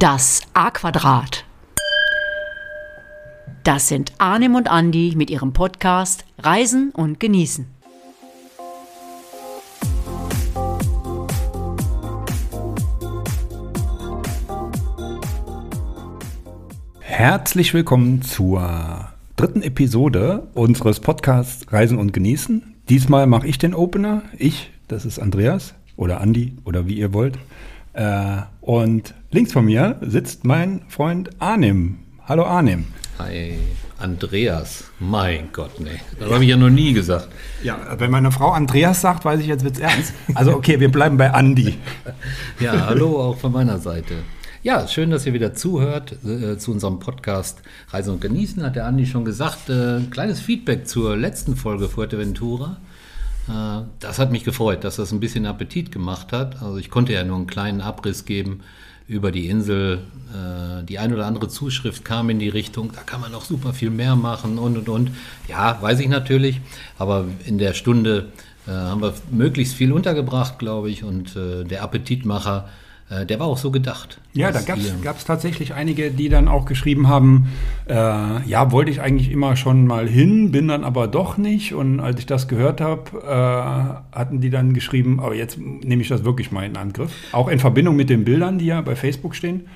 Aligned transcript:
Das 0.00 0.42
A-Quadrat. 0.54 1.44
Das 3.64 3.88
sind 3.88 4.12
Arnim 4.18 4.54
und 4.54 4.70
Andi 4.70 5.14
mit 5.16 5.28
ihrem 5.28 5.52
Podcast 5.52 6.24
Reisen 6.38 6.92
und 6.92 7.18
Genießen. 7.18 7.66
Herzlich 17.00 17.74
willkommen 17.74 18.22
zur 18.22 19.08
dritten 19.34 19.62
Episode 19.62 20.46
unseres 20.54 21.00
Podcasts 21.00 21.72
Reisen 21.72 21.98
und 21.98 22.12
Genießen. 22.12 22.76
Diesmal 22.88 23.26
mache 23.26 23.48
ich 23.48 23.58
den 23.58 23.74
Opener. 23.74 24.22
Ich, 24.36 24.70
das 24.86 25.04
ist 25.04 25.18
Andreas 25.18 25.74
oder 25.96 26.20
Andi 26.20 26.56
oder 26.64 26.86
wie 26.86 26.94
ihr 26.94 27.12
wollt. 27.12 27.36
Äh, 27.94 28.42
und 28.60 29.12
links 29.30 29.52
von 29.52 29.64
mir 29.64 29.96
sitzt 30.00 30.44
mein 30.44 30.82
Freund 30.88 31.30
Arnim. 31.38 31.98
Hallo 32.26 32.44
Arnim. 32.44 32.86
Hi, 33.18 33.58
Andreas. 33.98 34.84
Mein 35.00 35.48
Gott, 35.52 35.80
nee. 35.80 36.00
Das 36.18 36.30
habe 36.30 36.44
ich 36.44 36.50
ja 36.50 36.56
noch 36.56 36.70
nie 36.70 36.92
gesagt. 36.92 37.28
Ja, 37.62 37.78
wenn 37.98 38.10
meine 38.10 38.32
Frau 38.32 38.52
Andreas 38.52 39.00
sagt, 39.00 39.24
weiß 39.24 39.40
ich, 39.40 39.46
jetzt 39.46 39.64
wird's 39.64 39.80
ernst. 39.80 40.14
Also 40.34 40.54
okay, 40.54 40.80
wir 40.80 40.90
bleiben 40.90 41.16
bei 41.18 41.30
Andi. 41.32 41.74
ja, 42.60 42.86
hallo 42.86 43.20
auch 43.20 43.36
von 43.36 43.52
meiner 43.52 43.78
Seite. 43.78 44.14
Ja, 44.62 44.88
schön, 44.88 45.10
dass 45.10 45.26
ihr 45.26 45.34
wieder 45.34 45.54
zuhört 45.54 46.16
äh, 46.24 46.56
zu 46.56 46.72
unserem 46.72 46.98
Podcast 46.98 47.60
Reisen 47.90 48.14
und 48.14 48.20
Genießen, 48.20 48.62
hat 48.62 48.76
der 48.76 48.86
Andi 48.86 49.06
schon 49.06 49.24
gesagt. 49.24 49.68
Äh, 49.68 50.00
kleines 50.10 50.40
Feedback 50.40 50.88
zur 50.88 51.16
letzten 51.16 51.54
Folge 51.54 51.88
Fuerteventura. 51.88 52.78
Äh, 53.48 53.82
das 54.00 54.18
hat 54.18 54.32
mich 54.32 54.44
gefreut, 54.44 54.84
dass 54.84 54.96
das 54.96 55.12
ein 55.12 55.20
bisschen 55.20 55.44
Appetit 55.44 55.92
gemacht 55.92 56.32
hat. 56.32 56.62
Also 56.62 56.78
ich 56.78 56.88
konnte 56.88 57.12
ja 57.12 57.24
nur 57.24 57.36
einen 57.36 57.46
kleinen 57.46 57.82
Abriss 57.82 58.24
geben 58.24 58.60
über 59.08 59.32
die 59.32 59.48
Insel. 59.48 60.00
Äh, 60.32 60.84
die 60.84 60.98
ein 60.98 61.12
oder 61.12 61.26
andere 61.26 61.48
Zuschrift 61.48 62.04
kam 62.04 62.30
in 62.30 62.38
die 62.38 62.48
Richtung, 62.48 62.92
da 62.94 63.00
kann 63.00 63.20
man 63.20 63.32
noch 63.32 63.44
super 63.44 63.72
viel 63.72 63.90
mehr 63.90 64.14
machen 64.14 64.58
und 64.58 64.76
und 64.76 64.88
und. 64.88 65.10
Ja, 65.48 65.80
weiß 65.80 65.98
ich 66.00 66.08
natürlich, 66.08 66.60
aber 66.98 67.24
in 67.46 67.58
der 67.58 67.72
Stunde 67.72 68.26
äh, 68.66 68.70
haben 68.70 69.00
wir 69.00 69.14
möglichst 69.30 69.74
viel 69.74 69.92
untergebracht, 69.92 70.58
glaube 70.58 70.90
ich, 70.90 71.02
und 71.02 71.34
der 71.34 71.82
Appetitmacher 71.82 72.68
äh, 73.10 73.24
der 73.24 73.40
war 73.40 73.46
auch 73.46 73.58
so 73.58 73.70
gedacht. 73.70 74.20
Ja, 74.34 74.52
da 74.52 74.60
gab 74.60 75.16
es 75.16 75.24
tatsächlich 75.24 75.74
einige, 75.74 76.10
die 76.10 76.28
dann 76.28 76.46
auch 76.46 76.66
geschrieben 76.66 77.08
haben, 77.08 77.48
äh, 77.88 77.94
ja, 77.94 78.70
wollte 78.70 78.90
ich 78.90 79.00
eigentlich 79.00 79.30
immer 79.30 79.56
schon 79.56 79.86
mal 79.86 80.06
hin, 80.06 80.52
bin 80.52 80.68
dann 80.68 80.84
aber 80.84 81.08
doch 81.08 81.38
nicht. 81.38 81.74
Und 81.74 82.00
als 82.00 82.20
ich 82.20 82.26
das 82.26 82.48
gehört 82.48 82.80
habe, 82.80 83.18
äh, 83.22 84.16
hatten 84.16 84.40
die 84.40 84.50
dann 84.50 84.74
geschrieben, 84.74 85.20
aber 85.20 85.34
jetzt 85.34 85.58
nehme 85.58 86.02
ich 86.02 86.08
das 86.08 86.24
wirklich 86.24 86.52
mal 86.52 86.66
in 86.66 86.76
Angriff. 86.76 87.12
Auch 87.32 87.48
in 87.48 87.58
Verbindung 87.58 87.96
mit 87.96 88.10
den 88.10 88.24
Bildern, 88.24 88.58
die 88.58 88.66
ja 88.66 88.80
bei 88.82 88.94
Facebook 88.94 89.34
stehen. 89.34 89.66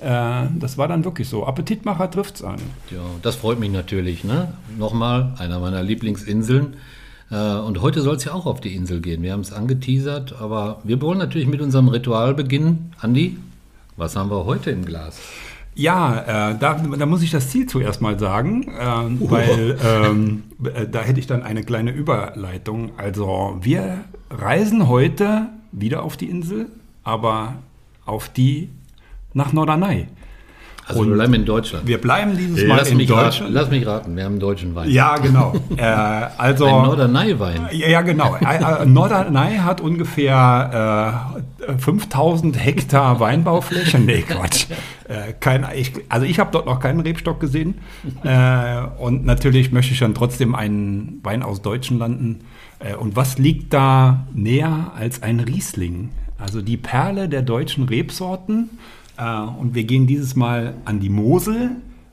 Äh, 0.00 0.46
das 0.58 0.78
war 0.78 0.88
dann 0.88 1.04
wirklich 1.04 1.28
so. 1.28 1.46
Appetitmacher 1.46 2.10
trifft 2.10 2.36
es 2.36 2.42
an. 2.42 2.58
Ja, 2.90 3.02
das 3.22 3.36
freut 3.36 3.60
mich 3.60 3.70
natürlich. 3.70 4.24
Ne? 4.24 4.52
Nochmal, 4.78 5.34
einer 5.38 5.58
meiner 5.60 5.82
Lieblingsinseln. 5.82 6.76
Äh, 7.30 7.56
und 7.58 7.80
heute 7.82 8.02
soll 8.02 8.16
es 8.16 8.24
ja 8.24 8.32
auch 8.32 8.46
auf 8.46 8.60
die 8.60 8.74
Insel 8.74 9.00
gehen. 9.00 9.22
Wir 9.22 9.32
haben 9.32 9.40
es 9.40 9.52
angeteasert, 9.52 10.40
aber 10.40 10.80
wir 10.84 11.00
wollen 11.00 11.18
natürlich 11.18 11.48
mit 11.48 11.60
unserem 11.60 11.88
Ritual 11.88 12.34
beginnen. 12.34 12.92
Andi, 13.00 13.36
was 13.96 14.16
haben 14.16 14.30
wir 14.30 14.44
heute 14.44 14.70
im 14.70 14.84
Glas? 14.84 15.18
Ja, 15.74 16.50
äh, 16.50 16.58
da, 16.58 16.74
da, 16.74 17.06
muss 17.06 17.22
ich 17.22 17.30
das 17.30 17.50
Ziel 17.50 17.66
zuerst 17.66 18.00
mal 18.00 18.18
sagen, 18.18 18.64
äh, 18.64 19.22
uh. 19.22 19.30
weil 19.30 19.78
ähm, 19.84 20.42
äh, 20.64 20.88
da 20.88 21.02
hätte 21.02 21.20
ich 21.20 21.28
dann 21.28 21.44
eine 21.44 21.62
kleine 21.62 21.92
Überleitung. 21.92 22.90
Also 22.96 23.58
wir 23.60 24.04
reisen 24.28 24.88
heute 24.88 25.46
wieder 25.70 26.02
auf 26.02 26.16
die 26.16 26.28
Insel, 26.28 26.66
aber 27.04 27.54
auf 28.06 28.28
die 28.28 28.70
nach 29.34 29.52
Norderney. 29.52 30.08
Also 30.88 31.02
und 31.02 31.08
wir 31.08 31.14
bleiben 31.16 31.34
in 31.34 31.44
Deutschland. 31.44 31.86
Wir 31.86 31.98
bleiben 31.98 32.36
dieses 32.38 32.66
Mal 32.66 32.78
lass 32.78 32.90
in 32.90 32.98
Deutschland. 32.98 33.40
Raten, 33.40 33.52
lass 33.52 33.70
mich 33.70 33.86
raten, 33.86 34.16
wir 34.16 34.24
haben 34.24 34.32
einen 34.32 34.40
deutschen 34.40 34.74
Wein. 34.74 34.90
Ja, 34.90 35.16
genau. 35.18 35.54
äh, 35.76 35.82
also, 35.82 36.64
Ein 36.64 36.82
Norderney-Wein. 36.82 37.68
Ja, 37.72 38.00
genau. 38.00 38.36
Äh, 38.36 38.56
äh, 38.56 38.86
Norderney 38.86 39.58
hat 39.58 39.82
ungefähr 39.82 41.34
äh, 41.58 41.78
5000 41.78 42.64
Hektar 42.64 43.20
Weinbaufläche. 43.20 43.98
Nee, 43.98 44.22
Quatsch. 44.22 44.66
Äh, 45.08 45.34
kein, 45.38 45.66
ich, 45.74 45.92
also 46.08 46.24
ich 46.24 46.38
habe 46.38 46.50
dort 46.52 46.64
noch 46.64 46.80
keinen 46.80 47.00
Rebstock 47.00 47.38
gesehen. 47.38 47.74
Äh, 48.24 48.80
und 48.98 49.26
natürlich 49.26 49.72
möchte 49.72 49.92
ich 49.92 49.98
dann 49.98 50.14
trotzdem 50.14 50.54
einen 50.54 51.20
Wein 51.22 51.42
aus 51.42 51.60
deutschen 51.60 51.98
Landen. 51.98 52.40
Äh, 52.78 52.94
und 52.94 53.14
was 53.14 53.36
liegt 53.36 53.74
da 53.74 54.26
näher 54.32 54.92
als 54.98 55.22
ein 55.22 55.40
Riesling? 55.40 56.10
Also 56.38 56.62
die 56.62 56.76
Perle 56.76 57.28
der 57.28 57.42
deutschen 57.42 57.84
Rebsorten. 57.84 58.70
Äh, 59.18 59.40
und 59.58 59.74
wir 59.74 59.84
gehen 59.84 60.06
dieses 60.06 60.36
Mal 60.36 60.74
an 60.84 61.00
die 61.00 61.10
Mosel 61.10 61.72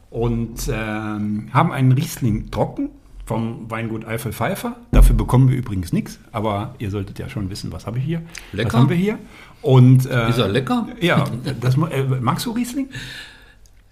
und 0.09 0.69
ähm, 0.71 1.49
haben 1.53 1.71
einen 1.71 1.91
Riesling 1.91 2.51
trocken 2.51 2.89
vom 3.25 3.69
Weingut 3.69 4.05
Eifel 4.05 4.33
Pfeiffer. 4.33 4.75
Dafür 4.91 5.15
bekommen 5.15 5.49
wir 5.49 5.57
übrigens 5.57 5.91
nichts, 5.93 6.19
aber 6.31 6.75
ihr 6.79 6.91
solltet 6.91 7.19
ja 7.19 7.27
schon 7.27 7.49
wissen, 7.49 7.71
was 7.71 7.87
habe 7.87 7.97
ich 7.97 8.05
hier. 8.05 8.21
Lecker. 8.51 8.67
Was 8.67 8.73
haben 8.81 8.89
wir 8.89 8.97
hier? 8.97 9.17
Und, 9.61 10.05
äh, 10.05 10.29
Ist 10.29 10.37
er 10.37 10.47
lecker? 10.47 10.87
Ja, 11.01 11.25
das, 11.59 11.75
äh, 11.75 12.03
magst 12.21 12.45
du 12.45 12.51
Riesling? 12.51 12.89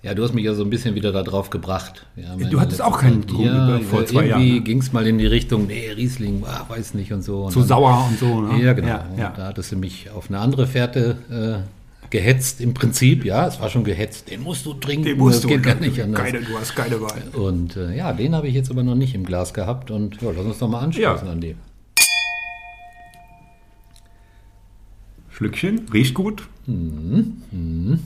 Ja, 0.04 0.14
du 0.14 0.22
hast 0.22 0.34
mich 0.34 0.44
ja 0.44 0.54
so 0.54 0.64
ein 0.64 0.70
bisschen 0.70 0.96
wieder 0.96 1.12
darauf 1.12 1.50
gebracht. 1.50 2.06
Ja, 2.18 2.36
du 2.36 2.60
hattest 2.60 2.82
auch 2.82 3.00
keinen 3.00 3.26
Grund 3.26 3.46
ja, 3.46 3.80
vor 3.80 4.06
zwei 4.06 4.28
Jahren. 4.28 4.42
Irgendwie 4.42 4.64
ging 4.64 4.80
es 4.80 4.92
mal 4.92 5.08
in 5.08 5.18
die 5.18 5.26
Richtung, 5.26 5.66
nee, 5.66 5.90
Riesling, 5.92 6.44
ah, 6.46 6.66
weiß 6.68 6.94
nicht 6.94 7.14
und 7.14 7.22
so. 7.22 7.46
Und 7.46 7.52
Zu 7.54 7.60
dann, 7.60 7.70
sauer 7.70 8.08
und 8.10 8.20
so. 8.20 8.42
Ne? 8.42 8.62
Ja, 8.62 8.74
genau. 8.74 8.88
Ja, 8.88 9.06
ja. 9.18 9.34
Da 9.36 9.48
hattest 9.48 9.72
du 9.72 9.78
mich 9.78 10.10
auf 10.12 10.30
eine 10.30 10.40
andere 10.40 10.68
Fährte 10.68 11.64
äh, 11.64 11.83
gehetzt 12.14 12.62
im 12.62 12.76
Prinzip, 12.76 13.26
ja, 13.26 13.48
es 13.48 13.60
war 13.60 13.72
schon 13.72 13.84
gehetzt. 13.84 14.30
Den 14.30 14.44
musst 14.44 14.68
du 14.68 14.76
trinken, 14.76 15.06
den 15.06 15.18
musst 15.18 15.38
das 15.38 15.42
du, 15.42 15.48
geht 15.48 15.64
gar 15.64 15.76
nicht 15.76 16.00
anders. 16.00 16.22
Keine, 16.22 16.42
du 16.42 16.58
hast 16.60 16.76
keine 16.76 17.02
Wahl. 17.02 17.24
Und 17.34 17.76
äh, 17.76 17.98
ja, 17.98 18.14
den 18.14 18.36
habe 18.36 18.48
ich 18.48 18.54
jetzt 18.54 18.70
aber 18.70 18.84
noch 18.84 18.94
nicht 18.94 19.16
im 19.16 19.26
Glas 19.26 19.52
gehabt 19.52 19.90
und 19.90 20.22
ja, 20.22 20.30
lass 20.30 20.46
uns 20.46 20.60
doch 20.60 20.70
mal 20.70 20.82
anstoßen 20.82 21.26
ja. 21.26 21.32
an 21.32 21.42
dem. 21.42 21.58
Schlückchen, 25.32 25.88
riecht 25.92 26.14
gut. 26.14 26.48
Mhm. 26.68 27.42
Mhm. 27.50 28.00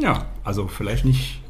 Ja, 0.00 0.24
also 0.44 0.66
vielleicht 0.66 1.04
nicht 1.04 1.42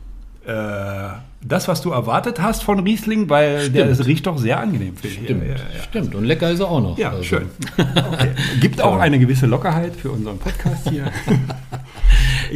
äh, 0.45 1.09
das, 1.41 1.69
was 1.69 1.83
du 1.83 1.93
erwartet 1.93 2.43
hast 2.43 2.65
von 2.65 2.81
Riesling, 2.81 3.31
weil 3.31 3.61
Stimmt. 3.61 3.77
der 3.77 3.91
es 3.91 4.05
riecht 4.07 4.27
doch 4.27 4.39
sehr 4.39 4.59
angenehm. 4.59 4.97
Stimmt. 4.99 5.29
Ja, 5.29 5.55
ja. 5.55 5.83
Stimmt. 5.85 6.17
Und 6.17 6.25
lecker 6.25 6.51
ist 6.51 6.59
er 6.59 6.69
auch 6.69 6.81
noch. 6.81 6.99
Ja, 6.99 7.11
also. 7.11 7.23
schön. 7.23 7.49
Okay. 7.79 8.31
Gibt 8.61 8.81
auch 8.83 8.99
eine 8.99 9.21
gewisse 9.21 9.47
Lockerheit 9.47 9.95
für 9.95 10.11
unseren 10.11 10.39
Podcast 10.39 10.89
hier. 10.91 11.13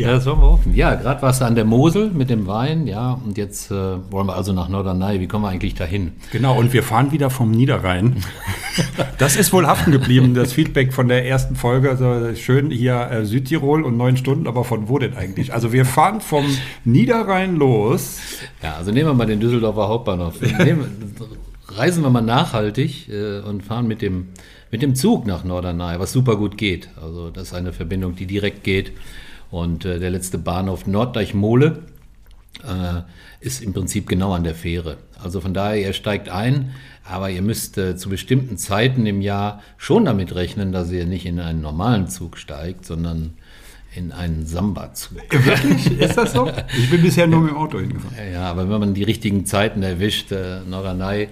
ja, 0.00 0.12
das 0.12 0.26
wollen 0.26 0.40
wir 0.40 0.50
hoffen. 0.50 0.74
Ja, 0.74 0.94
gerade 0.94 1.22
warst 1.22 1.40
du 1.40 1.44
an 1.44 1.54
der 1.54 1.64
Mosel 1.64 2.10
mit 2.10 2.30
dem 2.30 2.46
Wein, 2.46 2.86
ja, 2.86 3.20
und 3.24 3.36
jetzt 3.38 3.70
äh, 3.70 3.74
wollen 4.10 4.26
wir 4.26 4.36
also 4.36 4.52
nach 4.52 4.68
Norderney. 4.68 5.20
Wie 5.20 5.26
kommen 5.26 5.44
wir 5.44 5.48
eigentlich 5.48 5.74
dahin? 5.74 6.12
Genau, 6.32 6.58
und 6.58 6.72
wir 6.72 6.82
fahren 6.82 7.12
wieder 7.12 7.30
vom 7.30 7.50
Niederrhein. 7.50 8.16
das 9.18 9.36
ist 9.36 9.52
wohl 9.52 9.66
haften 9.66 9.92
geblieben, 9.92 10.34
das 10.34 10.52
Feedback 10.52 10.92
von 10.92 11.08
der 11.08 11.26
ersten 11.26 11.56
Folge. 11.56 11.90
Also 11.90 12.34
schön 12.34 12.70
hier 12.70 13.10
äh, 13.10 13.24
Südtirol 13.24 13.82
und 13.82 13.96
neun 13.96 14.16
Stunden, 14.16 14.46
aber 14.46 14.64
von 14.64 14.88
wo 14.88 14.98
denn 14.98 15.16
eigentlich? 15.16 15.52
Also 15.52 15.72
wir 15.72 15.84
fahren 15.84 16.20
vom 16.20 16.44
Niederrhein 16.84 17.56
los. 17.56 18.18
Ja, 18.62 18.74
also 18.74 18.92
nehmen 18.92 19.08
wir 19.08 19.14
mal 19.14 19.26
den 19.26 19.40
Düsseldorfer 19.40 19.88
Hauptbahnhof. 19.88 20.40
Nehmen, 20.40 21.14
reisen 21.68 22.02
wir 22.02 22.10
mal 22.10 22.22
nachhaltig 22.22 23.08
äh, 23.08 23.40
und 23.40 23.62
fahren 23.62 23.86
mit 23.86 24.02
dem, 24.02 24.28
mit 24.70 24.82
dem 24.82 24.94
Zug 24.94 25.26
nach 25.26 25.44
Norderney, 25.44 25.98
was 25.98 26.12
super 26.12 26.36
gut 26.36 26.56
geht. 26.56 26.88
Also 27.00 27.30
das 27.30 27.48
ist 27.48 27.54
eine 27.54 27.72
Verbindung, 27.72 28.16
die 28.16 28.26
direkt 28.26 28.64
geht. 28.64 28.92
Und 29.56 29.86
äh, 29.86 29.98
der 29.98 30.10
letzte 30.10 30.36
Bahnhof 30.36 30.86
Norddeich-Mole 30.86 31.78
äh, 32.62 33.00
ist 33.40 33.62
im 33.62 33.72
Prinzip 33.72 34.06
genau 34.06 34.34
an 34.34 34.44
der 34.44 34.54
Fähre. 34.54 34.98
Also 35.18 35.40
von 35.40 35.54
daher, 35.54 35.80
ihr 35.80 35.94
steigt 35.94 36.28
ein, 36.28 36.72
aber 37.04 37.30
ihr 37.30 37.40
müsst 37.40 37.78
äh, 37.78 37.96
zu 37.96 38.10
bestimmten 38.10 38.58
Zeiten 38.58 39.06
im 39.06 39.22
Jahr 39.22 39.62
schon 39.78 40.04
damit 40.04 40.34
rechnen, 40.34 40.72
dass 40.72 40.90
ihr 40.90 41.06
nicht 41.06 41.24
in 41.24 41.40
einen 41.40 41.62
normalen 41.62 42.06
Zug 42.06 42.36
steigt, 42.36 42.84
sondern 42.84 43.32
in 43.94 44.12
einen 44.12 44.44
Samba-Zug. 44.44 45.22
Wirklich? 45.30 46.00
Ist 46.00 46.18
das 46.18 46.34
so? 46.34 46.50
Ich 46.76 46.90
bin 46.90 47.00
bisher 47.00 47.26
nur 47.26 47.40
mit 47.40 47.52
dem 47.52 47.56
Auto 47.56 47.80
hingefahren. 47.80 48.14
Ja, 48.30 48.50
aber 48.50 48.68
wenn 48.68 48.78
man 48.78 48.92
die 48.92 49.04
richtigen 49.04 49.46
Zeiten 49.46 49.82
erwischt, 49.82 50.32
äh, 50.32 50.60
Norderney 50.68 51.28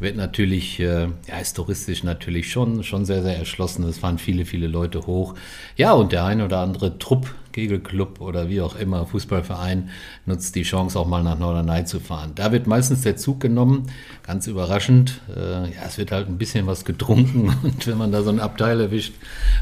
wird 0.00 0.16
natürlich, 0.16 0.80
äh, 0.80 1.06
ja, 1.28 1.38
ist 1.40 1.54
touristisch 1.54 2.02
natürlich 2.02 2.50
schon, 2.50 2.82
schon 2.82 3.04
sehr, 3.04 3.22
sehr 3.22 3.36
erschlossen. 3.36 3.84
Es 3.84 3.98
fahren 3.98 4.18
viele, 4.18 4.44
viele 4.44 4.66
Leute 4.66 5.06
hoch. 5.06 5.36
Ja, 5.76 5.92
und 5.92 6.10
der 6.10 6.24
ein 6.24 6.40
oder 6.40 6.58
andere 6.58 6.98
Trupp, 6.98 7.32
Kegelclub 7.52 8.20
oder 8.20 8.48
wie 8.48 8.60
auch 8.60 8.76
immer, 8.76 9.06
Fußballverein, 9.06 9.90
nutzt 10.26 10.54
die 10.54 10.62
Chance 10.62 10.98
auch 10.98 11.06
mal 11.06 11.22
nach 11.22 11.38
Norderney 11.38 11.84
zu 11.84 12.00
fahren. 12.00 12.32
Da 12.34 12.52
wird 12.52 12.66
meistens 12.66 13.02
der 13.02 13.16
Zug 13.16 13.40
genommen, 13.40 13.86
ganz 14.26 14.46
überraschend. 14.46 15.20
Äh, 15.34 15.70
ja, 15.74 15.82
es 15.86 15.98
wird 15.98 16.12
halt 16.12 16.28
ein 16.28 16.38
bisschen 16.38 16.66
was 16.66 16.84
getrunken 16.84 17.54
und 17.62 17.86
wenn 17.86 17.98
man 17.98 18.12
da 18.12 18.22
so 18.22 18.30
ein 18.30 18.40
Abteil 18.40 18.80
erwischt, 18.80 19.14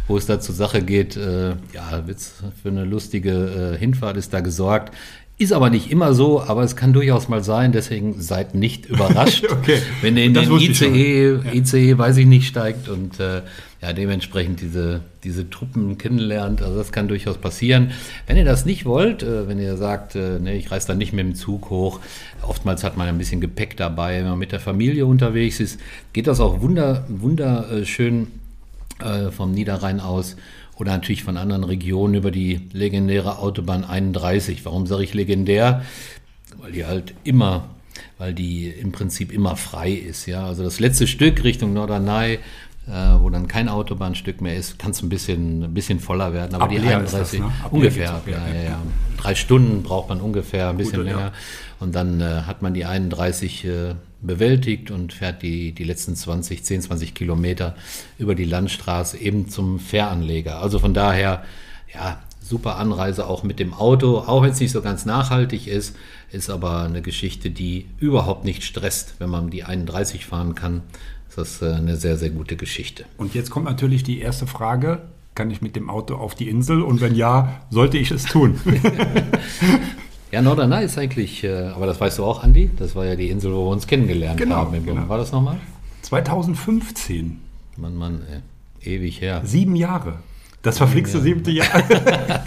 wo 0.06 0.16
es 0.16 0.26
da 0.26 0.40
zur 0.40 0.54
Sache 0.54 0.82
geht, 0.82 1.16
äh, 1.16 1.50
ja, 1.72 2.06
wird's 2.06 2.42
für 2.62 2.68
eine 2.68 2.84
lustige 2.84 3.74
äh, 3.74 3.78
Hinfahrt 3.78 4.16
ist 4.16 4.32
da 4.32 4.40
gesorgt. 4.40 4.94
Ist 5.40 5.52
aber 5.52 5.70
nicht 5.70 5.92
immer 5.92 6.14
so, 6.14 6.42
aber 6.42 6.64
es 6.64 6.74
kann 6.74 6.92
durchaus 6.92 7.28
mal 7.28 7.44
sein, 7.44 7.70
deswegen 7.70 8.20
seid 8.20 8.56
nicht 8.56 8.86
überrascht, 8.90 9.46
Okay. 9.48 9.80
wenn 10.00 10.16
ihr 10.16 10.24
in 10.24 10.34
den 10.34 10.50
ICE, 10.50 11.38
ICE, 11.52 11.96
weiß 11.96 12.16
ich 12.16 12.26
nicht, 12.26 12.48
steigt 12.48 12.88
und 12.88 13.20
äh, 13.20 13.42
ja, 13.80 13.92
dementsprechend 13.92 14.60
diese, 14.60 15.02
diese 15.22 15.48
Truppen 15.50 15.98
kennenlernt. 15.98 16.62
Also 16.62 16.76
das 16.76 16.90
kann 16.90 17.06
durchaus 17.06 17.38
passieren. 17.38 17.92
Wenn 18.26 18.36
ihr 18.36 18.44
das 18.44 18.64
nicht 18.64 18.84
wollt, 18.84 19.22
äh, 19.22 19.46
wenn 19.46 19.60
ihr 19.60 19.76
sagt, 19.76 20.16
äh, 20.16 20.38
nee, 20.40 20.56
ich 20.56 20.70
reise 20.70 20.88
da 20.88 20.94
nicht 20.94 21.12
mit 21.12 21.24
dem 21.24 21.34
Zug 21.34 21.70
hoch, 21.70 22.00
oftmals 22.42 22.82
hat 22.82 22.96
man 22.96 23.06
ein 23.06 23.18
bisschen 23.18 23.40
Gepäck 23.40 23.76
dabei, 23.76 24.18
wenn 24.18 24.30
man 24.30 24.38
mit 24.38 24.52
der 24.52 24.60
Familie 24.60 25.06
unterwegs 25.06 25.60
ist, 25.60 25.78
geht 26.12 26.26
das 26.26 26.40
auch 26.40 26.60
wunder, 26.60 27.04
wunderschön 27.08 28.28
äh, 29.00 29.30
vom 29.30 29.52
Niederrhein 29.52 30.00
aus 30.00 30.36
oder 30.76 30.92
natürlich 30.92 31.22
von 31.22 31.36
anderen 31.36 31.64
Regionen 31.64 32.14
über 32.14 32.30
die 32.30 32.60
legendäre 32.72 33.38
Autobahn 33.38 33.84
31. 33.84 34.64
Warum 34.64 34.86
sage 34.86 35.04
ich 35.04 35.14
legendär? 35.14 35.82
Weil 36.60 36.72
die 36.72 36.84
halt 36.84 37.14
immer, 37.22 37.70
weil 38.16 38.34
die 38.34 38.68
im 38.68 38.90
Prinzip 38.90 39.32
immer 39.32 39.56
frei 39.56 39.92
ist. 39.92 40.26
Ja, 40.26 40.46
also 40.46 40.64
das 40.64 40.80
letzte 40.80 41.06
Stück 41.06 41.44
Richtung 41.44 41.72
Norderney, 41.72 42.38
wo 43.20 43.30
dann 43.30 43.48
kein 43.48 43.68
Autobahnstück 43.68 44.40
mehr 44.40 44.56
ist, 44.56 44.78
kann 44.78 44.92
es 44.92 45.02
ein 45.02 45.08
bisschen, 45.08 45.62
ein 45.64 45.74
bisschen 45.74 46.00
voller 46.00 46.32
werden. 46.32 46.54
Aber 46.54 46.64
Ab 46.64 46.70
die 46.70 46.78
Leer 46.78 47.02
ist 47.02 47.12
das, 47.12 47.34
31 47.34 47.40
ne? 47.40 47.52
Ungefähr, 47.70 48.12
ab, 48.14 48.22
ja, 48.26 48.48
ja, 48.48 48.62
ja. 48.62 48.78
Drei 49.18 49.34
Stunden 49.34 49.82
braucht 49.82 50.08
man 50.08 50.20
ungefähr, 50.20 50.70
ein 50.70 50.76
bisschen 50.76 51.00
Gute, 51.00 51.10
ja. 51.10 51.16
länger. 51.16 51.32
Und 51.80 51.94
dann 51.94 52.20
äh, 52.20 52.42
hat 52.46 52.62
man 52.62 52.74
die 52.74 52.84
31 52.84 53.64
äh, 53.64 53.94
bewältigt 54.20 54.90
und 54.90 55.12
fährt 55.12 55.42
die, 55.42 55.72
die 55.72 55.84
letzten 55.84 56.16
20, 56.16 56.64
10, 56.64 56.82
20 56.82 57.14
Kilometer 57.14 57.74
über 58.18 58.34
die 58.34 58.44
Landstraße 58.44 59.18
eben 59.18 59.48
zum 59.48 59.78
Fähranleger. 59.78 60.60
Also 60.60 60.78
von 60.78 60.94
daher, 60.94 61.44
ja, 61.94 62.18
super 62.40 62.76
Anreise 62.76 63.26
auch 63.26 63.42
mit 63.42 63.58
dem 63.58 63.74
Auto, 63.74 64.18
auch 64.18 64.42
wenn 64.42 64.50
es 64.50 64.60
nicht 64.60 64.72
so 64.72 64.80
ganz 64.80 65.04
nachhaltig 65.04 65.66
ist, 65.66 65.94
ist 66.32 66.50
aber 66.50 66.82
eine 66.82 67.02
Geschichte, 67.02 67.50
die 67.50 67.86
überhaupt 67.98 68.44
nicht 68.44 68.64
stresst. 68.64 69.14
Wenn 69.18 69.30
man 69.30 69.50
die 69.50 69.64
31 69.64 70.24
fahren 70.26 70.54
kann, 70.54 70.82
das 71.38 71.62
äh, 71.62 71.72
eine 71.72 71.96
sehr, 71.96 72.16
sehr 72.16 72.30
gute 72.30 72.56
Geschichte. 72.56 73.04
Und 73.16 73.34
jetzt 73.34 73.50
kommt 73.50 73.64
natürlich 73.66 74.02
die 74.02 74.20
erste 74.20 74.46
Frage. 74.46 75.02
Kann 75.34 75.50
ich 75.50 75.62
mit 75.62 75.76
dem 75.76 75.88
Auto 75.88 76.16
auf 76.16 76.34
die 76.34 76.48
Insel? 76.48 76.82
Und 76.82 77.00
wenn 77.00 77.14
ja, 77.14 77.60
sollte 77.70 77.96
ich 77.96 78.10
es 78.10 78.24
tun? 78.24 78.60
Ja, 80.30 80.42
Norderney 80.42 80.84
ist 80.84 80.98
eigentlich, 80.98 81.42
äh, 81.42 81.68
aber 81.68 81.86
das 81.86 82.00
weißt 82.02 82.18
du 82.18 82.24
auch, 82.24 82.42
Andi, 82.44 82.70
das 82.76 82.94
war 82.94 83.06
ja 83.06 83.16
die 83.16 83.30
Insel, 83.30 83.50
wo 83.54 83.64
wir 83.64 83.70
uns 83.70 83.86
kennengelernt 83.86 84.38
Genau, 84.38 84.56
haben. 84.56 84.84
Genau. 84.84 85.08
War 85.08 85.16
das 85.16 85.32
nochmal? 85.32 85.58
2015. 86.02 87.40
Mann, 87.78 87.96
Mann, 87.96 88.20
äh, 88.82 88.94
ewig 88.94 89.22
her. 89.22 89.40
Sieben 89.44 89.74
Jahre. 89.74 90.18
Das 90.62 90.78
verflixte 90.78 91.20
siebte 91.20 91.50
Jahr. 91.50 91.66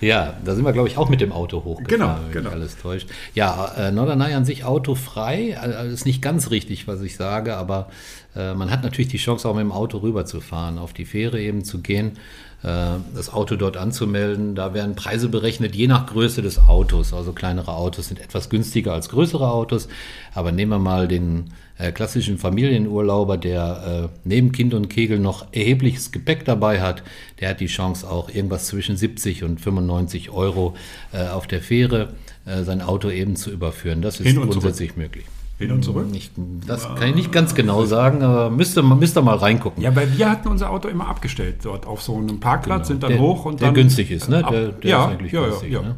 Ja, 0.00 0.34
da 0.44 0.54
sind 0.54 0.64
wir, 0.64 0.72
glaube 0.72 0.88
ich, 0.88 0.98
auch 0.98 1.08
mit 1.08 1.20
dem 1.22 1.32
Auto 1.32 1.64
hochgefahren, 1.64 1.88
Genau, 1.88 2.18
wenn 2.26 2.32
genau. 2.32 2.50
alles 2.50 2.76
täuscht. 2.76 3.08
Ja, 3.34 3.72
äh, 3.78 3.90
Norderney 3.90 4.34
an 4.34 4.44
sich 4.44 4.64
autofrei, 4.64 5.56
äh, 5.62 5.90
ist 5.90 6.04
nicht 6.04 6.20
ganz 6.20 6.50
richtig, 6.50 6.86
was 6.86 7.00
ich 7.00 7.16
sage, 7.16 7.56
aber 7.56 7.88
äh, 8.34 8.52
man 8.54 8.70
hat 8.70 8.82
natürlich 8.82 9.08
die 9.08 9.16
Chance, 9.16 9.48
auch 9.48 9.54
mit 9.54 9.62
dem 9.62 9.72
Auto 9.72 9.98
rüberzufahren, 9.98 10.78
auf 10.78 10.92
die 10.92 11.06
Fähre 11.06 11.40
eben 11.40 11.64
zu 11.64 11.80
gehen, 11.80 12.18
das 12.66 13.32
Auto 13.32 13.54
dort 13.54 13.76
anzumelden. 13.76 14.56
Da 14.56 14.74
werden 14.74 14.96
Preise 14.96 15.28
berechnet, 15.28 15.76
je 15.76 15.86
nach 15.86 16.06
Größe 16.06 16.42
des 16.42 16.58
Autos. 16.58 17.12
Also 17.12 17.32
kleinere 17.32 17.74
Autos 17.74 18.08
sind 18.08 18.20
etwas 18.20 18.50
günstiger 18.50 18.92
als 18.92 19.08
größere 19.08 19.48
Autos, 19.48 19.86
aber 20.34 20.50
nehmen 20.50 20.72
wir 20.72 20.78
mal 20.80 21.06
den 21.06 21.52
äh, 21.78 21.92
klassischen 21.92 22.38
Familienurlauber, 22.38 23.36
der 23.36 24.10
äh, 24.12 24.18
neben 24.24 24.52
Kind 24.52 24.74
und 24.74 24.88
Kegel 24.88 25.18
noch 25.18 25.46
erhebliches 25.52 26.10
Gepäck 26.10 26.44
dabei 26.44 26.80
hat, 26.80 27.02
der 27.40 27.50
hat 27.50 27.60
die 27.60 27.66
Chance 27.66 28.08
auch 28.08 28.30
irgendwas 28.30 28.66
zwischen 28.66 28.96
70 28.96 29.44
und 29.44 29.60
95 29.60 30.30
Euro 30.30 30.74
äh, 31.12 31.28
auf 31.28 31.46
der 31.46 31.60
Fähre 31.60 32.14
äh, 32.46 32.62
sein 32.62 32.80
Auto 32.80 33.10
eben 33.10 33.36
zu 33.36 33.50
überführen. 33.50 34.02
Das 34.02 34.20
ist 34.20 34.34
grundsätzlich 34.36 34.96
möglich. 34.96 35.26
Hin 35.58 35.72
und 35.72 35.82
zurück? 35.84 36.10
Nicht, 36.10 36.32
das 36.66 36.86
kann 36.96 37.08
ich 37.08 37.14
nicht 37.14 37.32
ganz 37.32 37.54
genau 37.54 37.84
sagen, 37.86 38.22
aber 38.22 38.50
müsste, 38.50 38.82
müsste 38.82 39.22
mal 39.22 39.36
reingucken. 39.36 39.82
Ja, 39.82 39.94
weil 39.96 40.16
wir 40.18 40.30
hatten 40.30 40.48
unser 40.48 40.70
Auto 40.70 40.88
immer 40.88 41.08
abgestellt 41.08 41.56
dort 41.62 41.86
auf 41.86 42.02
so 42.02 42.16
einem 42.16 42.38
Parkplatz, 42.40 42.88
sind 42.88 43.02
dann 43.02 43.12
der, 43.12 43.20
hoch 43.20 43.46
und 43.46 43.60
der 43.60 43.68
dann. 43.68 43.74
günstig 43.74 44.10
ist, 44.10 44.28
ne? 44.28 44.44
ab- 44.44 44.50
Der, 44.50 44.68
der 44.68 44.90
ja, 44.90 45.04
ist 45.06 45.10
eigentlich 45.12 45.32
ja, 45.32 45.44
günstig. 45.46 45.72
ja, 45.72 45.80
ja. 45.80 45.88
Ne? 45.88 45.94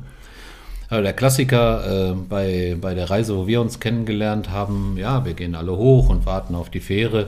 Also 0.91 1.03
der 1.03 1.13
Klassiker 1.13 2.11
äh, 2.11 2.15
bei, 2.15 2.77
bei 2.81 2.95
der 2.95 3.11
Reise, 3.11 3.37
wo 3.37 3.47
wir 3.47 3.61
uns 3.61 3.79
kennengelernt 3.81 4.51
haben, 4.51 4.95
ja, 4.97 5.25
wir 5.25 5.35
gehen 5.35 5.55
alle 5.55 5.73
hoch 5.77 6.09
und 6.09 6.25
warten 6.25 6.55
auf 6.55 6.71
die 6.71 6.81
Fähre. 6.81 7.27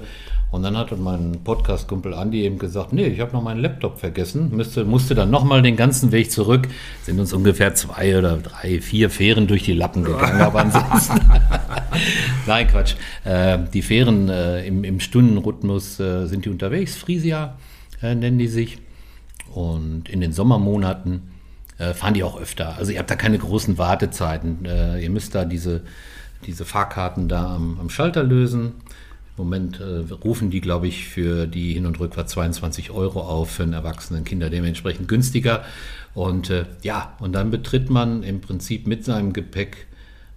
Und 0.50 0.64
dann 0.64 0.76
hat 0.76 0.96
mein 0.98 1.40
Podcast-Kumpel 1.44 2.12
Andi 2.12 2.42
eben 2.42 2.58
gesagt, 2.58 2.92
nee, 2.92 3.06
ich 3.06 3.20
habe 3.20 3.32
noch 3.32 3.42
meinen 3.42 3.60
Laptop 3.60 3.98
vergessen, 4.00 4.50
müsste, 4.54 4.84
musste 4.84 5.14
dann 5.14 5.30
nochmal 5.30 5.62
den 5.62 5.76
ganzen 5.76 6.10
Weg 6.10 6.32
zurück. 6.32 6.66
Sind 7.04 7.20
uns 7.20 7.32
ungefähr 7.32 7.74
zwei 7.76 8.18
oder 8.18 8.36
drei, 8.36 8.80
vier 8.80 9.10
Fähren 9.10 9.46
durch 9.46 9.62
die 9.62 9.74
Lappen 9.74 10.02
gegangen, 10.02 10.40
aber 10.40 10.60
ansonsten... 10.60 11.20
Nein, 12.46 12.66
Quatsch. 12.66 12.94
Äh, 13.24 13.58
die 13.72 13.82
Fähren 13.82 14.28
äh, 14.28 14.66
im, 14.66 14.82
im 14.82 14.98
Stundenrhythmus 14.98 16.00
äh, 16.00 16.26
sind 16.26 16.44
die 16.44 16.48
unterwegs, 16.48 16.96
Frisia 16.96 17.56
äh, 18.02 18.14
nennen 18.14 18.38
die 18.38 18.48
sich. 18.48 18.78
Und 19.52 20.08
in 20.08 20.20
den 20.20 20.32
Sommermonaten 20.32 21.30
äh, 21.78 21.94
fahren 21.94 22.14
die 22.14 22.24
auch 22.24 22.40
öfter. 22.40 22.76
Also 22.76 22.92
ihr 22.92 22.98
habt 22.98 23.10
da 23.10 23.16
keine 23.16 23.38
großen 23.38 23.78
Wartezeiten. 23.78 24.64
Äh, 24.64 25.02
ihr 25.02 25.10
müsst 25.10 25.34
da 25.34 25.44
diese, 25.44 25.82
diese 26.46 26.64
Fahrkarten 26.64 27.28
da 27.28 27.54
am, 27.54 27.78
am 27.80 27.90
Schalter 27.90 28.22
lösen. 28.22 28.74
Im 29.36 29.44
Moment 29.44 29.80
äh, 29.80 30.12
rufen 30.12 30.50
die, 30.50 30.60
glaube 30.60 30.88
ich, 30.88 31.08
für 31.08 31.46
die 31.46 31.74
Hin- 31.74 31.86
und 31.86 31.98
Rückfahrt 31.98 32.28
22 32.28 32.90
Euro 32.90 33.20
auf, 33.20 33.50
für 33.50 33.62
einen 33.62 33.72
erwachsenen 33.72 34.24
Kinder 34.24 34.50
dementsprechend 34.50 35.08
günstiger. 35.08 35.64
Und 36.14 36.50
äh, 36.50 36.66
ja, 36.82 37.14
und 37.20 37.32
dann 37.32 37.50
betritt 37.50 37.90
man 37.90 38.22
im 38.22 38.40
Prinzip 38.40 38.86
mit 38.86 39.04
seinem 39.04 39.32
Gepäck, 39.32 39.86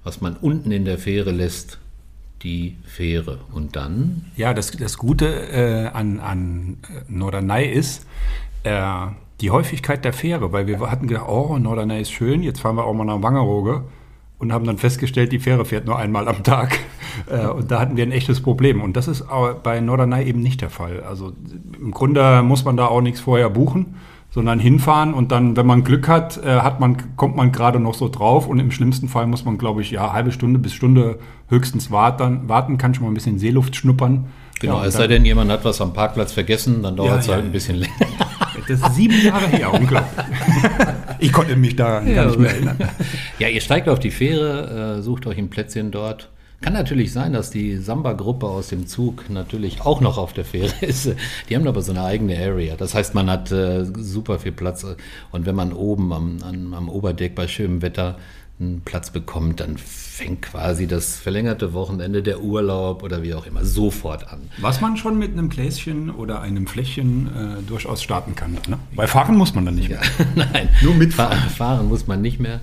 was 0.03 0.21
man 0.21 0.35
unten 0.35 0.71
in 0.71 0.85
der 0.85 0.97
Fähre 0.97 1.31
lässt, 1.31 1.79
die 2.43 2.77
Fähre. 2.85 3.39
Und 3.51 3.75
dann 3.75 4.25
Ja, 4.35 4.53
das, 4.53 4.71
das 4.71 4.97
Gute 4.97 5.27
äh, 5.27 5.87
an, 5.87 6.19
an 6.19 6.77
äh, 6.83 7.01
Norderney 7.07 7.65
ist 7.65 8.05
äh, 8.63 9.07
die 9.41 9.51
Häufigkeit 9.51 10.05
der 10.05 10.13
Fähre, 10.13 10.51
weil 10.51 10.67
wir 10.67 10.79
hatten 10.79 11.07
gedacht, 11.07 11.27
oh, 11.27 11.57
Norderney 11.57 12.01
ist 12.01 12.11
schön, 12.11 12.43
jetzt 12.43 12.59
fahren 12.59 12.75
wir 12.75 12.85
auch 12.85 12.93
mal 12.93 13.05
nach 13.05 13.21
Wangerooge 13.21 13.83
und 14.43 14.53
haben 14.53 14.65
dann 14.65 14.77
festgestellt, 14.77 15.31
die 15.31 15.39
Fähre 15.39 15.65
fährt 15.65 15.85
nur 15.85 15.97
einmal 15.97 16.27
am 16.27 16.43
Tag. 16.43 16.79
Äh, 17.29 17.45
und 17.45 17.69
da 17.69 17.79
hatten 17.79 17.95
wir 17.95 18.03
ein 18.03 18.11
echtes 18.11 18.41
Problem. 18.41 18.81
Und 18.81 18.97
das 18.97 19.07
ist 19.07 19.25
bei 19.61 19.79
Norderney 19.79 20.23
eben 20.23 20.41
nicht 20.41 20.61
der 20.61 20.71
Fall. 20.71 21.03
Also 21.07 21.31
im 21.79 21.91
Grunde 21.91 22.41
muss 22.41 22.65
man 22.65 22.75
da 22.75 22.87
auch 22.87 23.01
nichts 23.01 23.19
vorher 23.19 23.51
buchen, 23.51 23.97
sondern 24.31 24.57
hinfahren 24.57 25.13
und 25.13 25.31
dann, 25.31 25.55
wenn 25.55 25.67
man 25.67 25.83
Glück 25.83 26.07
hat, 26.07 26.43
äh, 26.43 26.61
hat 26.61 26.79
man, 26.79 27.15
kommt 27.15 27.35
man 27.35 27.51
gerade 27.51 27.79
noch 27.79 27.93
so 27.93 28.09
drauf 28.09 28.47
und 28.47 28.57
im 28.57 28.71
schlimmsten 28.71 29.09
Fall 29.09 29.27
muss 29.27 29.45
man, 29.45 29.59
glaube 29.59 29.83
ich, 29.83 29.91
ja, 29.91 30.11
halbe 30.11 30.31
Stunde 30.31 30.57
bis 30.57 30.73
Stunde 30.73 31.19
höchstens 31.49 31.91
warten, 31.91 32.49
warten 32.49 32.79
kann 32.79 32.95
schon 32.95 33.03
mal 33.03 33.11
ein 33.11 33.13
bisschen 33.13 33.37
Seeluft 33.37 33.75
schnuppern. 33.75 34.25
Genau, 34.63 34.79
Ja, 34.79 34.85
es 34.85 34.93
sei 34.93 35.07
denn, 35.07 35.25
jemand 35.25 35.51
hat 35.51 35.65
was 35.65 35.81
am 35.81 35.93
Parkplatz 35.93 36.31
vergessen, 36.31 36.83
dann 36.83 36.95
dauert 36.95 37.19
es 37.19 37.27
ja, 37.27 37.33
halt 37.33 37.43
ja. 37.43 37.49
ein 37.49 37.51
bisschen 37.51 37.75
länger. 37.75 37.93
Das 38.65 38.79
ist 38.79 38.95
sieben 38.95 39.21
Jahre 39.21 39.47
her, 39.47 39.73
unglaublich. 39.73 40.25
Ich 41.19 41.33
konnte 41.33 41.57
mich 41.57 41.75
da 41.75 41.99
gar 41.99 42.27
nicht 42.27 42.39
mehr 42.39 42.51
erinnern. 42.51 42.77
Ja, 43.39 43.49
ihr 43.49 43.59
steigt 43.59 43.89
auf 43.89 43.99
die 43.99 44.09
Fähre, 44.11 44.97
äh, 44.99 45.01
sucht 45.01 45.27
euch 45.27 45.37
ein 45.37 45.49
Plätzchen 45.49 45.91
dort. 45.91 46.29
Kann 46.61 46.71
natürlich 46.71 47.11
sein, 47.11 47.33
dass 47.33 47.49
die 47.51 47.75
Samba-Gruppe 47.75 48.47
aus 48.47 48.69
dem 48.69 48.87
Zug 48.87 49.29
natürlich 49.29 49.81
auch 49.81 49.99
noch 49.99 50.17
auf 50.17 50.31
der 50.31 50.45
Fähre 50.45 50.71
ist. 50.81 51.11
Die 51.49 51.55
haben 51.57 51.67
aber 51.67 51.81
so 51.81 51.91
eine 51.91 52.03
eigene 52.03 52.37
Area. 52.37 52.75
Das 52.77 52.95
heißt, 52.95 53.15
man 53.15 53.29
hat 53.29 53.51
äh, 53.51 53.83
super 53.83 54.39
viel 54.39 54.53
Platz. 54.53 54.85
Und 55.31 55.45
wenn 55.45 55.55
man 55.55 55.73
oben 55.73 56.13
am, 56.13 56.37
am, 56.41 56.73
am 56.73 56.87
Oberdeck 56.87 57.35
bei 57.35 57.49
schönem 57.49 57.81
Wetter 57.81 58.17
einen 58.59 58.81
Platz 58.81 59.09
bekommt, 59.11 59.59
dann 59.59 59.77
fängt 59.77 60.43
quasi 60.43 60.85
das 60.87 61.15
verlängerte 61.17 61.73
Wochenende, 61.73 62.21
der 62.21 62.41
Urlaub 62.41 63.01
oder 63.03 63.23
wie 63.23 63.33
auch 63.33 63.45
immer 63.47 63.65
sofort 63.65 64.31
an. 64.31 64.41
Was 64.59 64.79
man 64.79 64.95
schon 64.95 65.17
mit 65.17 65.31
einem 65.33 65.49
Gläschen 65.49 66.09
oder 66.11 66.41
einem 66.41 66.67
Fläschchen 66.67 67.27
äh, 67.27 67.61
durchaus 67.63 68.03
starten 68.03 68.35
kann. 68.35 68.53
Ne? 68.67 68.77
Bei 68.95 69.07
Fahren 69.07 69.35
muss 69.35 69.55
man 69.55 69.65
dann 69.65 69.75
nicht 69.75 69.89
mehr. 69.89 70.01
Nein, 70.35 70.69
Nur 70.81 70.93
mitfahren. 70.93 71.37
Fa- 71.39 71.49
Fahren 71.49 71.87
muss 71.89 72.05
man 72.07 72.21
nicht 72.21 72.39
mehr, 72.39 72.61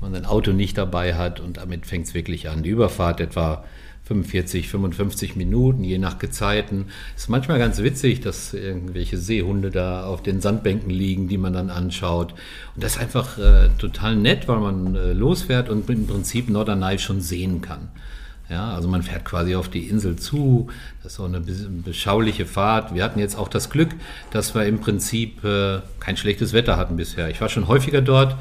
wenn 0.00 0.12
man 0.12 0.22
ein 0.22 0.26
Auto 0.26 0.52
nicht 0.52 0.76
dabei 0.76 1.14
hat 1.14 1.40
und 1.40 1.56
damit 1.56 1.86
fängt 1.86 2.06
es 2.06 2.14
wirklich 2.14 2.48
an. 2.50 2.62
Die 2.62 2.68
Überfahrt 2.70 3.20
etwa 3.20 3.64
45, 4.10 4.68
55 4.68 5.36
Minuten, 5.36 5.84
je 5.84 5.96
nach 5.98 6.18
Gezeiten. 6.18 6.86
Ist 7.16 7.28
manchmal 7.28 7.60
ganz 7.60 7.78
witzig, 7.78 8.20
dass 8.20 8.52
irgendwelche 8.52 9.16
Seehunde 9.16 9.70
da 9.70 10.04
auf 10.04 10.20
den 10.20 10.40
Sandbänken 10.40 10.90
liegen, 10.90 11.28
die 11.28 11.38
man 11.38 11.52
dann 11.52 11.70
anschaut. 11.70 12.32
Und 12.74 12.82
das 12.82 12.96
ist 12.96 13.00
einfach 13.00 13.38
äh, 13.38 13.68
total 13.78 14.16
nett, 14.16 14.48
weil 14.48 14.58
man 14.58 14.96
äh, 14.96 15.12
losfährt 15.12 15.68
und 15.68 15.88
im 15.88 16.08
Prinzip 16.08 16.50
Norderney 16.50 16.98
schon 16.98 17.20
sehen 17.20 17.60
kann. 17.60 17.88
Ja, 18.48 18.74
also 18.74 18.88
man 18.88 19.04
fährt 19.04 19.24
quasi 19.24 19.54
auf 19.54 19.68
die 19.68 19.86
Insel 19.86 20.16
zu. 20.16 20.66
Das 21.04 21.12
ist 21.12 21.18
so 21.18 21.24
eine 21.24 21.38
be- 21.38 21.68
beschauliche 21.84 22.46
Fahrt. 22.46 22.92
Wir 22.92 23.04
hatten 23.04 23.20
jetzt 23.20 23.38
auch 23.38 23.46
das 23.46 23.70
Glück, 23.70 23.90
dass 24.32 24.56
wir 24.56 24.64
im 24.66 24.80
Prinzip 24.80 25.44
äh, 25.44 25.78
kein 26.00 26.16
schlechtes 26.16 26.52
Wetter 26.52 26.76
hatten 26.76 26.96
bisher. 26.96 27.30
Ich 27.30 27.40
war 27.40 27.48
schon 27.48 27.68
häufiger 27.68 28.02
dort 28.02 28.34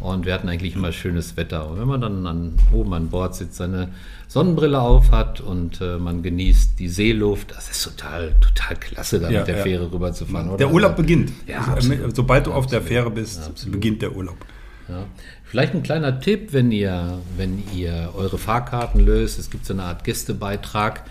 und 0.00 0.26
wir 0.26 0.34
hatten 0.34 0.48
eigentlich 0.48 0.74
immer 0.74 0.90
schönes 0.90 1.36
Wetter. 1.36 1.70
Und 1.70 1.78
wenn 1.78 1.86
man 1.86 2.00
dann 2.00 2.26
an, 2.26 2.54
oben 2.72 2.92
an 2.94 3.10
Bord 3.10 3.36
sitzt, 3.36 3.54
seine 3.54 3.90
Sonnenbrille 4.34 4.80
auf 4.80 5.12
hat 5.12 5.40
und 5.40 5.80
äh, 5.80 5.96
man 5.96 6.22
genießt 6.24 6.76
die 6.80 6.88
Seeluft, 6.88 7.52
das 7.56 7.70
ist 7.70 7.84
total, 7.84 8.34
total 8.40 8.74
klasse, 8.76 9.20
da 9.20 9.30
Ja, 9.30 9.38
mit 9.38 9.48
der 9.48 9.58
ja. 9.58 9.62
Fähre 9.62 9.92
rüberzufahren. 9.92 10.48
oder? 10.48 10.56
Der 10.58 10.72
Urlaub 10.72 10.96
beginnt. 10.96 11.30
Ja, 11.46 11.58
Also, 11.60 11.92
absolut. 11.92 12.16
Sobald 12.16 12.46
du 12.48 12.52
auf 12.52 12.66
der 12.66 12.82
Fähre 12.82 13.10
bist, 13.12 13.70
beginnt 13.70 14.02
der 14.02 14.14
Urlaub. 14.16 14.36
Ja. 14.88 15.04
Vielleicht 15.44 15.72
ein 15.74 15.84
kleiner 15.84 16.18
Tipp, 16.18 16.48
wenn 16.52 16.72
ihr, 16.72 17.18
wenn 17.36 17.62
ihr 17.72 18.10
eure 18.16 18.36
Fahrkarten 18.36 19.00
löst. 19.00 19.38
Es 19.38 19.50
gibt 19.50 19.64
so 19.66 19.72
eine 19.72 19.84
Art 19.84 20.02
Gästebeitrag, 20.02 21.04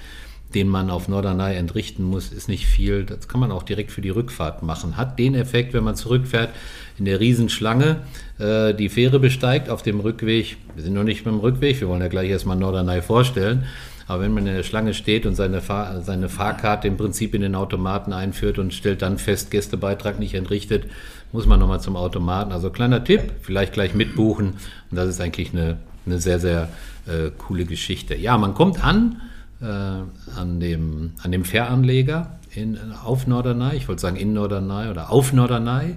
den 0.56 0.68
man 0.68 0.90
auf 0.90 1.08
Norderney 1.08 1.56
entrichten 1.56 2.04
muss, 2.04 2.32
ist 2.32 2.48
nicht 2.48 2.66
viel. 2.66 3.04
Das 3.04 3.28
kann 3.28 3.40
man 3.40 3.52
auch 3.52 3.64
direkt 3.64 3.92
für 3.92 4.02
die 4.02 4.10
Rückfahrt 4.10 4.64
machen. 4.64 4.98
Hat 4.98 5.20
den 5.20 5.36
Effekt, 5.36 5.74
wenn 5.74 5.84
man 5.84 5.96
zurückfährt, 5.96 6.50
in 6.98 7.06
der 7.06 7.20
Riesenschlange 7.20 7.98
äh, 8.40 8.74
die 8.74 8.90
Fähre 8.90 9.20
besteigt 9.20 9.70
auf 9.70 9.82
dem 9.82 10.00
Rückweg. 10.00 10.58
Wir 10.76 10.84
sind 10.84 10.94
noch 10.94 11.04
nicht 11.04 11.24
beim 11.24 11.40
Rückweg, 11.40 11.80
wir 11.82 11.88
wollen 11.88 12.02
ja 12.02 12.08
gleich 12.08 12.30
erstmal 12.30 12.58
Norderney 12.58 13.02
vorstellen. 13.02 13.66
Aber 14.08 14.24
wenn 14.24 14.34
man 14.34 14.46
in 14.46 14.54
der 14.54 14.64
Schlange 14.64 14.94
steht 14.94 15.26
und 15.26 15.36
seine, 15.36 15.62
Fahr 15.62 16.02
seine 16.02 16.28
Fahrkarte 16.30 16.88
im 16.88 16.98
Prinzip 16.98 17.34
in 17.36 17.42
den 17.42 17.56
Automaten 17.56 18.12
einführt 18.12 18.60
und 18.60 18.74
stellt 18.74 19.02
dann 19.02 19.18
fest, 19.18 19.50
Gästebeitrag 19.50 20.20
nicht 20.20 20.34
entrichtet, 20.34 20.86
muss 21.32 21.46
man 21.46 21.60
nochmal 21.60 21.80
zum 21.80 21.96
Automaten. 21.96 22.52
Also 22.52 22.70
kleiner 22.70 23.04
Tipp, 23.04 23.22
vielleicht 23.42 23.74
gleich 23.74 23.94
mitbuchen. 23.94 24.56
Und 24.92 24.98
das 24.98 25.08
ist 25.08 25.22
eigentlich 25.22 25.54
eine, 25.54 25.78
eine 26.06 26.20
sehr, 26.20 26.40
sehr 26.40 26.70
äh, 27.08 27.32
coole 27.38 27.66
Geschichte. 27.66 28.16
Ja, 28.16 28.38
man 28.38 28.54
kommt 28.54 28.84
an 28.84 29.22
an, 29.66 30.60
dem, 30.60 31.12
an 31.22 31.32
dem 31.32 31.46
Fähranleger 31.46 32.40
in, 32.54 32.78
auf 33.04 33.28
Norderney, 33.28 33.76
ich 33.76 33.88
wollte 33.88 34.02
sagen 34.02 34.18
in 34.18 34.34
Norderney 34.34 34.90
oder 34.90 35.12
auf 35.12 35.34
Norderney. 35.34 35.96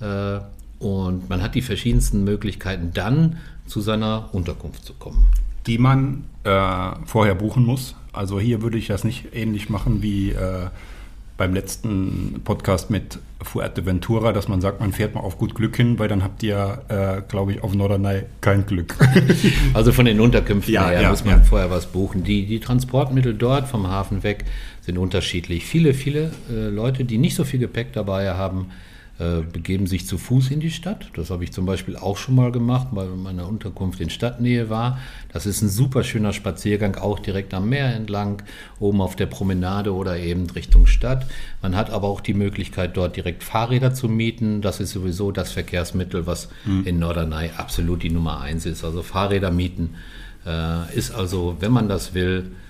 Äh, 0.00 0.40
und 0.78 1.28
man 1.28 1.42
hat 1.42 1.54
die 1.54 1.62
verschiedensten 1.62 2.24
Möglichkeiten, 2.24 2.90
dann 2.92 3.36
zu 3.66 3.80
seiner 3.80 4.30
Unterkunft 4.32 4.84
zu 4.84 4.94
kommen 4.94 5.26
die 5.66 5.78
man 5.78 6.24
äh, 6.44 6.90
vorher 7.06 7.34
buchen 7.34 7.64
muss. 7.64 7.94
Also 8.12 8.40
hier 8.40 8.62
würde 8.62 8.78
ich 8.78 8.88
das 8.88 9.04
nicht 9.04 9.34
ähnlich 9.34 9.68
machen 9.68 10.02
wie 10.02 10.30
äh, 10.30 10.68
beim 11.42 11.54
letzten 11.54 12.40
Podcast 12.44 12.88
mit 12.88 13.18
Fuerteventura, 13.40 14.32
dass 14.32 14.46
man 14.46 14.60
sagt, 14.60 14.78
man 14.78 14.92
fährt 14.92 15.16
mal 15.16 15.22
auf 15.22 15.38
gut 15.38 15.56
Glück 15.56 15.76
hin, 15.76 15.98
weil 15.98 16.06
dann 16.06 16.22
habt 16.22 16.40
ihr, 16.44 16.82
äh, 16.86 17.20
glaube 17.28 17.50
ich, 17.50 17.64
auf 17.64 17.74
Norderney 17.74 18.22
kein 18.40 18.64
Glück. 18.64 18.94
also 19.74 19.90
von 19.90 20.04
den 20.04 20.20
Unterkünften 20.20 20.72
ja, 20.72 20.88
her 20.88 21.02
ja, 21.02 21.10
muss 21.10 21.24
man 21.24 21.38
ja. 21.38 21.42
vorher 21.42 21.68
was 21.68 21.86
buchen. 21.86 22.22
Die, 22.22 22.46
die 22.46 22.60
Transportmittel 22.60 23.34
dort 23.34 23.66
vom 23.66 23.88
Hafen 23.88 24.22
weg 24.22 24.44
sind 24.82 24.98
unterschiedlich. 24.98 25.64
Viele, 25.64 25.94
viele 25.94 26.30
äh, 26.48 26.68
Leute, 26.68 27.04
die 27.04 27.18
nicht 27.18 27.34
so 27.34 27.42
viel 27.42 27.58
Gepäck 27.58 27.92
dabei 27.92 28.30
haben, 28.30 28.70
begeben 29.18 29.86
sich 29.86 30.06
zu 30.06 30.18
Fuß 30.18 30.50
in 30.50 30.60
die 30.60 30.70
Stadt. 30.70 31.10
Das 31.14 31.30
habe 31.30 31.44
ich 31.44 31.52
zum 31.52 31.66
Beispiel 31.66 31.96
auch 31.96 32.16
schon 32.16 32.34
mal 32.34 32.50
gemacht, 32.50 32.88
weil 32.92 33.08
meine 33.08 33.46
Unterkunft 33.46 34.00
in 34.00 34.10
Stadtnähe 34.10 34.68
war. 34.68 34.98
Das 35.32 35.46
ist 35.46 35.62
ein 35.62 35.68
super 35.68 36.02
schöner 36.02 36.32
Spaziergang, 36.32 36.96
auch 36.96 37.18
direkt 37.18 37.54
am 37.54 37.68
Meer 37.68 37.94
entlang, 37.94 38.42
oben 38.80 39.00
auf 39.00 39.14
der 39.14 39.26
Promenade 39.26 39.94
oder 39.94 40.18
eben 40.18 40.48
Richtung 40.50 40.86
Stadt. 40.86 41.26
Man 41.60 41.76
hat 41.76 41.90
aber 41.90 42.08
auch 42.08 42.20
die 42.20 42.34
Möglichkeit, 42.34 42.96
dort 42.96 43.16
direkt 43.16 43.44
Fahrräder 43.44 43.94
zu 43.94 44.08
mieten. 44.08 44.60
Das 44.60 44.80
ist 44.80 44.92
sowieso 44.92 45.30
das 45.30 45.52
Verkehrsmittel, 45.52 46.26
was 46.26 46.48
mhm. 46.64 46.84
in 46.86 46.98
Norderney 46.98 47.50
absolut 47.56 48.02
die 48.02 48.10
Nummer 48.10 48.40
eins 48.40 48.66
ist. 48.66 48.82
Also 48.82 49.02
Fahrräder 49.02 49.50
mieten 49.50 49.94
äh, 50.46 50.96
ist 50.96 51.12
also, 51.12 51.56
wenn 51.60 51.72
man 51.72 51.88
das 51.88 52.14
will, 52.14 52.50
äh, 52.50 52.61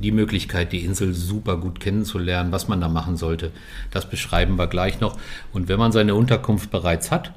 die 0.00 0.12
Möglichkeit, 0.12 0.72
die 0.72 0.84
Insel 0.84 1.14
super 1.14 1.56
gut 1.56 1.80
kennenzulernen, 1.80 2.52
was 2.52 2.68
man 2.68 2.80
da 2.80 2.88
machen 2.88 3.16
sollte, 3.16 3.50
das 3.90 4.08
beschreiben 4.08 4.56
wir 4.56 4.68
gleich 4.68 5.00
noch. 5.00 5.18
Und 5.52 5.68
wenn 5.68 5.78
man 5.78 5.90
seine 5.90 6.14
Unterkunft 6.14 6.70
bereits 6.70 7.10
hat, 7.10 7.32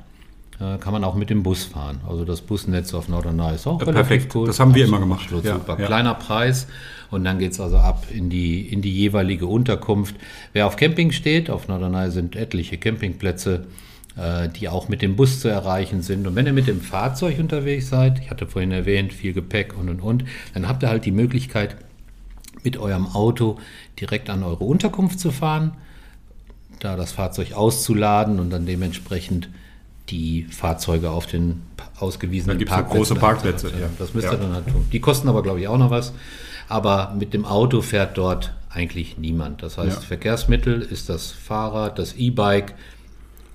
äh, 0.60 0.78
kann 0.78 0.94
man 0.94 1.04
auch 1.04 1.16
mit 1.16 1.30
dem 1.30 1.44
Bus 1.44 1.66
fahren. 1.66 2.00
Also 2.08 2.24
das 2.24 2.42
Busnetz 2.42 2.94
auf 2.94 3.10
Norderney 3.10 3.56
ist 3.56 3.68
auch 3.68 3.82
ja, 3.86 3.92
Perfekt, 3.92 4.32
gut. 4.32 4.48
das 4.48 4.60
haben 4.60 4.74
wir 4.74 4.86
immer 4.86 5.00
gemacht. 5.00 5.28
Ja, 5.44 5.56
super, 5.56 5.78
ja. 5.78 5.86
kleiner 5.86 6.14
Preis 6.14 6.68
und 7.12 7.26
dann 7.26 7.40
geht 7.40 7.52
es 7.52 7.60
also 7.60 7.78
ab 7.78 8.06
in 8.10 8.30
die, 8.30 8.62
in 8.62 8.82
die 8.82 8.94
jeweilige 8.94 9.48
Unterkunft. 9.48 10.16
Wer 10.54 10.68
auf 10.68 10.78
Camping 10.78 11.12
steht, 11.12 11.50
auf 11.50 11.68
Norderney 11.68 12.10
sind 12.10 12.38
etliche 12.38 12.78
Campingplätze, 12.78 13.66
äh, 14.16 14.48
die 14.48 14.70
auch 14.70 14.88
mit 14.88 15.02
dem 15.02 15.18
Bus 15.18 15.42
zu 15.42 15.50
erreichen 15.50 16.02
sind. 16.02 16.26
Und 16.26 16.36
wenn 16.36 16.46
ihr 16.46 16.54
mit 16.54 16.68
dem 16.68 16.80
Fahrzeug 16.80 17.38
unterwegs 17.38 17.90
seid, 17.90 18.20
ich 18.20 18.30
hatte 18.30 18.48
vorhin 18.48 18.72
erwähnt, 18.72 19.12
viel 19.12 19.34
Gepäck 19.34 19.78
und 19.78 19.90
und 19.90 20.00
und, 20.00 20.24
dann 20.54 20.70
habt 20.70 20.84
ihr 20.84 20.90
halt 20.90 21.04
die 21.04 21.12
Möglichkeit, 21.12 21.76
mit 22.66 22.78
eurem 22.78 23.08
Auto 23.08 23.58
direkt 24.00 24.30
an 24.30 24.44
eure 24.44 24.66
Unterkunft 24.66 25.20
zu 25.20 25.32
fahren, 25.32 25.74
da 26.80 26.98
das 26.98 27.14
Fahrzeug 27.14 27.54
auszuladen 27.54 28.40
und 28.40 28.50
dann 28.50 28.66
dementsprechend 28.66 29.50
die 30.10 30.44
Fahrzeuge 30.44 31.10
auf 31.10 31.26
den 31.26 31.62
ausgewiesenen 32.00 32.60
dann 32.60 32.68
Parkplätzen. 32.68 32.98
große 32.98 33.16
Parkplätze. 33.16 33.70
Ja, 33.70 33.90
das 33.98 34.14
müsst 34.14 34.28
ihr 34.28 34.34
ja. 34.34 34.38
dann 34.38 34.54
halt 34.54 34.68
tun. 34.68 34.86
Die 34.92 35.00
kosten 35.00 35.30
aber, 35.30 35.42
glaube 35.42 35.62
ich, 35.62 35.68
auch 35.68 35.78
noch 35.78 35.90
was. 35.90 36.14
Aber 36.68 37.16
mit 37.18 37.34
dem 37.34 37.46
Auto 37.46 37.82
fährt 37.82 38.18
dort 38.18 38.54
eigentlich 38.70 39.18
niemand. 39.18 39.64
Das 39.64 39.78
heißt, 39.78 40.02
ja. 40.02 40.08
Verkehrsmittel 40.08 40.82
ist 40.82 41.10
das 41.10 41.32
Fahrrad, 41.32 41.98
das 41.98 42.14
E-Bike, 42.14 42.76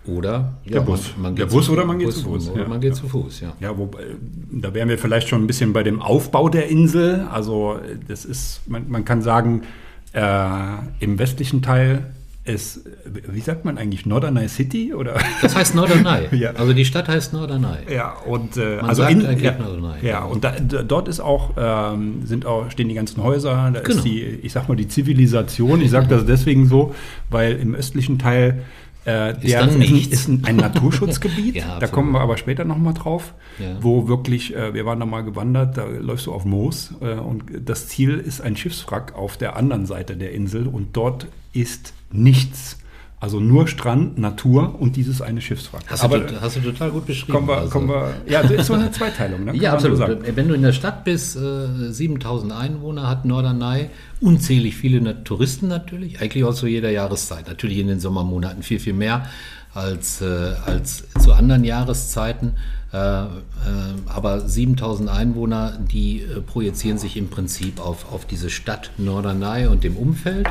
oder 0.07 0.55
ja, 0.65 0.73
der 0.73 0.81
Bus. 0.81 1.13
Man, 1.15 1.23
man 1.23 1.37
der 1.37 1.47
Bus 1.47 1.69
oder 1.69 1.85
man 1.85 1.99
geht 1.99 2.09
Bus, 2.09 2.17
zu 2.17 2.25
Fuß. 2.25 2.51
Oder 2.51 2.63
ja. 2.63 2.69
man 2.69 2.81
geht 2.81 2.95
zu 2.95 3.07
Fuß, 3.07 3.41
ja. 3.41 3.53
Ja, 3.61 3.77
wobei, 3.77 3.99
da 4.51 4.73
wären 4.73 4.89
wir 4.89 4.99
vielleicht 4.99 5.29
schon 5.29 5.43
ein 5.43 5.47
bisschen 5.47 5.73
bei 5.73 5.83
dem 5.83 6.01
Aufbau 6.01 6.49
der 6.49 6.69
Insel. 6.69 7.27
Also 7.31 7.79
das 8.09 8.25
ist, 8.25 8.63
man, 8.67 8.89
man 8.89 9.05
kann 9.05 9.23
sagen, 9.23 9.63
äh, 10.13 10.51
im 11.01 11.19
westlichen 11.19 11.63
Teil 11.63 12.07
ist, 12.45 12.81
wie 13.05 13.41
sagt 13.41 13.67
man 13.67 13.77
eigentlich, 13.77 14.07
Norderney 14.07 14.49
City? 14.49 14.95
Oder? 14.95 15.19
Das 15.43 15.55
heißt 15.55 15.75
Norderney. 15.75 16.29
ja. 16.37 16.53
Also 16.53 16.73
die 16.73 16.87
Stadt 16.87 17.09
heißt 17.09 17.35
Norderney. 17.35 17.93
Ja, 17.93 18.15
und 18.27 18.57
äh, 18.57 18.77
man 18.77 18.89
also 18.89 19.03
sagt 19.03 19.13
in, 19.13 19.39
ja, 19.41 19.59
Norderney. 19.59 20.07
Ja, 20.07 20.25
und 20.25 20.43
da, 20.43 20.53
dort 20.59 21.09
ist 21.09 21.21
auch, 21.21 21.51
ähm, 21.59 22.23
sind 22.25 22.47
auch, 22.47 22.71
stehen 22.71 22.89
die 22.89 22.95
ganzen 22.95 23.23
Häuser, 23.23 23.71
da 23.73 23.81
genau. 23.81 23.97
ist 23.97 24.05
die, 24.05 24.23
ich 24.23 24.53
sag 24.53 24.69
mal, 24.69 24.75
die 24.75 24.89
Zivilisation. 24.89 25.83
Ich 25.83 25.91
sage 25.91 26.07
das 26.09 26.25
deswegen 26.27 26.67
so, 26.67 26.95
weil 27.29 27.57
im 27.57 27.75
östlichen 27.75 28.19
Teil 28.19 28.63
äh, 29.07 29.33
ist 29.35 29.53
der 29.53 29.69
ist, 29.69 30.29
ein, 30.29 30.45
ein 30.45 30.57
Naturschutzgebiet, 30.57 31.55
ja, 31.57 31.79
da 31.79 31.87
kommen 31.87 32.13
wir 32.13 32.21
aber 32.21 32.37
später 32.37 32.65
nochmal 32.65 32.95
drauf, 32.95 33.35
ja. 33.59 33.77
wo 33.81 34.09
wirklich, 34.09 34.55
äh, 34.55 34.75
wir 34.75 34.85
waren 34.85 35.01
da 35.01 35.07
mal 35.07 35.23
gewandert, 35.23 35.77
da 35.77 35.87
läufst 35.87 36.27
du 36.27 36.33
auf 36.33 36.45
Moos 36.45 36.95
äh, 37.01 37.15
und 37.15 37.45
das 37.65 37.89
Ziel 37.89 38.19
ist 38.19 38.41
ein 38.41 38.57
Schiffswrack 38.57 39.15
auf 39.15 39.37
der 39.37 39.57
anderen 39.57 39.87
Seite 39.87 40.17
der 40.17 40.33
Insel 40.33 40.67
und 40.67 40.97
dort 40.97 41.27
ist 41.53 41.95
nichts. 42.13 42.80
Also 43.21 43.39
nur 43.39 43.69
Strand, 43.69 44.19
Natur 44.19 44.81
und 44.81 44.97
dieses 44.97 45.21
eine 45.21 45.43
Schiffswrack. 45.43 45.83
Hast, 45.89 46.03
Aber, 46.03 46.21
du, 46.21 46.41
hast 46.41 46.57
du 46.57 46.61
total 46.61 46.91
gut 46.91 47.05
beschrieben. 47.05 47.35
Kommen 47.35 47.49
wir, 47.49 47.59
also. 47.59 47.71
kommen 47.71 47.89
wir, 47.89 48.15
ja, 48.27 48.43
das 48.43 48.53
ist 48.53 48.67
so 48.69 48.73
eine 48.73 48.91
Zweiteilung. 48.93 49.45
Ne? 49.45 49.57
ja, 49.57 49.75
absolut. 49.75 50.01
Wenn 50.35 50.49
du 50.49 50.55
in 50.55 50.63
der 50.63 50.73
Stadt 50.73 51.05
bist, 51.05 51.37
äh, 51.37 51.93
7000 51.93 52.51
Einwohner 52.51 53.09
hat 53.09 53.27
Norderney, 53.27 53.91
unzählig 54.23 54.75
viele 54.77 55.23
Touristen 55.23 55.69
natürlich, 55.69 56.23
eigentlich 56.23 56.45
auch 56.45 56.55
zu 56.55 56.67
jeder 56.67 56.91
Jahreszeit. 56.91 57.47
Natürlich 57.47 57.77
in 57.77 57.89
den 57.89 58.01
Sommermonaten 58.01 58.63
viel, 58.63 58.81
viel 58.81 58.95
mehr 58.95 59.27
als, 59.75 60.23
äh, 60.23 60.55
als 60.65 61.05
zu 61.19 61.35
anderen 61.35 61.65
Jahreszeiten. 61.65 62.55
Äh, 62.93 62.97
äh, 62.97 63.29
aber 64.07 64.41
7000 64.41 65.11
Einwohner, 65.11 65.79
die 65.79 66.23
äh, 66.23 66.41
projizieren 66.41 66.97
sich 66.97 67.17
im 67.17 67.29
Prinzip 67.29 67.81
auf, 67.81 68.13
auf 68.13 68.25
diese 68.25 68.51
Stadt 68.51 68.91
Norderney 68.97 69.67
und 69.67 69.85
dem 69.85 69.97
Umfeld. 69.97 70.49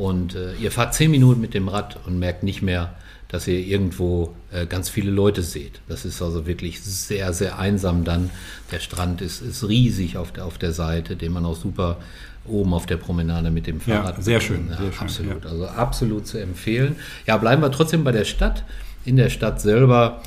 Und 0.00 0.34
äh, 0.34 0.54
ihr 0.54 0.70
fahrt 0.70 0.94
zehn 0.94 1.10
Minuten 1.10 1.42
mit 1.42 1.52
dem 1.52 1.68
Rad 1.68 1.98
und 2.06 2.18
merkt 2.18 2.42
nicht 2.42 2.62
mehr, 2.62 2.94
dass 3.28 3.46
ihr 3.46 3.58
irgendwo 3.58 4.34
äh, 4.50 4.64
ganz 4.64 4.88
viele 4.88 5.10
Leute 5.10 5.42
seht. 5.42 5.82
Das 5.88 6.06
ist 6.06 6.22
also 6.22 6.46
wirklich 6.46 6.80
sehr, 6.80 7.34
sehr 7.34 7.58
einsam 7.58 8.02
dann. 8.02 8.30
Der 8.72 8.78
Strand 8.78 9.20
ist, 9.20 9.42
ist 9.42 9.68
riesig 9.68 10.16
auf 10.16 10.32
der, 10.32 10.46
auf 10.46 10.56
der 10.56 10.72
Seite, 10.72 11.16
den 11.16 11.32
man 11.32 11.44
auch 11.44 11.54
super 11.54 11.98
oben 12.46 12.72
auf 12.72 12.86
der 12.86 12.96
Promenade 12.96 13.50
mit 13.50 13.66
dem 13.66 13.78
Fahrrad. 13.78 14.16
Ja, 14.16 14.22
sehr 14.22 14.40
schön. 14.40 14.68
Ja, 14.70 14.78
sehr 14.78 14.92
schön 14.92 15.02
absolut, 15.02 15.44
ja. 15.44 15.50
also 15.50 15.66
absolut 15.66 16.26
zu 16.26 16.38
empfehlen. 16.38 16.96
Ja, 17.26 17.36
bleiben 17.36 17.60
wir 17.60 17.70
trotzdem 17.70 18.02
bei 18.02 18.12
der 18.12 18.24
Stadt. 18.24 18.64
In 19.04 19.16
der 19.16 19.28
Stadt 19.28 19.60
selber 19.60 20.22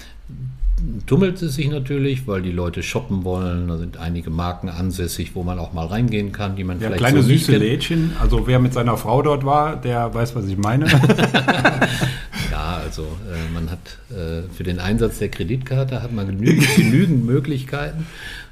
tummelt 1.05 1.41
es 1.41 1.55
sich 1.55 1.69
natürlich, 1.69 2.27
weil 2.27 2.41
die 2.41 2.51
Leute 2.51 2.83
shoppen 2.83 3.23
wollen. 3.23 3.67
Da 3.67 3.77
sind 3.77 3.97
einige 3.97 4.29
Marken 4.29 4.69
ansässig, 4.69 5.35
wo 5.35 5.43
man 5.43 5.59
auch 5.59 5.73
mal 5.73 5.87
reingehen 5.87 6.31
kann, 6.31 6.55
die 6.55 6.63
man 6.63 6.79
ja, 6.79 6.87
vielleicht 6.87 6.99
kleine 6.99 7.21
so 7.21 7.29
süße 7.29 7.57
Lädchen. 7.57 8.11
Also 8.19 8.47
wer 8.47 8.59
mit 8.59 8.73
seiner 8.73 8.97
Frau 8.97 9.21
dort 9.21 9.45
war, 9.45 9.75
der 9.75 10.13
weiß, 10.13 10.35
was 10.35 10.45
ich 10.47 10.57
meine. 10.57 10.87
ja, 12.51 12.81
also 12.83 13.03
äh, 13.03 13.53
man 13.53 13.69
hat 13.69 13.97
äh, 14.09 14.43
für 14.53 14.63
den 14.63 14.79
Einsatz 14.79 15.19
der 15.19 15.29
Kreditkarte 15.29 16.01
hat 16.01 16.11
man 16.11 16.27
genügend, 16.27 16.67
genügend 16.75 17.25
Möglichkeiten. 17.25 18.05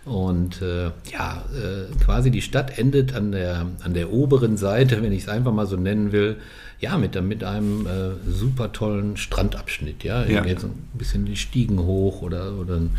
Und 0.06 0.62
äh, 0.62 0.86
ja, 1.12 1.44
äh, 1.54 1.96
quasi 2.04 2.32
die 2.32 2.42
Stadt 2.42 2.80
endet 2.80 3.14
an 3.14 3.32
der, 3.32 3.68
an 3.84 3.94
der 3.94 4.12
oberen 4.12 4.58
Seite, 4.58 5.02
wenn 5.04 5.12
ich 5.12 5.24
es 5.24 5.30
einfach 5.30 5.54
mal 5.54 5.68
so 5.68 5.78
nennen 5.78 6.12
will, 6.12 6.38
ja, 6.82 6.98
mit, 6.98 7.22
mit 7.22 7.44
einem 7.44 7.86
äh, 7.86 8.30
super 8.30 8.74
tollen 8.74 9.16
Strandabschnitt. 9.16 10.04
Ja, 10.04 10.26
ja. 10.26 10.44
jetzt 10.44 10.66
ein 10.66 10.90
bisschen 10.94 11.26
die 11.26 11.38
Stiegen 11.38 11.80
hoch 11.80 12.22
oder, 12.22 12.54
oder 12.60 12.76
einen, 12.76 12.98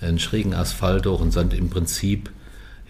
einen 0.00 0.18
schrägen 0.18 0.52
Asphalt 0.52 1.06
hoch 1.06 1.20
und 1.20 1.30
sind 1.30 1.54
im 1.54 1.70
Prinzip 1.70 2.30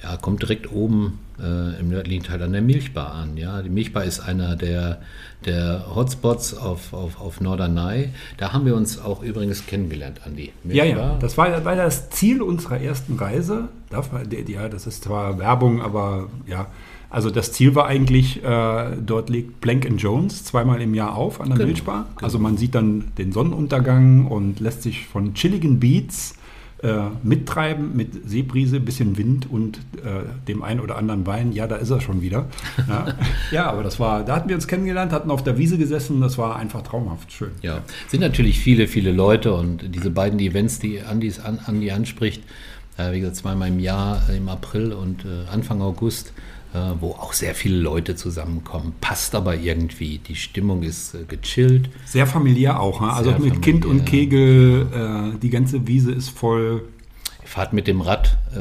ja, 0.03 0.17
kommt 0.17 0.41
direkt 0.41 0.73
oben 0.73 1.19
äh, 1.39 1.79
im 1.79 1.91
nördlichen 1.91 2.25
Teil 2.25 2.43
an 2.43 2.53
der 2.53 2.63
Milchbar 2.63 3.13
an. 3.13 3.37
Ja? 3.37 3.61
Die 3.61 3.69
Milchbar 3.69 4.05
ist 4.05 4.21
einer 4.21 4.57
der, 4.57 5.03
der 5.45 5.95
Hotspots 5.95 6.55
auf, 6.55 6.95
auf, 6.95 7.21
auf 7.21 7.43
Norderney. 7.43 8.09
Da 8.39 8.55
haben 8.55 8.65
wir 8.65 8.77
uns 8.77 8.99
auch 8.99 9.23
übrigens 9.23 9.67
kennengelernt, 9.67 10.23
Andi. 10.25 10.53
Ja, 10.65 10.85
ja, 10.85 11.19
das 11.21 11.37
war, 11.37 11.65
war 11.67 11.77
das 11.77 12.09
Ziel 12.09 12.41
unserer 12.41 12.81
ersten 12.81 13.17
Reise. 13.17 13.69
Darf 13.91 14.11
man, 14.11 14.27
ja, 14.49 14.71
das 14.71 14.87
ist 14.87 15.05
zwar 15.05 15.39
Werbung, 15.39 15.83
aber 15.83 16.29
ja. 16.47 16.69
Also 17.11 17.31
das 17.31 17.53
Ziel 17.53 17.75
war 17.75 17.87
eigentlich, 17.87 18.43
äh, 18.43 18.97
dort 19.05 19.31
legt 19.31 19.61
Blank 19.61 19.89
Jones 19.99 20.45
zweimal 20.45 20.81
im 20.81 20.95
Jahr 20.95 21.17
auf 21.17 21.41
an 21.41 21.49
der 21.49 21.57
Genau, 21.57 21.67
Milchbar. 21.69 22.07
genau. 22.15 22.25
Also 22.25 22.39
man 22.39 22.57
sieht 22.57 22.75
dann 22.75 23.05
den 23.19 23.33
Sonnenuntergang 23.33 24.27
und 24.27 24.61
lässt 24.61 24.83
sich 24.83 25.07
von 25.07 25.35
chilligen 25.35 25.81
Beats 25.81 26.35
äh, 26.83 27.11
mittreiben 27.23 27.95
mit 27.95 28.29
Seebrise, 28.29 28.81
bisschen 28.81 29.19
Wind 29.19 29.51
und 29.51 29.79
äh, 30.03 30.23
dem 30.49 30.63
einen 30.63 30.81
oder 30.81 30.97
anderen 30.97 31.27
Wein. 31.27 31.53
Ja, 31.53 31.67
da 31.67 31.77
ist 31.77 31.91
er 31.91 32.01
schon 32.01 32.23
wieder. 32.23 32.47
Ja, 32.89 33.07
ja 33.51 33.71
aber 33.71 33.83
das 33.83 34.01
war, 34.01 34.25
da 34.25 34.37
hatten 34.37 34.49
wir 34.49 34.57
uns 34.57 34.67
kennengelernt, 34.67 35.13
hatten 35.13 35.31
auf 35.31 35.45
der 35.45 35.59
Wiese 35.59 35.77
gesessen. 35.77 36.21
Das 36.21 36.39
war 36.39 36.57
einfach 36.57 36.83
traumhaft 36.83 37.33
schön. 37.33 37.51
Ja, 37.61 37.83
sind 38.09 38.21
natürlich 38.21 38.61
viele, 38.61 38.87
viele 38.87 39.13
Leute 39.13 39.53
und 39.53 39.95
diese 39.95 40.11
beiden 40.11 40.39
Events, 40.39 40.79
die 40.79 41.03
Andis 41.03 41.39
an, 41.41 41.59
Andi 41.67 41.91
anspricht, 41.91 42.43
äh, 42.97 43.13
wie 43.13 43.21
gesagt, 43.21 43.37
zweimal 43.37 43.69
im 43.69 43.81
Jahr, 43.81 44.23
im 44.35 44.49
April 44.49 44.93
und 44.93 45.25
äh, 45.25 45.51
Anfang 45.53 45.83
August, 45.83 46.33
wo 47.01 47.11
auch 47.11 47.33
sehr 47.33 47.55
viele 47.55 47.79
Leute 47.79 48.15
zusammenkommen. 48.15 48.95
Passt 49.01 49.35
aber 49.35 49.57
irgendwie. 49.57 50.19
Die 50.19 50.37
Stimmung 50.37 50.83
ist 50.83 51.15
äh, 51.15 51.25
gechillt. 51.25 51.91
Sehr 52.05 52.27
familiär 52.27 52.81
auch, 52.81 53.01
ne? 53.01 53.13
also 53.13 53.31
Sehr 53.31 53.41
mit 53.41 53.63
Kind 53.63 53.85
und. 53.85 54.05
Kegel, 54.05 54.87
äh, 54.93 55.39
die 55.39 55.51
ganze 55.51 55.87
Wiese 55.87 56.13
ist 56.13 56.31
voll. 56.31 56.83
Fahrt 57.45 57.73
mit 57.73 57.89
dem 57.89 58.01
Rad 58.01 58.39
äh, 58.55 58.61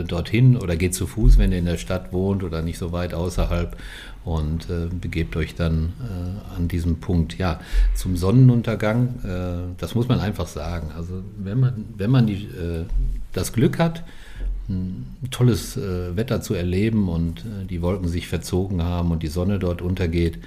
äh, 0.00 0.04
dorthin 0.04 0.56
oder 0.56 0.76
geht 0.76 0.94
zu 0.94 1.08
Fuß, 1.08 1.38
wenn 1.38 1.50
ihr 1.50 1.58
in 1.58 1.64
der 1.64 1.76
Stadt 1.76 2.12
wohnt 2.12 2.44
oder 2.44 2.62
nicht 2.62 2.78
so 2.78 2.92
weit 2.92 3.12
außerhalb 3.12 3.76
und 4.24 4.68
äh, 4.70 4.86
begebt 4.90 5.36
euch 5.36 5.54
dann 5.54 5.92
äh, 6.00 6.56
an 6.56 6.68
diesem 6.68 7.00
Punkt. 7.00 7.38
Ja, 7.38 7.60
zum 7.94 8.16
Sonnenuntergang, 8.16 9.14
äh, 9.24 9.74
das 9.78 9.94
muss 9.94 10.06
man 10.06 10.20
einfach 10.20 10.46
sagen. 10.46 10.92
Also 10.96 11.22
wenn 11.38 11.58
man, 11.58 11.84
wenn 11.96 12.10
man 12.10 12.26
die, 12.26 12.44
äh, 12.44 12.84
das 13.32 13.52
Glück 13.52 13.78
hat, 13.78 14.04
tolles 15.30 15.76
äh, 15.76 16.16
Wetter 16.16 16.40
zu 16.40 16.54
erleben 16.54 17.08
und 17.08 17.40
äh, 17.40 17.64
die 17.68 17.80
Wolken 17.80 18.08
sich 18.08 18.28
verzogen 18.28 18.82
haben 18.82 19.10
und 19.10 19.22
die 19.22 19.28
Sonne 19.28 19.58
dort 19.58 19.82
untergeht, 19.82 20.38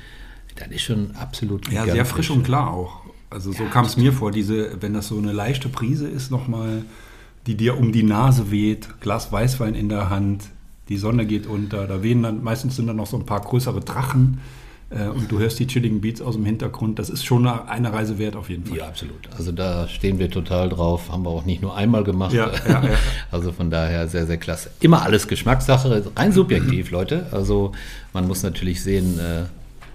dann 0.56 0.72
ist 0.72 0.82
schon 0.82 1.16
absolut 1.16 1.72
Ja, 1.72 1.86
sehr 1.86 2.06
frisch 2.06 2.30
und 2.30 2.44
klar 2.44 2.72
auch. 2.72 3.02
Also 3.30 3.52
so 3.52 3.64
kam 3.66 3.86
es 3.86 3.98
mir 3.98 4.12
vor, 4.14 4.32
diese, 4.32 4.82
wenn 4.82 4.94
das 4.94 5.08
so 5.08 5.18
eine 5.18 5.32
leichte 5.32 5.70
Prise 5.70 6.08
ist, 6.08 6.32
nochmal, 6.32 6.84
die 7.48 7.56
dir 7.56 7.78
um 7.78 7.92
die 7.92 8.04
Nase 8.04 8.52
weht, 8.52 9.00
Glas 9.00 9.32
Weißwein 9.32 9.74
in 9.74 9.90
der 9.90 10.10
Hand, 10.10 10.44
die 10.90 10.98
Sonne 10.98 11.26
geht 11.26 11.48
unter, 11.48 11.88
da 11.88 12.04
wehen 12.04 12.22
dann, 12.22 12.44
meistens 12.44 12.76
sind 12.76 12.88
da 12.88 12.94
noch 12.94 13.08
so 13.08 13.18
ein 13.18 13.26
paar 13.26 13.42
größere 13.42 13.80
Drachen 13.80 14.40
äh, 14.92 15.08
und 15.08 15.32
du 15.32 15.40
hörst 15.40 15.58
die 15.60 15.68
chilligen 15.68 16.02
Beats 16.02 16.22
aus 16.22 16.36
dem 16.36 16.46
Hintergrund. 16.46 17.00
Das 17.00 17.10
ist 17.10 17.26
schon 17.26 17.48
eine, 17.48 17.94
Reise 17.94 18.18
wert 18.18 18.36
auf 18.36 18.50
jeden 18.50 18.66
Fall. 18.66 18.78
Ja, 18.78 18.88
absolut. 18.88 19.30
Also 19.38 19.52
da 19.52 19.88
stehen 19.88 20.20
wir 20.20 20.30
total 20.30 20.70
drauf. 20.70 21.12
Haben 21.12 21.24
wir 21.24 21.30
auch 21.30 21.46
nicht 21.46 21.62
nur 21.62 21.76
einmal 21.76 22.04
gemacht. 22.04 22.34
Ja, 22.34 22.52
ja, 22.68 22.84
ja. 22.84 22.90
Also 23.32 23.52
von 23.52 23.72
daher 23.72 24.08
sehr, 24.08 24.28
sehr 24.28 24.38
klasse. 24.38 24.70
Immer 24.82 25.04
alles 25.04 25.28
Geschmackssache, 25.28 26.12
rein 26.16 26.32
subjektiv, 26.34 26.92
Leute. 26.92 27.28
Also 27.32 27.72
man 28.14 28.28
muss 28.28 28.44
natürlich 28.44 28.84
sehen, 28.84 29.20
äh, 29.20 29.44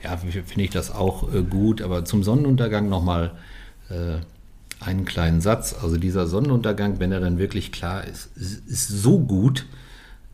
ja, 0.03 0.17
finde 0.17 0.63
ich 0.63 0.71
das 0.71 0.91
auch 0.91 1.33
äh, 1.33 1.43
gut. 1.43 1.83
Aber 1.83 2.05
zum 2.05 2.23
Sonnenuntergang 2.23 2.89
nochmal 2.89 3.33
äh, 3.91 4.19
einen 4.81 5.05
kleinen 5.05 5.43
Satz. 5.43 5.75
Also 5.83 5.99
dieser 5.99 6.27
Sonnenuntergang, 6.27 7.01
wenn 7.01 7.13
er 7.13 7.21
dann 7.21 7.39
wirklich 7.39 7.73
klar 7.73 8.05
ist, 8.05 8.31
ist 8.37 8.89
so 8.89 9.19
gut, 9.19 9.67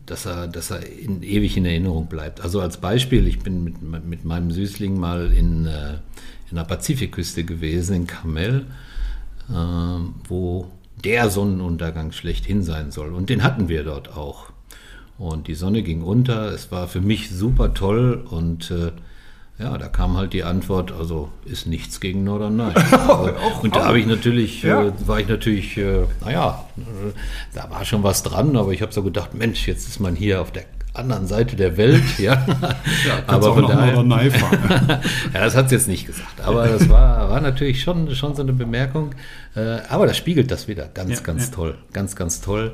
dass 0.06 0.26
er, 0.26 0.48
dass 0.48 0.70
er 0.70 0.86
in, 0.86 1.22
ewig 1.22 1.56
in 1.56 1.64
Erinnerung 1.64 2.06
bleibt. 2.06 2.40
Also 2.40 2.60
als 2.60 2.78
Beispiel, 2.78 3.26
ich 3.26 3.40
bin 3.40 3.64
mit, 3.64 3.82
mit 4.04 4.24
meinem 4.24 4.50
Süßling 4.50 4.98
mal 4.98 5.32
in, 5.32 5.66
äh, 5.66 5.94
in 6.50 6.56
der 6.56 6.64
Pazifikküste 6.64 7.44
gewesen, 7.44 7.94
in 7.94 8.06
Carmel, 8.06 8.66
äh, 9.48 9.54
wo 10.28 10.70
der 11.04 11.30
Sonnenuntergang 11.30 12.12
schlechthin 12.12 12.62
sein 12.62 12.90
soll. 12.90 13.12
Und 13.14 13.30
den 13.30 13.42
hatten 13.42 13.68
wir 13.68 13.84
dort 13.84 14.16
auch. 14.16 14.50
Und 15.18 15.46
die 15.46 15.54
Sonne 15.54 15.82
ging 15.82 16.02
unter, 16.02 16.52
es 16.52 16.72
war 16.72 16.88
für 16.88 17.00
mich 17.00 17.30
super 17.30 17.74
toll 17.74 18.24
und 18.28 18.70
äh, 18.70 18.92
ja, 19.58 19.78
da 19.78 19.86
kam 19.88 20.16
halt 20.16 20.32
die 20.32 20.44
Antwort, 20.44 20.92
also 20.92 21.28
ist 21.44 21.66
nichts 21.66 22.00
gegen 22.00 22.24
Norderney. 22.24 22.72
Also, 22.92 23.30
und 23.62 23.76
da 23.76 23.86
habe 23.86 23.98
ich 24.00 24.06
natürlich, 24.06 24.62
Ja. 24.62 24.82
äh, 24.82 24.92
war 25.06 25.20
ich 25.20 25.28
natürlich, 25.28 25.76
äh, 25.76 26.04
naja, 26.24 26.64
da 27.54 27.70
war 27.70 27.84
schon 27.84 28.02
was 28.02 28.22
dran, 28.22 28.56
aber 28.56 28.72
ich 28.72 28.82
habe 28.82 28.92
so 28.92 29.02
gedacht, 29.02 29.34
Mensch, 29.34 29.68
jetzt 29.68 29.88
ist 29.88 30.00
man 30.00 30.16
hier 30.16 30.40
auf 30.40 30.50
der 30.50 30.64
anderen 30.94 31.26
Seite 31.26 31.56
der 31.56 31.76
Welt, 31.76 32.02
ja. 32.18 32.44
Auch 33.26 33.56
noch 33.56 33.76
Norderney 33.76 34.30
fahren. 34.30 34.88
ja, 35.34 35.40
das 35.44 35.54
hat 35.56 35.68
sie 35.68 35.76
jetzt 35.76 35.88
nicht 35.88 36.06
gesagt, 36.06 36.40
aber 36.42 36.66
das 36.66 36.88
war, 36.88 37.30
war 37.30 37.40
natürlich 37.40 37.82
schon, 37.82 38.14
schon 38.14 38.34
so 38.34 38.42
eine 38.42 38.52
Bemerkung. 38.52 39.14
Äh, 39.54 39.78
aber 39.88 40.06
das 40.06 40.16
spiegelt 40.16 40.50
das 40.50 40.68
wieder 40.68 40.88
ganz, 40.92 41.10
Ja, 41.10 41.20
ganz 41.20 41.48
ja. 41.48 41.54
toll. 41.54 41.78
Ganz, 41.92 42.16
ganz 42.16 42.40
toll. 42.40 42.72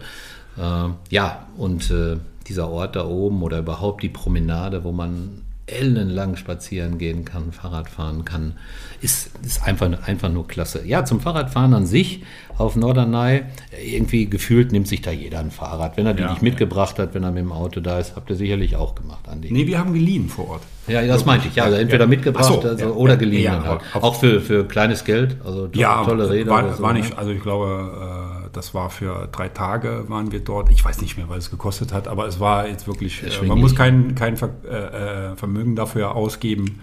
Äh, 0.56 0.88
ja, 1.10 1.46
und 1.56 1.90
äh, 1.90 2.16
dieser 2.48 2.68
Ort 2.70 2.96
da 2.96 3.04
oben 3.06 3.42
oder 3.42 3.58
überhaupt 3.58 4.02
die 4.02 4.08
Promenade, 4.08 4.82
wo 4.84 4.90
man 4.92 5.42
ellenlang 5.70 6.36
spazieren 6.36 6.98
gehen 6.98 7.24
kann, 7.24 7.52
Fahrrad 7.52 7.88
fahren 7.88 8.24
kann, 8.24 8.54
ist, 9.00 9.30
ist 9.44 9.62
einfach, 9.66 9.88
einfach 10.06 10.28
nur 10.30 10.48
klasse. 10.48 10.84
Ja, 10.86 11.04
zum 11.04 11.20
Fahrradfahren 11.20 11.74
an 11.74 11.86
sich 11.86 12.22
auf 12.56 12.74
Norderney, 12.74 13.42
irgendwie 13.84 14.28
gefühlt 14.28 14.72
nimmt 14.72 14.88
sich 14.88 15.00
da 15.02 15.10
jeder 15.12 15.38
ein 15.38 15.50
Fahrrad. 15.52 15.96
Wenn 15.96 16.06
er 16.06 16.14
die 16.14 16.22
Ja, 16.22 16.30
nicht 16.30 16.42
mitgebracht 16.42 16.98
hat, 16.98 17.14
wenn 17.14 17.22
er 17.22 17.30
mit 17.30 17.42
dem 17.44 17.52
Auto 17.52 17.80
da 17.80 17.98
ist, 18.00 18.16
habt 18.16 18.28
ihr 18.30 18.36
sicherlich 18.36 18.74
auch 18.76 18.94
gemacht, 18.96 19.28
Andi. 19.28 19.52
nee, 19.52 19.66
wir 19.66 19.78
haben 19.78 19.92
geliehen 19.94 20.28
vor 20.28 20.48
Ort. 20.50 20.62
Ja, 20.88 21.06
das 21.06 21.24
meinte 21.26 21.48
ich. 21.48 21.54
Ja, 21.54 21.64
also 21.64 21.76
entweder 21.76 22.06
mitgebracht 22.06 22.44
Ach 22.48 22.62
so, 22.62 22.68
also, 22.68 22.84
ja, 22.86 22.90
oder 22.90 23.16
geliehen. 23.16 23.42
ja, 23.44 23.62
halt. 23.62 23.80
Auch 23.94 24.14
für, 24.18 24.40
für 24.40 24.64
kleines 24.66 25.04
Geld. 25.04 25.36
Also 25.44 25.68
to 25.68 25.78
Ja, 25.78 26.02
tolle 26.04 26.30
Räder. 26.30 26.50
war, 26.50 26.74
so, 26.74 26.82
war 26.82 26.92
ne? 26.94 27.00
nicht, 27.00 27.16
also 27.18 27.30
ich 27.30 27.42
glaube, 27.42 27.66
äh, 27.94 28.27
das 28.52 28.74
war 28.74 28.90
für 28.90 29.28
drei 29.32 29.48
Tage 29.48 30.04
waren 30.08 30.32
wir 30.32 30.40
dort. 30.40 30.70
Ich 30.70 30.84
weiß 30.84 31.00
nicht 31.00 31.16
mehr, 31.16 31.28
was 31.28 31.38
es 31.38 31.50
gekostet 31.50 31.92
hat, 31.92 32.08
aber 32.08 32.26
es 32.26 32.40
war 32.40 32.66
jetzt 32.68 32.86
wirklich, 32.86 33.22
äh, 33.22 33.46
man 33.46 33.58
muss 33.58 33.74
kein, 33.74 34.14
kein 34.14 34.34
äh, 34.34 34.76
äh, 35.32 35.36
Vermögen 35.36 35.76
dafür 35.76 36.14
ausgeben. 36.14 36.80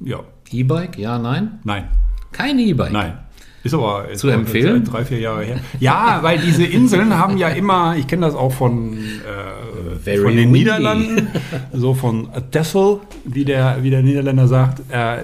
Ja, 0.00 0.20
E-Bike? 0.50 0.98
Ja, 0.98 1.18
nein? 1.18 1.60
nein, 1.64 1.88
Kein 2.32 2.58
E-Bike. 2.58 2.92
nein. 2.92 3.18
Ist 3.64 3.74
aber 3.74 4.12
Zu 4.14 4.28
empfehlen? 4.28 4.84
Drei, 4.84 5.04
vier 5.04 5.20
Jahre 5.20 5.44
her. 5.44 5.60
Ja, 5.78 6.18
weil 6.22 6.38
diese 6.40 6.64
Inseln 6.64 7.16
haben 7.16 7.38
ja 7.38 7.48
immer, 7.48 7.94
ich 7.96 8.08
kenne 8.08 8.26
das 8.26 8.34
auch 8.34 8.52
von, 8.52 8.98
äh, 8.98 10.16
von 10.16 10.34
den 10.34 10.48
windy. 10.48 10.58
Niederlanden, 10.58 11.28
so 11.72 11.94
von 11.94 12.28
Texel, 12.50 12.98
wie 13.24 13.44
der, 13.44 13.78
wie 13.82 13.90
der 13.90 14.02
Niederländer 14.02 14.48
sagt, 14.48 14.82
äh, 14.90 15.18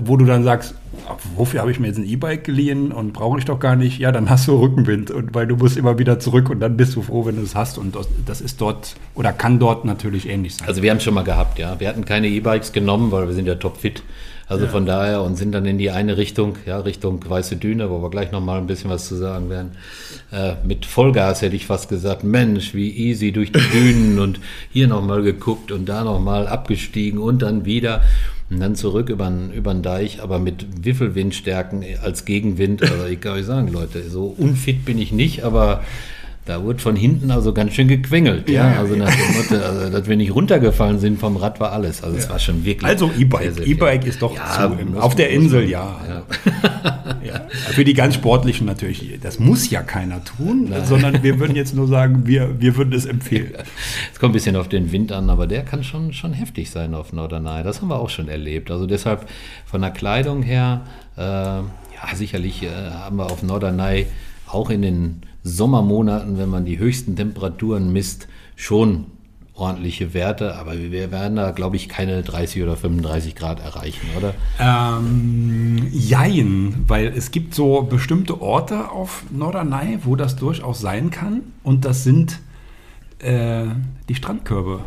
wo 0.00 0.16
du 0.16 0.24
dann 0.24 0.42
sagst, 0.42 0.74
"Ah, 1.08 1.16
wofür 1.36 1.60
habe 1.60 1.70
ich 1.70 1.78
mir 1.78 1.86
jetzt 1.86 1.98
ein 1.98 2.06
E-Bike 2.06 2.42
geliehen 2.44 2.90
und 2.90 3.12
brauche 3.12 3.38
ich 3.38 3.44
doch 3.44 3.60
gar 3.60 3.76
nicht? 3.76 3.98
Ja, 3.98 4.10
dann 4.10 4.28
hast 4.28 4.48
du 4.48 4.56
Rückenwind 4.60 5.10
und 5.10 5.34
weil 5.34 5.46
du 5.46 5.56
musst 5.56 5.76
immer 5.76 5.98
wieder 5.98 6.18
zurück 6.18 6.50
und 6.50 6.60
dann 6.60 6.76
bist 6.76 6.96
du 6.96 7.02
froh, 7.02 7.24
wenn 7.24 7.36
du 7.36 7.42
es 7.42 7.54
hast 7.54 7.78
und 7.78 7.96
das, 8.26 8.40
ist 8.40 8.60
dort 8.60 8.96
oder 9.14 9.32
kann 9.32 9.58
dort 9.58 9.84
natürlich 9.84 10.28
ähnlich 10.28 10.56
sein. 10.56 10.66
Also 10.68 10.82
wir 10.82 10.90
haben 10.90 10.98
es 10.98 11.04
schon 11.04 11.14
mal 11.14 11.22
gehabt, 11.22 11.58
ja. 11.58 11.78
Wir 11.78 11.88
hatten 11.88 12.04
keine 12.04 12.28
E-Bikes 12.28 12.72
genommen, 12.72 13.12
weil 13.12 13.28
wir 13.28 13.34
sind 13.34 13.46
ja 13.46 13.54
topfit. 13.54 14.02
Also 14.48 14.68
von 14.68 14.86
daher 14.86 15.22
und 15.22 15.34
sind 15.34 15.50
dann 15.50 15.66
in 15.66 15.76
die 15.76 15.90
eine 15.90 16.16
Richtung, 16.16 16.56
ja, 16.66 16.78
Richtung 16.78 17.20
Weiße 17.28 17.56
Düne, 17.56 17.90
wo 17.90 18.00
wir 18.00 18.10
gleich 18.10 18.30
nochmal 18.30 18.58
ein 18.58 18.68
bisschen 18.68 18.90
was 18.90 19.08
zu 19.08 19.16
sagen 19.16 19.50
werden. 19.50 19.72
Äh, 20.30 20.54
mit 20.64 20.86
Vollgas 20.86 21.42
hätte 21.42 21.56
ich 21.56 21.66
fast 21.66 21.88
gesagt, 21.88 22.22
Mensch, 22.22 22.72
wie 22.72 22.90
easy 22.90 23.32
durch 23.32 23.50
die 23.50 23.58
Dünen 23.72 24.20
und 24.20 24.38
hier 24.70 24.86
nochmal 24.86 25.22
geguckt 25.22 25.72
und 25.72 25.88
da 25.88 26.04
nochmal 26.04 26.46
abgestiegen 26.46 27.18
und 27.18 27.42
dann 27.42 27.64
wieder 27.64 28.02
und 28.48 28.60
dann 28.60 28.76
zurück 28.76 29.08
über 29.08 29.28
den 29.28 29.82
Deich, 29.82 30.22
aber 30.22 30.38
mit 30.38 30.84
Wiffelwindstärken 30.84 31.84
als 32.02 32.24
Gegenwind. 32.24 32.82
Also 32.82 33.06
ich 33.06 33.20
kann 33.20 33.32
euch 33.32 33.46
sagen, 33.46 33.68
Leute, 33.68 34.08
so 34.08 34.26
unfit 34.26 34.84
bin 34.84 34.98
ich 34.98 35.12
nicht, 35.12 35.42
aber 35.42 35.82
da 36.46 36.62
wurde 36.62 36.78
von 36.78 36.96
hinten 36.96 37.30
also 37.30 37.52
ganz 37.52 37.74
schön 37.74 37.88
gequengelt. 37.88 38.48
Ja, 38.48 38.70
Ja, 38.72 38.78
also 38.80 38.94
ja. 38.94 39.04
nach 39.04 39.14
dem 39.14 39.36
Motto, 39.36 39.54
also, 39.64 39.90
dass 39.90 40.08
wir 40.08 40.16
nicht 40.16 40.34
runtergefallen 40.34 40.98
sind 40.98 41.18
vom 41.18 41.36
Rad 41.36 41.60
war 41.60 41.72
alles. 41.72 42.02
Also 42.02 42.16
es 42.16 42.30
war 42.30 42.38
schon 42.38 42.64
wirklich. 42.64 42.86
Also 42.88 43.10
E-Bike. 43.18 43.66
E-Bike 43.66 44.06
ist 44.06 44.22
doch 44.22 44.34
Ja, 44.34 44.70
zu, 44.94 44.98
auf 45.00 45.14
der 45.14 45.30
Insel, 45.30 45.62
man- 45.62 45.70
ja. 45.70 46.00
ja. 47.24 47.46
Für 47.72 47.84
die 47.84 47.94
ganz 47.94 48.14
Sportlichen 48.14 48.66
natürlich. 48.66 49.18
Das 49.20 49.38
muss 49.38 49.68
ja 49.70 49.82
keiner 49.82 50.22
tun, 50.24 50.72
sondern 50.84 51.22
wir 51.22 51.38
würden 51.40 51.56
jetzt 51.56 51.74
nur 51.74 51.88
sagen, 51.88 52.26
wir, 52.26 52.60
wir 52.60 52.76
würden 52.76 52.92
es 52.92 53.04
empfehlen. 53.06 53.52
Es 54.12 54.20
kommt 54.20 54.30
ein 54.30 54.34
bisschen 54.34 54.56
auf 54.56 54.68
den 54.68 54.92
Wind 54.92 55.12
an, 55.12 55.28
aber 55.28 55.46
der 55.46 55.62
kann 55.62 55.84
schon, 55.84 56.12
schon 56.14 56.32
heftig 56.32 56.70
sein 56.70 56.94
auf 56.94 57.12
Norderney. 57.12 57.62
Das 57.64 57.82
haben 57.82 57.88
wir 57.88 57.98
auch 57.98 58.08
schon 58.08 58.28
erlebt. 58.28 58.70
Also 58.70 58.86
deshalb 58.86 59.26
von 59.66 59.82
der 59.82 59.90
Kleidung 59.90 60.42
her, 60.42 60.82
äh, 61.18 61.20
ja, 61.22 61.64
sicherlich 62.14 62.62
äh, 62.62 62.68
haben 62.92 63.16
wir 63.16 63.26
auf 63.26 63.42
Norderney 63.42 64.06
auch 64.46 64.70
in 64.70 64.80
den 64.82 65.20
Sommermonaten, 65.46 66.38
wenn 66.38 66.48
man 66.48 66.64
die 66.64 66.78
höchsten 66.78 67.16
Temperaturen 67.16 67.92
misst, 67.92 68.28
schon 68.56 69.06
ordentliche 69.54 70.12
Werte, 70.12 70.56
aber 70.56 70.76
wir 70.78 71.10
werden 71.10 71.36
da, 71.36 71.50
glaube 71.50 71.76
ich, 71.76 71.88
keine 71.88 72.22
30 72.22 72.62
oder 72.62 72.76
35 72.76 73.34
Grad 73.34 73.60
erreichen, 73.60 74.06
oder? 74.16 74.34
Ähm, 74.60 75.88
jein, 75.90 76.84
weil 76.86 77.06
es 77.16 77.30
gibt 77.30 77.54
so 77.54 77.82
bestimmte 77.82 78.40
Orte 78.42 78.90
auf 78.90 79.24
Norderney, 79.30 80.00
wo 80.04 80.14
das 80.14 80.36
durchaus 80.36 80.80
sein 80.80 81.10
kann. 81.10 81.40
Und 81.62 81.86
das 81.86 82.04
sind 82.04 82.40
äh, 83.20 83.64
die 84.08 84.14
Strandkörbe. 84.14 84.80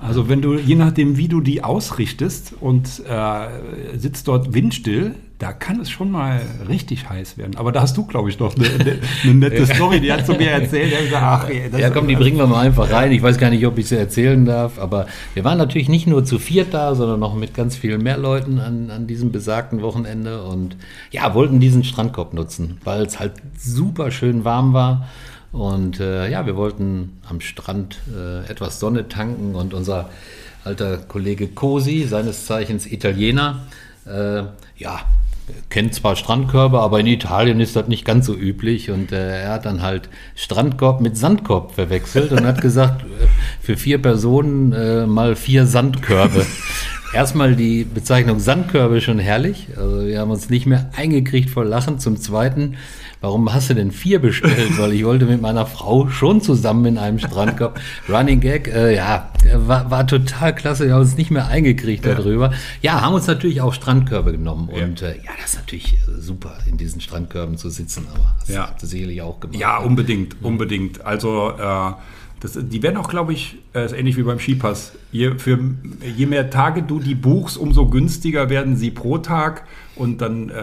Also 0.00 0.28
wenn 0.28 0.42
du, 0.42 0.54
je 0.54 0.74
nachdem, 0.74 1.16
wie 1.16 1.28
du 1.28 1.40
die 1.40 1.62
ausrichtest 1.62 2.54
und 2.60 3.02
äh, 3.08 3.96
sitzt 3.96 4.26
dort 4.26 4.54
windstill, 4.54 5.14
da 5.38 5.52
kann 5.52 5.80
es 5.80 5.90
schon 5.90 6.10
mal 6.10 6.40
richtig 6.68 7.08
heiß 7.08 7.36
werden. 7.38 7.56
Aber 7.56 7.72
da 7.72 7.82
hast 7.82 7.96
du, 7.96 8.06
glaube 8.06 8.30
ich, 8.30 8.38
noch 8.38 8.54
eine, 8.56 8.66
eine, 8.66 8.98
eine 9.24 9.34
nette 9.34 9.66
Story, 9.74 10.00
die 10.00 10.12
hat 10.12 10.24
zu 10.24 10.32
mir 10.34 10.50
erzählt. 10.50 10.90
Gesagt, 10.96 11.22
ach, 11.22 11.78
Ja, 11.78 11.90
komm, 11.90 12.06
die 12.06 12.14
bringen 12.14 12.38
wir 12.38 12.46
mal 12.46 12.64
einfach 12.64 12.90
rein. 12.90 13.10
Ich 13.10 13.22
weiß 13.22 13.38
gar 13.38 13.50
nicht, 13.50 13.66
ob 13.66 13.76
ich 13.78 13.88
sie 13.88 13.96
erzählen 13.96 14.44
darf, 14.44 14.78
aber 14.78 15.06
wir 15.34 15.42
waren 15.42 15.58
natürlich 15.58 15.88
nicht 15.88 16.06
nur 16.06 16.24
zu 16.24 16.38
viert 16.38 16.72
da, 16.72 16.94
sondern 16.94 17.18
noch 17.18 17.34
mit 17.34 17.52
ganz 17.52 17.76
vielen 17.76 18.02
mehr 18.02 18.16
Leuten 18.16 18.60
an, 18.60 18.90
an 18.90 19.06
diesem 19.08 19.32
besagten 19.32 19.82
Wochenende 19.82 20.44
und 20.44 20.76
ja, 21.10 21.34
wollten 21.34 21.58
diesen 21.58 21.82
Strandkorb 21.82 22.32
nutzen, 22.32 22.78
weil 22.84 23.02
es 23.02 23.18
halt 23.18 23.32
super 23.58 24.12
schön 24.12 24.44
warm 24.44 24.72
war. 24.72 25.08
Und 25.50 26.00
äh, 26.00 26.30
ja, 26.30 26.46
wir 26.46 26.56
wollten 26.56 27.18
am 27.28 27.40
Strand 27.40 27.98
äh, 28.12 28.48
etwas 28.50 28.80
Sonne 28.80 29.08
tanken 29.08 29.54
und 29.54 29.74
unser 29.74 30.10
alter 30.64 30.96
Kollege 30.96 31.48
Cosi, 31.48 32.06
seines 32.08 32.46
Zeichens 32.46 32.86
Italiener, 32.90 33.62
äh, 34.06 34.42
ja, 34.76 35.00
kennt 35.70 35.94
zwar 35.94 36.16
Strandkörbe, 36.16 36.80
aber 36.80 37.00
in 37.00 37.06
Italien 37.06 37.60
ist 37.60 37.76
das 37.76 37.88
nicht 37.88 38.04
ganz 38.04 38.26
so 38.26 38.34
üblich. 38.34 38.90
Und 38.90 39.12
äh, 39.12 39.42
er 39.42 39.52
hat 39.52 39.66
dann 39.66 39.82
halt 39.82 40.08
Strandkorb 40.34 41.00
mit 41.00 41.16
Sandkorb 41.16 41.74
verwechselt 41.74 42.32
und 42.32 42.46
hat 42.46 42.60
gesagt, 42.60 43.02
äh, 43.02 43.26
für 43.60 43.76
vier 43.76 44.00
Personen 44.00 44.72
äh, 44.72 45.06
mal 45.06 45.36
vier 45.36 45.66
Sandkörbe. 45.66 46.46
Erstmal 47.12 47.54
die 47.54 47.84
Bezeichnung 47.84 48.40
Sandkörbe 48.40 49.00
schon 49.00 49.18
herrlich. 49.18 49.68
Also 49.76 50.06
wir 50.06 50.18
haben 50.18 50.30
uns 50.30 50.50
nicht 50.50 50.66
mehr 50.66 50.90
eingekriegt 50.96 51.50
vor 51.50 51.64
Lachen. 51.64 51.98
Zum 52.00 52.16
Zweiten, 52.16 52.76
warum 53.24 53.52
hast 53.52 53.70
du 53.70 53.74
denn 53.74 53.90
vier 53.90 54.18
bestellt? 54.20 54.78
Weil 54.78 54.92
ich 54.92 55.04
wollte 55.04 55.24
mit 55.24 55.40
meiner 55.40 55.64
Frau 55.66 56.08
schon 56.08 56.40
zusammen 56.42 56.84
in 56.84 56.98
einem 56.98 57.18
Strandkorb. 57.18 57.80
Running 58.08 58.40
Gag, 58.40 58.68
äh, 58.68 58.94
ja, 58.94 59.30
war, 59.54 59.90
war 59.90 60.06
total 60.06 60.54
klasse. 60.54 60.84
Wir 60.86 60.92
haben 60.94 61.00
uns 61.00 61.16
nicht 61.16 61.30
mehr 61.30 61.46
eingekriegt 61.48 62.04
Ja. 62.04 62.14
darüber. 62.14 62.52
Ja, 62.82 63.00
haben 63.00 63.14
uns 63.14 63.26
natürlich 63.26 63.60
auch 63.62 63.72
Strandkörbe 63.72 64.32
genommen. 64.32 64.68
Ja. 64.76 64.84
Und 64.84 65.00
äh, 65.02 65.16
ja, 65.16 65.30
das 65.40 65.50
ist 65.54 65.56
natürlich 65.56 65.94
äh, 65.94 66.20
super, 66.20 66.52
in 66.68 66.76
diesen 66.76 67.00
Strandkörben 67.00 67.56
zu 67.56 67.70
sitzen. 67.70 68.06
Aber 68.14 68.34
das 68.40 68.54
Ja. 68.54 68.66
habt 68.68 68.82
ihr 68.82 68.88
sicherlich 68.88 69.22
auch 69.22 69.40
gemacht. 69.40 69.58
Ja, 69.58 69.78
unbedingt, 69.78 70.36
unbedingt. 70.42 71.04
Also 71.04 71.50
äh, 71.58 71.92
das, 72.40 72.58
die 72.60 72.82
werden 72.82 72.98
auch, 72.98 73.08
glaube 73.08 73.32
ich, 73.32 73.56
äh, 73.74 73.86
ist 73.86 73.92
ähnlich 73.92 74.18
wie 74.18 74.22
beim 74.22 74.38
Skipass. 74.38 74.92
Je, 75.12 75.38
für, 75.38 75.58
je 76.16 76.26
mehr 76.26 76.50
Tage 76.50 76.82
du 76.82 77.00
die 77.00 77.14
buchst, 77.14 77.56
umso 77.56 77.86
günstiger 77.88 78.50
werden 78.50 78.76
sie 78.76 78.90
pro 78.90 79.16
Tag. 79.18 79.64
Und 79.96 80.20
dann 80.20 80.50
äh, 80.50 80.54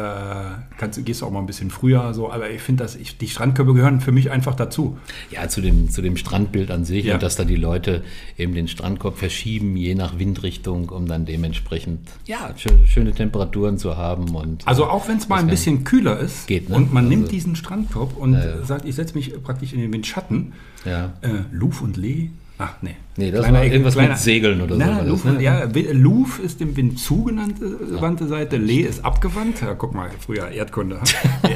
kannst, 0.78 1.04
gehst 1.06 1.22
du 1.22 1.26
auch 1.26 1.32
mal 1.32 1.40
ein 1.40 1.46
bisschen 1.46 1.70
früher. 1.70 2.14
So. 2.14 2.32
Aber 2.32 2.50
ich 2.50 2.62
finde, 2.62 2.84
dass 2.84 2.96
ich, 2.98 3.18
die 3.18 3.28
Strandkörbe 3.30 3.74
gehören 3.74 4.02
für 4.02 4.12
mich 4.12 4.30
einfach 4.30 4.56
dazu. 4.56 4.98
Ja, 5.30 5.48
zu 5.48 5.62
dem, 5.62 5.90
zu 5.90 6.02
dem 6.02 6.18
Strandbild 6.18 6.70
an 6.70 6.84
sich 6.84 7.06
Ja. 7.06 7.14
und 7.14 7.24
dass 7.24 7.38
da 7.38 7.46
die 7.46 7.56
Leute 7.56 8.04
eben 8.38 8.54
den 8.54 8.68
Strandkorb 8.68 9.18
verschieben, 9.18 9.78
je 9.78 9.96
nach 9.96 10.20
Windrichtung, 10.20 10.90
um 10.90 11.08
dann 11.08 11.26
dementsprechend 11.26 12.00
ja, 12.26 12.54
schö- 12.58 12.86
schöne 12.86 13.14
Temperaturen 13.14 13.78
zu 13.78 13.96
haben. 13.96 14.36
Und, 14.36 14.68
Also 14.68 14.86
auch 14.86 15.08
wenn 15.08 15.18
es 15.18 15.30
mal 15.30 15.40
ein 15.40 15.48
bisschen 15.48 15.86
kühler 15.86 16.20
ist 16.20 16.48
Geht, 16.48 16.70
ne? 16.70 16.76
und 16.76 16.92
man 16.94 17.08
nimmt 17.08 17.24
Also- 17.24 17.32
diesen 17.34 17.56
Strandkorb 17.56 18.18
und 18.18 18.34
ja. 18.34 18.64
sagt, 18.66 18.86
ich 18.86 18.96
setze 18.96 19.16
mich 19.16 19.34
praktisch 19.44 19.72
in 19.72 19.80
den 19.80 19.94
Windschatten. 19.94 20.52
Ja. 20.84 21.14
Äh, 21.22 21.44
Luf 21.54 21.82
und 21.82 21.96
Lee. 21.96 22.32
Ach 22.64 22.76
nee. 22.82 22.96
Nee, 23.18 23.32
das 23.32 23.52
war 23.52 23.64
irgendwas 23.64 23.96
mit 23.96 24.16
Segeln 24.18 24.62
oder 24.62 24.76
so 24.76 24.80
Na, 24.80 25.00
das, 25.00 25.08
Luf, 25.08 25.26
ne? 25.26 25.42
Ja, 25.42 25.64
Luf 25.94 26.40
ist 26.40 26.60
dem 26.60 26.76
Wind 26.78 27.00
zugewandte 27.00 28.00
wandte 28.00 28.28
Seite, 28.28 28.58
Lee 28.58 28.82
ist 28.82 29.04
abgewandt. 29.04 29.62
Ja, 29.62 29.74
guck 29.74 29.96
mal, 29.96 30.10
früher 30.20 30.50
Erdkunde. 30.50 31.00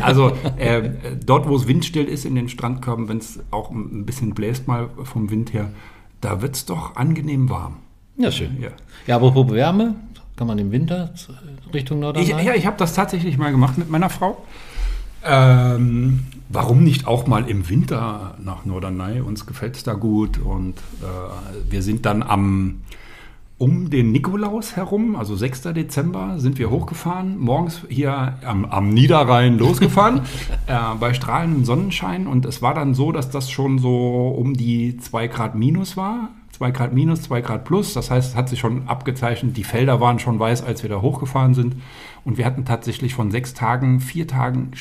also 0.02 0.32
äh, 0.58 0.90
dort, 1.26 1.48
wo 1.48 1.56
es 1.56 1.68
windstill 1.68 2.06
ist 2.06 2.26
in 2.26 2.34
den 2.34 2.50
Strandkörben, 2.50 3.08
wenn 3.08 3.20
es 3.20 3.40
auch 3.52 3.70
ein 3.70 4.06
bisschen 4.06 4.34
bläst 4.34 4.68
mal 4.68 4.90
vom 5.04 5.30
Wind 5.30 5.54
her, 5.54 5.70
da 6.22 6.42
wird 6.42 6.56
es 6.56 6.66
doch 6.66 6.96
angenehm 6.96 7.50
warm. 7.50 7.78
ja, 8.18 8.32
schön. 8.32 8.58
Ja. 8.60 8.70
Ja, 9.06 9.18
apropos 9.18 9.52
Wärme, 9.52 9.94
kann 10.36 10.48
man 10.48 10.58
im 10.58 10.72
Winter 10.72 11.14
zu- 11.16 11.34
Richtung 11.74 11.98
Ich, 12.00 12.02
Nordrhein? 12.02 12.46
ja, 12.46 12.54
ich 12.56 12.66
habe 12.66 12.78
das 12.78 12.94
tatsächlich 12.96 13.38
mal 13.38 13.52
gemacht 13.52 13.78
mit 13.78 13.90
meiner 13.92 14.10
Frau. 14.10 14.44
Ähm, 15.24 16.26
warum 16.50 16.84
nicht 16.84 17.08
auch 17.08 17.28
mal 17.28 17.50
im 17.50 17.70
Winter 17.70 18.38
nach 18.44 18.66
Norderney? 18.66 19.22
Uns 19.22 19.46
gefällt 19.46 19.76
es 19.76 19.84
da 19.84 19.94
gut 19.94 20.38
und 20.38 20.78
äh, 21.02 21.72
wir 21.72 21.82
sind 21.82 22.06
dann 22.06 22.24
am 22.24 22.82
um 23.58 23.90
den 23.90 24.12
Nikolaus 24.12 24.76
herum, 24.76 25.16
also 25.16 25.36
6. 25.36 25.62
Dezember, 25.74 26.40
sind 26.40 26.60
wir 26.60 26.70
hochgefahren, 26.70 27.40
morgens 27.40 27.84
hier 27.88 28.38
am, 28.44 28.66
am 28.66 28.90
Niederrhein 28.90 29.58
losgefahren, 29.60 30.22
äh, 30.68 30.78
bei 31.00 31.14
strahlendem 31.14 31.64
Sonnenschein. 31.64 32.28
Und 32.28 32.46
es 32.46 32.62
war 32.62 32.74
dann 32.74 32.94
so, 32.94 33.14
dass 33.14 33.30
das 33.30 33.50
schon 33.50 33.80
so 33.80 34.28
um 34.38 34.56
die 34.56 34.98
2 34.98 35.28
Grad 35.28 35.56
minus 35.56 35.96
war. 35.96 36.30
2 36.56 36.72
Grad 36.72 36.94
minus, 36.94 37.24
2 37.24 37.42
Grad 37.42 37.66
plus. 37.66 37.94
Das 37.94 38.10
heißt, 38.10 38.30
es 38.30 38.36
hat 38.36 38.48
sich 38.48 38.60
schon 38.60 38.88
abgezeichnet, 38.88 39.58
die 39.58 39.66
Felder 39.66 40.00
waren 40.00 40.20
schon 40.20 40.40
weiß, 40.40 40.64
als 40.64 40.84
wir 40.84 40.90
da 40.90 41.02
hochgefahren 41.02 41.54
sind. 41.54 41.76
Und 42.24 42.38
wir 42.38 42.46
hatten 42.46 42.64
tatsächlich 42.64 43.14
von 43.14 43.30
sechs 43.30 43.54
Tagen, 43.54 44.00
vier, 44.00 44.26
Tagen 44.26 44.72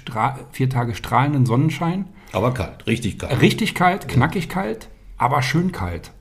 vier 0.53 0.71
Tage 0.71 0.95
strahlenden 0.95 1.47
Sonnenschein. 1.47 2.07
Aber 2.33 2.55
kalt, 2.55 2.87
richtig 2.87 3.19
kalt. 3.19 3.41
Richtig 3.41 3.75
kalt, 3.75 4.07
knackig 4.07 4.49
kalt, 4.49 4.89
aber 5.19 5.43
schön 5.43 5.73
kalt. 5.73 6.13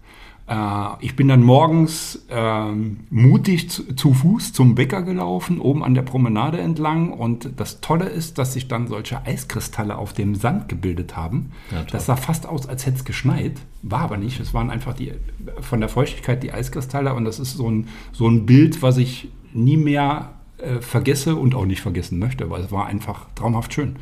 Äh, 0.54 0.96
ich 1.00 1.16
bin 1.16 1.28
dann 1.28 1.42
morgens 1.42 2.26
ähm, 2.30 3.02
mutig 3.10 3.70
zu, 3.70 3.96
zu 3.96 4.14
Fuß 4.14 4.54
zum 4.54 4.76
Bäcker 4.76 5.02
gelaufen, 5.02 5.60
oben 5.60 5.84
an 5.84 5.96
der 5.96 6.04
Promenade 6.04 6.60
entlang. 6.60 7.12
Und 7.12 7.50
das 7.58 7.82
Tolle 7.82 8.06
ist, 8.06 8.38
dass 8.38 8.54
sich 8.54 8.68
dann 8.68 8.88
solche 8.88 9.26
Eiskristalle 9.26 9.98
auf 9.98 10.14
dem 10.14 10.36
Sand 10.36 10.70
gebildet 10.70 11.16
haben. 11.16 11.52
Ja, 11.72 11.84
das 11.84 12.06
sah 12.06 12.16
fast 12.16 12.46
aus, 12.46 12.68
als 12.68 12.86
hätte 12.86 12.98
es 12.98 13.06
geschneit. 13.06 13.60
War 13.82 14.02
aber 14.02 14.18
nicht. 14.18 14.40
Es 14.40 14.54
waren 14.54 14.70
einfach 14.70 14.94
die, 14.94 15.14
von 15.62 15.80
der 15.80 15.90
Feuchtigkeit 15.90 16.44
die 16.44 16.54
Eiskristalle. 16.54 17.14
Und 17.14 17.26
das 17.26 17.40
ist 17.40 17.54
so 17.54 17.70
ein, 17.70 17.88
so 18.12 18.28
ein 18.28 18.46
Bild, 18.46 18.82
was 18.82 18.98
ich 18.98 19.30
nie 19.54 19.78
mehr 19.78 20.34
äh, 20.58 20.82
vergesse 20.82 21.36
und 21.36 21.56
auch 21.56 21.66
nicht 21.66 21.82
vergessen 21.82 22.20
möchte, 22.20 22.50
weil 22.50 22.62
es 22.62 22.72
war 22.72 22.86
einfach 22.86 23.28
traumhaft 23.36 23.74
schön. 23.74 23.96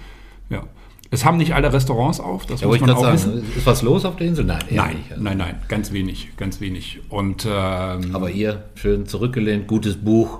Ja. 0.49 0.63
Es 1.13 1.25
haben 1.25 1.37
nicht 1.37 1.53
alle 1.53 1.71
Restaurants 1.73 2.19
auf, 2.21 2.45
das 2.45 2.61
Ja, 2.61 2.67
muss 2.67 2.79
man 2.79 2.89
auch 2.91 3.01
gerade 3.01 3.13
wissen. 3.15 3.33
sagen, 3.41 3.47
ist 3.57 3.65
was 3.65 3.81
los 3.81 4.05
auf 4.05 4.15
der 4.15 4.27
Insel? 4.27 4.45
Nein, 4.45 4.59
Nein, 4.71 4.95
nicht. 4.95 5.11
Also. 5.11 5.23
nein, 5.23 5.37
nein, 5.37 5.55
ganz 5.67 5.91
wenig, 5.91 6.29
ganz 6.37 6.61
wenig. 6.61 7.01
Und 7.09 7.45
ähm, 7.45 8.15
Aber 8.15 8.31
ihr 8.31 8.63
schön 8.75 9.05
zurückgelehnt, 9.05 9.67
gutes 9.67 9.97
Buch, 9.97 10.39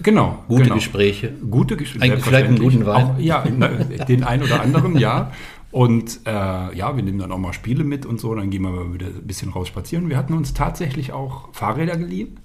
genau, 0.00 0.44
gute 0.46 0.62
genau. 0.62 0.74
Gespräche. 0.76 1.32
Gute 1.50 1.76
Gespräche. 1.76 2.18
Vielleicht 2.18 2.46
einen 2.46 2.58
guten 2.60 2.86
Wein. 2.86 3.04
Auch, 3.04 3.18
ja, 3.18 3.42
den 3.42 4.22
einen 4.22 4.44
oder 4.44 4.60
anderen, 4.62 4.96
ja. 4.96 5.32
Und 5.72 6.20
äh, 6.26 6.30
ja, 6.30 6.94
wir 6.94 7.02
nehmen 7.02 7.18
dann 7.18 7.32
auch 7.32 7.38
mal 7.38 7.54
Spiele 7.54 7.82
mit 7.82 8.04
und 8.06 8.20
so, 8.20 8.34
dann 8.34 8.50
gehen 8.50 8.62
wir 8.62 8.70
mal 8.70 8.92
wieder 8.94 9.06
ein 9.06 9.26
bisschen 9.26 9.50
raus 9.50 9.68
spazieren. 9.68 10.08
Wir 10.10 10.18
hatten 10.18 10.34
uns 10.34 10.52
tatsächlich 10.54 11.12
auch 11.12 11.48
Fahrräder 11.52 11.96
geliehen. 11.96 12.38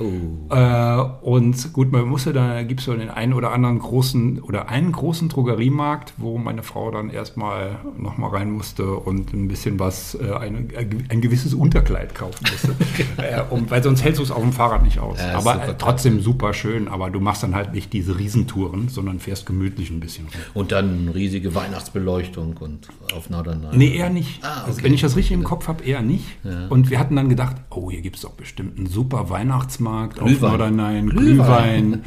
Oh. 0.00 0.54
Äh, 0.54 1.02
und 1.22 1.72
gut, 1.72 1.92
man 1.92 2.08
musste 2.08 2.32
da, 2.32 2.62
gibt 2.62 2.80
es 2.80 2.86
so 2.86 2.94
den 2.94 3.10
einen 3.10 3.32
oder 3.32 3.52
anderen 3.52 3.78
großen 3.78 4.40
oder 4.40 4.68
einen 4.68 4.92
großen 4.92 5.28
Drogeriemarkt, 5.28 6.14
wo 6.16 6.38
meine 6.38 6.62
Frau 6.62 6.90
dann 6.90 7.10
erstmal 7.10 7.78
nochmal 7.96 8.30
rein 8.30 8.50
musste 8.50 8.94
und 8.94 9.32
ein 9.32 9.48
bisschen 9.48 9.78
was, 9.78 10.14
äh, 10.14 10.32
ein, 10.32 10.68
ein 11.08 11.20
gewisses 11.20 11.54
Unterkleid 11.54 12.14
kaufen 12.14 12.46
musste. 12.50 12.74
äh, 13.22 13.42
um, 13.50 13.68
weil 13.70 13.82
sonst 13.82 14.04
hältst 14.04 14.20
du 14.20 14.22
es 14.22 14.30
auf 14.30 14.42
dem 14.42 14.52
Fahrrad 14.52 14.82
nicht 14.82 15.00
aus. 15.00 15.18
Ja, 15.18 15.38
aber 15.38 15.54
super 15.54 15.68
äh, 15.68 15.74
trotzdem 15.78 16.20
super 16.20 16.54
schön, 16.54 16.88
aber 16.88 17.10
du 17.10 17.20
machst 17.20 17.42
dann 17.42 17.54
halt 17.54 17.72
nicht 17.72 17.92
diese 17.92 18.18
Riesentouren, 18.18 18.88
sondern 18.88 19.18
fährst 19.18 19.46
gemütlich 19.46 19.90
ein 19.90 20.00
bisschen 20.00 20.26
rum. 20.26 20.34
Und 20.54 20.72
dann 20.72 21.08
riesige 21.08 21.54
Weihnachtsbeleuchtung 21.54 22.56
und 22.58 22.88
auf 23.14 23.30
Norderney. 23.30 23.76
Nee, 23.76 23.96
eher 23.96 24.10
nicht. 24.10 24.44
Ah, 24.44 24.62
also, 24.62 24.72
okay. 24.72 24.84
wenn 24.84 24.94
ich 24.94 25.00
das 25.00 25.16
richtig 25.16 25.32
im 25.32 25.44
Kopf 25.44 25.68
habe, 25.68 25.84
eher 25.84 26.02
nicht. 26.02 26.24
Und 26.68 26.90
wir 26.90 26.98
hatten 26.98 27.16
dann 27.16 27.28
gedacht, 27.28 27.56
oh, 27.70 27.90
hier 27.90 28.00
gibt 28.00 28.16
es 28.16 28.22
doch 28.22 28.32
bestimmt 28.32 28.78
einen 28.78 28.86
super 28.86 29.30
Weihnachtsmarkt 29.30 29.87
auf 29.88 30.14
Glühwein. 30.14 30.50
Norderney, 30.50 31.00
Glühwein. 31.02 31.16
Glühwein. 31.36 32.04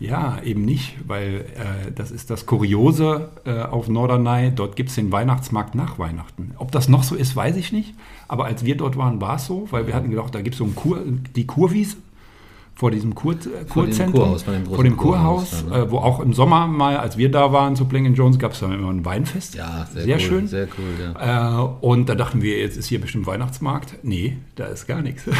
Ja, 0.00 0.38
eben 0.42 0.64
nicht, 0.64 0.96
weil 1.06 1.44
äh, 1.56 1.92
das 1.94 2.10
ist 2.10 2.30
das 2.30 2.46
Kuriose 2.46 3.28
äh, 3.44 3.60
auf 3.60 3.86
Norderney. 3.88 4.50
Dort 4.54 4.74
gibt 4.74 4.88
es 4.88 4.94
den 4.94 5.12
Weihnachtsmarkt 5.12 5.74
nach 5.74 5.98
Weihnachten. 5.98 6.54
Ob 6.56 6.72
das 6.72 6.88
noch 6.88 7.02
so 7.02 7.14
ist, 7.14 7.36
weiß 7.36 7.56
ich 7.56 7.70
nicht. 7.70 7.94
Aber 8.26 8.46
als 8.46 8.64
wir 8.64 8.78
dort 8.78 8.96
waren, 8.96 9.20
war 9.20 9.36
es 9.36 9.44
so, 9.44 9.68
weil 9.70 9.86
wir 9.86 9.94
hatten 9.94 10.08
gedacht, 10.08 10.34
da 10.34 10.40
gibt 10.40 10.54
es 10.54 10.58
so 10.58 10.64
ein 10.64 10.74
Kur, 10.74 11.02
die 11.36 11.46
Kurwiese 11.46 11.98
vor 12.80 12.90
diesem 12.90 13.14
Kur, 13.14 13.36
Kurzentrum, 13.68 14.38
vor 14.38 14.82
dem 14.82 14.96
Kurhaus, 14.96 15.50
Kurhaus, 15.50 15.64
ne? 15.66 15.76
äh, 15.76 15.90
wo 15.90 15.98
auch 15.98 16.18
im 16.20 16.32
Sommer 16.32 16.66
mal, 16.66 16.96
als 16.96 17.18
wir 17.18 17.30
da 17.30 17.52
waren 17.52 17.76
zu 17.76 17.84
Pling 17.84 18.14
Jones, 18.14 18.38
gab 18.38 18.52
es 18.52 18.60
da 18.60 18.72
immer 18.72 18.88
ein 18.88 19.04
Weinfest. 19.04 19.54
Ja, 19.54 19.86
sehr, 19.92 20.04
sehr 20.04 20.14
cool, 20.14 20.20
schön. 20.22 20.48
Sehr 20.48 20.66
cool, 20.78 21.12
ja. 21.14 21.60
Äh, 21.62 21.68
und 21.82 22.08
da 22.08 22.14
dachten 22.14 22.40
wir, 22.40 22.58
jetzt 22.58 22.78
ist 22.78 22.86
hier 22.86 22.98
bestimmt 22.98 23.26
Weihnachtsmarkt. 23.26 23.98
Nee, 24.02 24.38
da 24.56 24.64
ist 24.64 24.86
gar 24.86 25.02
nichts. 25.02 25.24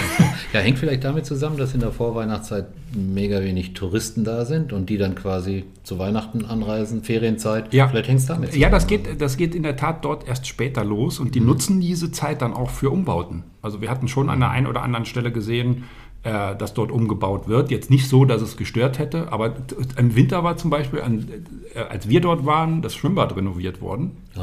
Ja, 0.53 0.59
hängt 0.61 0.79
vielleicht 0.79 1.05
damit 1.05 1.26
zusammen, 1.26 1.57
dass 1.59 1.74
in 1.74 1.81
der 1.81 1.92
Vorweihnachtszeit 1.92 2.66
mega 2.92 3.40
wenig 3.40 3.72
Touristen 3.72 4.24
da 4.24 4.44
sind 4.44 4.72
und 4.72 4.90
die 4.90 4.98
dann 4.98 5.14
quasi 5.14 5.64
zu 5.85 5.98
Weihnachten 5.98 6.44
anreisen, 6.44 7.05
Ferienzeit. 7.05 7.72
Ja. 7.72 7.87
Vielleicht 7.87 8.09
hängt 8.09 8.18
es 8.20 8.26
damit 8.26 8.57
ja, 8.57 8.68
das 8.68 8.87
zusammen. 8.87 9.05
geht, 9.05 9.20
das 9.20 9.37
geht 9.37 9.55
in 9.55 9.62
der 9.62 9.76
Tat 9.76 10.05
dort 10.05 10.26
erst 10.26 10.48
später 10.48 10.85
los 10.85 11.20
und 11.20 11.29
Mhm. 11.29 11.33
die 11.33 11.40
nutzen 11.40 11.81
diese 11.81 12.11
Zeit 12.11 12.42
dann 12.42 12.53
auch 12.53 12.70
für 12.70 12.90
Umbauten. 12.90 13.44
Also 13.62 13.81
wir 13.81 13.90
hatten 13.90 14.09
schon 14.09 14.29
an 14.29 14.40
der 14.40 14.50
einen 14.50 14.66
oder 14.66 14.83
anderen 14.83 15.05
Stelle 15.07 15.31
gesehen, 15.31 15.85
äh, 16.22 16.54
das 16.56 16.74
dort 16.74 16.90
umgebaut 16.90 17.48
wird. 17.48 17.70
Jetzt 17.70 17.90
nicht 17.90 18.09
so, 18.09 18.24
dass 18.26 18.42
es 18.42 18.56
gestört 18.56 18.98
hätte, 18.98 19.33
aber 19.33 19.54
im 19.96 20.14
Winter 20.16 20.44
war 20.44 20.56
zum 20.59 20.68
Beispiel, 20.70 21.00
an, 21.00 21.26
äh, 21.74 21.78
als 21.80 22.09
wir 22.09 22.20
dort 22.20 22.44
waren, 22.44 22.83
das 22.83 22.94
Schwimmbad 22.94 23.35
renoviert 23.37 23.80
worden. 23.80 24.12
Äh, 24.37 24.38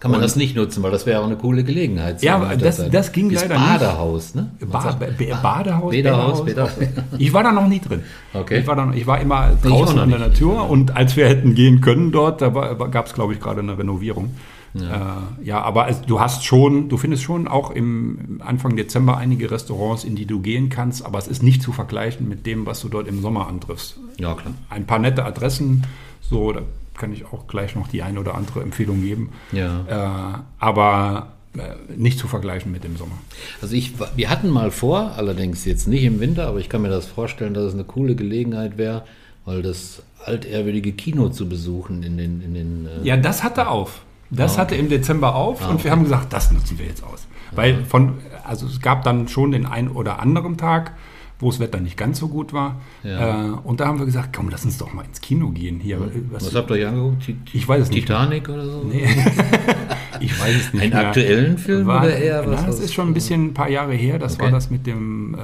Kann 0.00 0.10
man 0.10 0.20
das 0.20 0.36
nicht 0.36 0.54
nutzen, 0.56 0.82
weil 0.82 0.90
das 0.90 1.06
wäre 1.06 1.20
auch 1.20 1.26
eine 1.26 1.36
coole 1.36 1.64
Gelegenheit. 1.64 2.22
Ja, 2.22 2.54
das- 2.56 2.90
das 2.90 3.12
ging 3.12 3.28
Dieses 3.30 3.48
leider 3.48 3.58
nicht. 3.60 3.78
Badehaus, 3.80 4.34
ne? 4.34 4.50
Man 4.60 4.70
Ba 4.70 4.96
Ba- 4.98 5.40
Badehaus, 5.42 5.90
Bäderhaus, 5.92 6.44
Bäderhaus. 6.44 6.74
Bäder- 6.74 7.04
Ich 7.18 7.32
war 7.32 7.42
da 7.44 7.52
noch 7.52 7.68
nie 7.68 7.80
drin. 7.80 8.02
Okay. 8.34 8.58
Ich 8.60 8.66
war, 8.66 8.76
da 8.76 8.84
noch, 8.86 8.94
ich 8.94 9.06
war 9.06 9.20
immer 9.20 9.50
draußen 9.62 9.98
in 9.98 10.10
der 10.10 10.18
nicht. 10.18 10.28
Natur 10.40 10.68
und 10.68 10.96
als 10.96 11.16
wir 11.16 11.28
hätten 11.28 11.54
gehen 11.54 11.80
können 11.80 12.10
dort, 12.12 12.42
da 12.42 12.48
gab 12.50 13.06
es, 13.06 13.14
glaube 13.14 13.32
ich, 13.32 13.40
gerade 13.40 13.60
eine 13.60 13.78
Renovierung. 13.78 14.30
Ja, 14.74 15.22
äh, 15.40 15.44
ja 15.44 15.62
aber 15.62 15.88
es, 15.88 16.02
du 16.02 16.20
hast 16.20 16.44
schon, 16.44 16.88
du 16.88 16.96
findest 16.96 17.22
schon 17.22 17.48
auch 17.48 17.70
im, 17.70 18.40
Anfang 18.44 18.76
Dezember 18.76 19.16
einige 19.16 19.50
Restaurants, 19.50 20.04
in 20.04 20.16
die 20.16 20.26
du 20.26 20.40
gehen 20.40 20.68
kannst, 20.68 21.04
aber 21.04 21.18
es 21.18 21.28
ist 21.28 21.42
nicht 21.42 21.62
zu 21.62 21.72
vergleichen 21.72 22.28
mit 22.28 22.46
dem, 22.46 22.66
was 22.66 22.80
du 22.80 22.88
dort 22.88 23.08
im 23.08 23.20
Sommer 23.20 23.48
antriffst. 23.48 23.98
Ja, 24.18 24.34
klar. 24.34 24.54
Ein 24.70 24.86
paar 24.86 24.98
nette 24.98 25.24
Adressen, 25.24 25.84
so, 26.20 26.52
da 26.52 26.62
kann 26.94 27.12
ich 27.12 27.24
auch 27.26 27.46
gleich 27.46 27.74
noch 27.74 27.88
die 27.88 28.02
eine 28.02 28.20
oder 28.20 28.34
andere 28.34 28.62
Empfehlung 28.62 29.02
geben. 29.02 29.30
Ja. 29.52 30.34
Äh, 30.34 30.38
aber 30.58 31.32
äh, 31.56 31.74
nicht 31.96 32.18
zu 32.18 32.28
vergleichen 32.28 32.72
mit 32.72 32.84
dem 32.84 32.96
Sommer. 32.96 33.18
Also 33.60 33.74
ich, 33.74 33.92
wir 34.16 34.30
hatten 34.30 34.48
mal 34.48 34.70
vor, 34.70 35.12
allerdings 35.16 35.64
jetzt 35.64 35.86
nicht 35.88 36.04
im 36.04 36.20
Winter, 36.20 36.46
aber 36.46 36.58
ich 36.58 36.68
kann 36.68 36.82
mir 36.82 36.88
das 36.88 37.06
vorstellen, 37.06 37.54
dass 37.54 37.64
es 37.64 37.74
eine 37.74 37.84
coole 37.84 38.14
Gelegenheit 38.14 38.78
wäre, 38.78 39.04
weil 39.44 39.62
das 39.62 40.02
altehrwürdige 40.24 40.92
Kino 40.92 41.28
zu 41.28 41.48
besuchen 41.48 42.02
in 42.02 42.16
den, 42.16 42.42
in 42.42 42.54
den 42.54 42.86
äh, 42.86 43.06
Ja, 43.06 43.16
das 43.16 43.42
hatte 43.42 43.68
auf. 43.68 44.02
Das 44.34 44.58
hatte 44.58 44.74
im 44.74 44.88
Dezember 44.88 45.34
auf 45.34 45.68
und 45.68 45.84
wir 45.84 45.90
haben 45.90 46.04
gesagt, 46.04 46.32
das 46.32 46.50
nutzen 46.50 46.78
wir 46.78 46.86
jetzt 46.86 47.04
aus. 47.04 47.26
Weil 47.54 47.84
von, 47.84 48.14
also 48.44 48.66
es 48.66 48.80
gab 48.80 49.04
dann 49.04 49.28
schon 49.28 49.52
den 49.52 49.66
einen 49.66 49.88
oder 49.88 50.20
anderen 50.20 50.56
Tag, 50.56 50.92
wo 51.38 51.50
das 51.50 51.60
Wetter 51.60 51.80
nicht 51.80 51.96
ganz 51.98 52.18
so 52.18 52.28
gut 52.28 52.52
war. 52.52 52.80
Ja. 53.02 53.46
Äh, 53.46 53.50
und 53.64 53.80
da 53.80 53.86
haben 53.88 53.98
wir 53.98 54.06
gesagt, 54.06 54.34
komm, 54.34 54.48
lass 54.48 54.64
uns 54.64 54.78
doch 54.78 54.92
mal 54.94 55.04
ins 55.04 55.20
Kino 55.20 55.50
gehen. 55.50 55.80
Hier, 55.80 55.98
was, 56.30 56.46
Was 56.46 56.54
habt 56.54 56.70
ihr 56.70 56.76
euch 56.76 56.86
angeguckt? 56.86 57.24
Ti- 57.26 57.36
Ich 57.52 57.68
weiß 57.68 57.82
es 57.82 57.90
nicht. 57.90 58.06
Titanic 58.06 58.48
oder 58.48 58.64
so? 58.64 58.90
ich 60.20 60.40
weiß 60.40 60.54
es 60.56 60.72
nicht 60.72 60.82
Einen 60.82 60.92
mehr. 60.92 61.06
aktuellen 61.08 61.58
Film 61.58 61.86
war, 61.86 62.02
oder 62.02 62.16
eher 62.16 62.46
was? 62.46 62.60
Na, 62.62 62.66
das 62.68 62.78
ist 62.80 62.94
schon 62.94 63.08
ein 63.08 63.14
bisschen 63.14 63.46
ein 63.48 63.54
paar 63.54 63.68
Jahre 63.68 63.92
her. 63.94 64.18
Das 64.18 64.34
Okay. 64.34 64.44
war 64.44 64.50
das 64.52 64.70
mit 64.70 64.86
dem, 64.86 65.34
äh, 65.34 65.38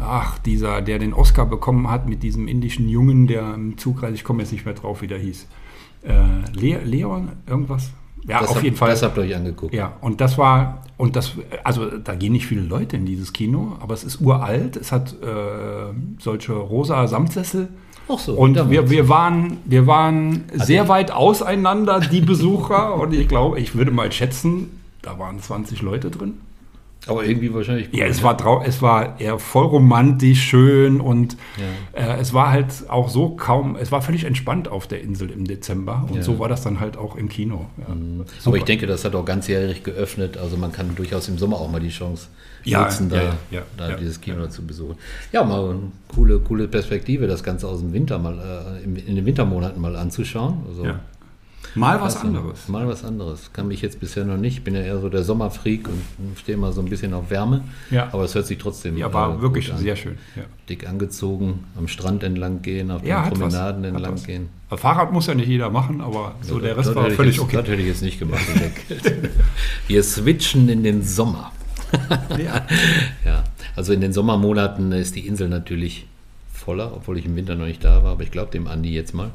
ach, 0.00 0.38
dieser, 0.40 0.82
der 0.82 0.98
den 0.98 1.12
Oscar 1.14 1.46
bekommen 1.46 1.90
hat, 1.90 2.08
mit 2.08 2.22
diesem 2.22 2.48
indischen 2.48 2.88
Jungen, 2.88 3.26
der 3.26 3.54
im 3.54 3.78
Zug 3.78 4.02
reist. 4.02 4.14
Ich 4.16 4.24
komme 4.24 4.42
jetzt 4.42 4.52
nicht 4.52 4.64
mehr 4.64 4.74
drauf, 4.74 5.02
wie 5.02 5.06
der 5.06 5.18
hieß. 5.18 5.46
Äh, 6.02 6.12
Le 6.52 6.78
Leon, 6.84 7.28
irgendwas? 7.46 7.90
Ja, 8.26 8.40
das 8.40 8.50
auf 8.50 8.56
habt- 8.56 8.64
jeden 8.64 8.76
Fall. 8.76 8.90
Das 8.90 9.02
habt 9.02 9.16
ihr 9.16 9.22
euch 9.22 9.34
angeguckt. 9.36 9.72
Ja, 9.74 9.92
und 10.00 10.20
das 10.20 10.36
war, 10.38 10.82
und 10.96 11.16
das, 11.16 11.32
also 11.64 11.86
da 11.98 12.14
gehen 12.14 12.32
nicht 12.32 12.46
viele 12.46 12.62
Leute 12.62 12.96
in 12.96 13.06
dieses 13.06 13.32
Kino, 13.32 13.76
aber 13.80 13.94
es 13.94 14.04
ist 14.04 14.20
uralt. 14.20 14.76
Es 14.76 14.92
hat 14.92 15.14
äh, 15.22 15.26
solche 16.18 16.52
rosa 16.52 17.06
Samtsessel. 17.06 17.68
Ach 18.10 18.18
so, 18.18 18.34
Und 18.34 18.54
damals. 18.54 18.70
wir, 18.72 18.90
wir 18.90 19.08
waren, 19.08 19.58
wir 19.66 19.86
waren 19.86 20.44
sehr 20.54 20.88
weit 20.88 21.10
auseinander, 21.10 22.00
die 22.00 22.20
Besucher. 22.22 22.94
und 22.94 23.12
ich 23.14 23.28
glaube, 23.28 23.60
ich 23.60 23.74
würde 23.74 23.90
mal 23.90 24.10
schätzen, 24.12 24.80
da 25.02 25.18
waren 25.18 25.38
20 25.40 25.82
Leute 25.82 26.10
drin. 26.10 26.34
Aber 27.08 27.24
irgendwie 27.24 27.52
wahrscheinlich 27.54 27.88
Ja, 27.92 28.04
gut, 28.04 28.10
es 28.12 28.18
ne? 28.18 28.22
war, 28.24 28.38
trau 28.38 28.62
es 28.64 28.82
war 28.82 29.18
eher 29.20 29.38
voll 29.38 29.66
romantisch, 29.66 30.42
schön 30.42 31.00
und 31.00 31.36
äh, 31.94 32.18
es 32.20 32.32
war 32.34 32.50
halt 32.52 32.66
auch 32.88 33.08
so 33.08 33.30
kaum, 33.30 33.76
es 33.76 33.90
war 33.90 34.02
völlig 34.02 34.24
entspannt 34.24 34.68
auf 34.68 34.86
der 34.86 35.00
Insel 35.02 35.30
im 35.30 35.46
Dezember 35.46 36.04
und 36.08 36.16
Ja. 36.16 36.22
so 36.22 36.38
war 36.38 36.48
das 36.48 36.62
dann 36.62 36.80
halt 36.80 36.96
auch 36.96 37.16
im 37.16 37.28
Kino. 37.28 37.66
Ja, 37.78 37.86
Aber 37.86 38.24
super. 38.38 38.56
ich 38.58 38.64
denke, 38.64 38.86
das 38.86 39.04
hat 39.04 39.14
auch 39.14 39.24
ganzjährig 39.24 39.82
geöffnet. 39.84 40.36
Also 40.36 40.56
man 40.56 40.70
kann 40.72 40.94
durchaus 40.94 41.28
im 41.28 41.38
Sommer 41.38 41.56
auch 41.56 41.70
mal 41.70 41.80
die 41.80 41.88
Chance 41.88 42.28
Ja, 42.64 42.82
nutzen, 42.82 43.08
da, 43.08 43.16
ja, 43.16 43.22
ja, 43.22 43.34
ja, 43.50 43.62
da 43.76 43.90
ja, 43.90 43.96
dieses 43.96 44.20
Kino 44.20 44.46
zu 44.48 44.66
besuchen. 44.66 44.96
Ja, 45.32 45.44
mal 45.44 45.70
eine 45.70 45.78
coole, 46.14 46.38
coole 46.40 46.68
Perspektive, 46.68 47.26
das 47.26 47.42
Ganze 47.42 47.66
aus 47.68 47.80
dem 47.80 47.92
Winter 47.92 48.18
mal, 48.18 48.78
äh, 48.80 48.84
in, 48.84 49.14
den 49.16 49.24
Wintermonaten 49.24 49.80
mal 49.80 49.96
anzuschauen. 49.96 50.58
Also, 50.68 50.84
ja. 50.84 51.00
Mal 51.74 52.00
was 52.00 52.16
anderes. 52.16 52.68
Mal 52.68 52.88
was 52.88 53.04
anderes. 53.04 53.52
Kann 53.52 53.68
mich 53.68 53.82
jetzt 53.82 54.00
bisher 54.00 54.24
noch 54.24 54.36
nicht. 54.38 54.58
Ich 54.58 54.64
bin 54.64 54.74
ja 54.74 54.80
eher 54.80 55.00
so 55.00 55.08
der 55.08 55.22
Sommerfreak 55.22 55.86
und 55.88 56.02
stehe 56.38 56.56
mal 56.56 56.72
so 56.72 56.80
ein 56.80 56.88
bisschen 56.88 57.12
auf 57.14 57.30
Wärme. 57.30 57.62
Ja. 57.90 58.08
Aber 58.12 58.24
es 58.24 58.34
hört 58.34 58.46
sich 58.46 58.58
trotzdem 58.58 58.96
Ja, 58.96 59.12
war 59.12 59.36
äh, 59.36 59.42
wirklich 59.42 59.70
sehr 59.76 59.94
schön. 59.94 60.16
Ja. 60.34 60.42
Dick 60.68 60.88
angezogen, 60.88 61.64
am 61.76 61.86
Strand 61.86 62.22
entlang 62.22 62.62
gehen, 62.62 62.90
auf 62.90 63.04
Ja, 63.04 63.24
den 63.24 63.32
was, 63.32 63.38
Promenaden 63.38 63.84
hat 63.84 63.92
entlang 63.94 64.14
was. 64.14 64.24
gehen. 64.24 64.48
Fahrrad 64.70 65.12
muss 65.12 65.26
ja 65.26 65.34
nicht 65.34 65.48
jeder 65.48 65.70
machen, 65.70 66.00
aber 66.00 66.34
so 66.42 66.58
der 66.58 66.76
Rest 66.76 66.94
war 66.94 67.10
völlig 67.10 67.36
jetzt, 67.36 67.44
okay. 67.44 67.56
Das 67.56 67.68
hätte 67.68 67.80
ich 67.82 67.88
jetzt 67.88 68.02
nicht 68.02 68.18
gemacht. 68.18 68.44
Wir 69.86 70.02
switchen 70.02 70.68
in 70.68 70.82
den 70.82 71.02
Sommer. 71.02 71.52
Ja. 72.42 72.66
Ja, 73.24 73.44
also 73.76 73.92
in 73.92 74.00
den 74.00 74.12
Sommermonaten 74.12 74.92
ist 74.92 75.14
die 75.16 75.26
Insel 75.26 75.48
natürlich 75.48 76.06
voller, 76.52 76.92
obwohl 76.94 77.18
ich 77.18 77.26
im 77.26 77.36
Winter 77.36 77.54
noch 77.54 77.66
nicht 77.66 77.84
da 77.84 78.02
war, 78.02 78.12
aber 78.12 78.22
ich 78.22 78.30
glaube 78.30 78.50
dem 78.52 78.66
Andi 78.66 78.92
jetzt 78.92 79.14
mal, 79.14 79.30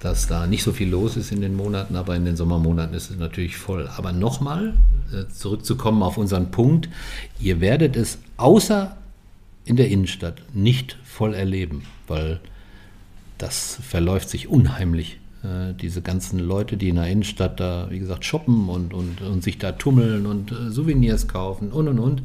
dass 0.00 0.26
da 0.26 0.46
nicht 0.46 0.62
so 0.62 0.72
viel 0.72 0.88
los 0.88 1.16
ist 1.16 1.32
in 1.32 1.40
den 1.40 1.56
Monaten, 1.56 1.96
aber 1.96 2.16
in 2.16 2.24
den 2.24 2.36
Sommermonaten 2.36 2.94
ist 2.94 3.10
es 3.10 3.18
natürlich 3.18 3.56
voll. 3.56 3.88
Aber 3.96 4.12
nochmal 4.12 4.74
äh, 5.12 5.30
zurückzukommen 5.32 6.02
auf 6.02 6.18
unseren 6.18 6.50
Punkt, 6.50 6.88
ihr 7.40 7.60
werdet 7.60 7.96
es 7.96 8.18
außer 8.36 8.96
in 9.64 9.76
der 9.76 9.88
Innenstadt 9.88 10.42
nicht 10.52 10.98
voll 11.04 11.34
erleben, 11.34 11.82
weil 12.06 12.40
das 13.38 13.78
verläuft 13.82 14.28
sich 14.28 14.48
unheimlich. 14.48 15.18
Äh, 15.42 15.74
diese 15.74 16.02
ganzen 16.02 16.38
Leute, 16.38 16.76
die 16.76 16.90
in 16.90 16.96
der 16.96 17.06
Innenstadt 17.06 17.60
da, 17.60 17.86
wie 17.90 17.98
gesagt, 17.98 18.24
shoppen 18.24 18.68
und, 18.68 18.92
und, 18.92 19.22
und 19.22 19.42
sich 19.42 19.58
da 19.58 19.72
tummeln 19.72 20.26
und 20.26 20.52
äh, 20.52 20.70
Souvenirs 20.70 21.28
kaufen 21.28 21.72
und 21.72 21.88
und 21.88 21.98
und. 21.98 22.22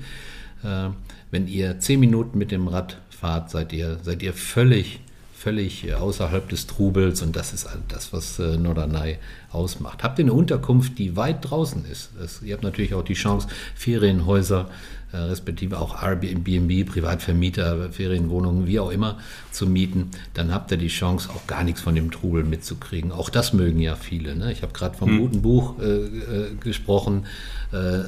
Wenn 1.32 1.48
ihr 1.48 1.80
zehn 1.80 2.02
Minuten 2.02 2.38
mit 2.38 2.52
dem 2.52 2.68
Rad 2.68 2.98
fahrt, 3.10 3.50
seid 3.50 3.72
ihr, 3.72 3.98
seid 4.04 4.22
ihr 4.22 4.34
völlig, 4.34 5.00
völlig 5.40 5.88
äh, 5.88 5.94
außerhalb 5.94 6.50
des 6.50 6.68
Trubels 6.68 7.22
und 7.22 7.36
das 7.36 7.54
ist 7.54 7.68
das, 7.88 8.12
was 8.12 8.40
äh, 8.40 8.58
Norderney 8.58 9.18
ausmacht. 9.52 10.04
Habt 10.04 10.20
ihr 10.20 10.26
eine 10.26 10.34
Unterkunft, 10.34 11.00
die 11.00 11.16
weit 11.16 11.50
draußen 11.50 11.86
ist? 11.86 12.12
Es, 12.22 12.42
ihr 12.42 12.54
habt 12.54 12.64
natürlich 12.64 12.94
auch 12.94 13.04
die 13.04 13.14
Chance, 13.14 13.48
Ferienhäuser 13.74 14.70
äh, 15.14 15.18
respektive 15.18 15.80
auch 15.80 16.04
Airbnb, 16.04 16.86
Privatvermieter, 16.86 17.90
Ferienwohnungen, 17.90 18.68
wie 18.68 18.82
auch 18.82 18.92
immer, 18.92 19.18
zu 19.50 19.66
mieten, 19.66 20.12
dann 20.34 20.54
habt 20.54 20.72
ihr 20.72 20.78
die 20.78 20.90
Chance, 20.90 21.30
auch 21.30 21.48
gar 21.48 21.64
nichts 21.64 21.80
von 21.80 21.96
dem 21.96 22.12
Trubel 22.12 22.44
mitzukriegen. 22.44 23.14
Auch 23.14 23.30
das 23.30 23.54
mögen 23.54 23.80
ja 23.80 23.96
viele. 23.96 24.36
Ne? 24.36 24.52
Ich 24.52 24.62
habe 24.62 24.74
gerade 24.74 24.98
vom 24.98 25.20
guten 25.20 25.42
Buch 25.42 25.80
äh, 25.80 26.54
gesprochen, 26.60 27.26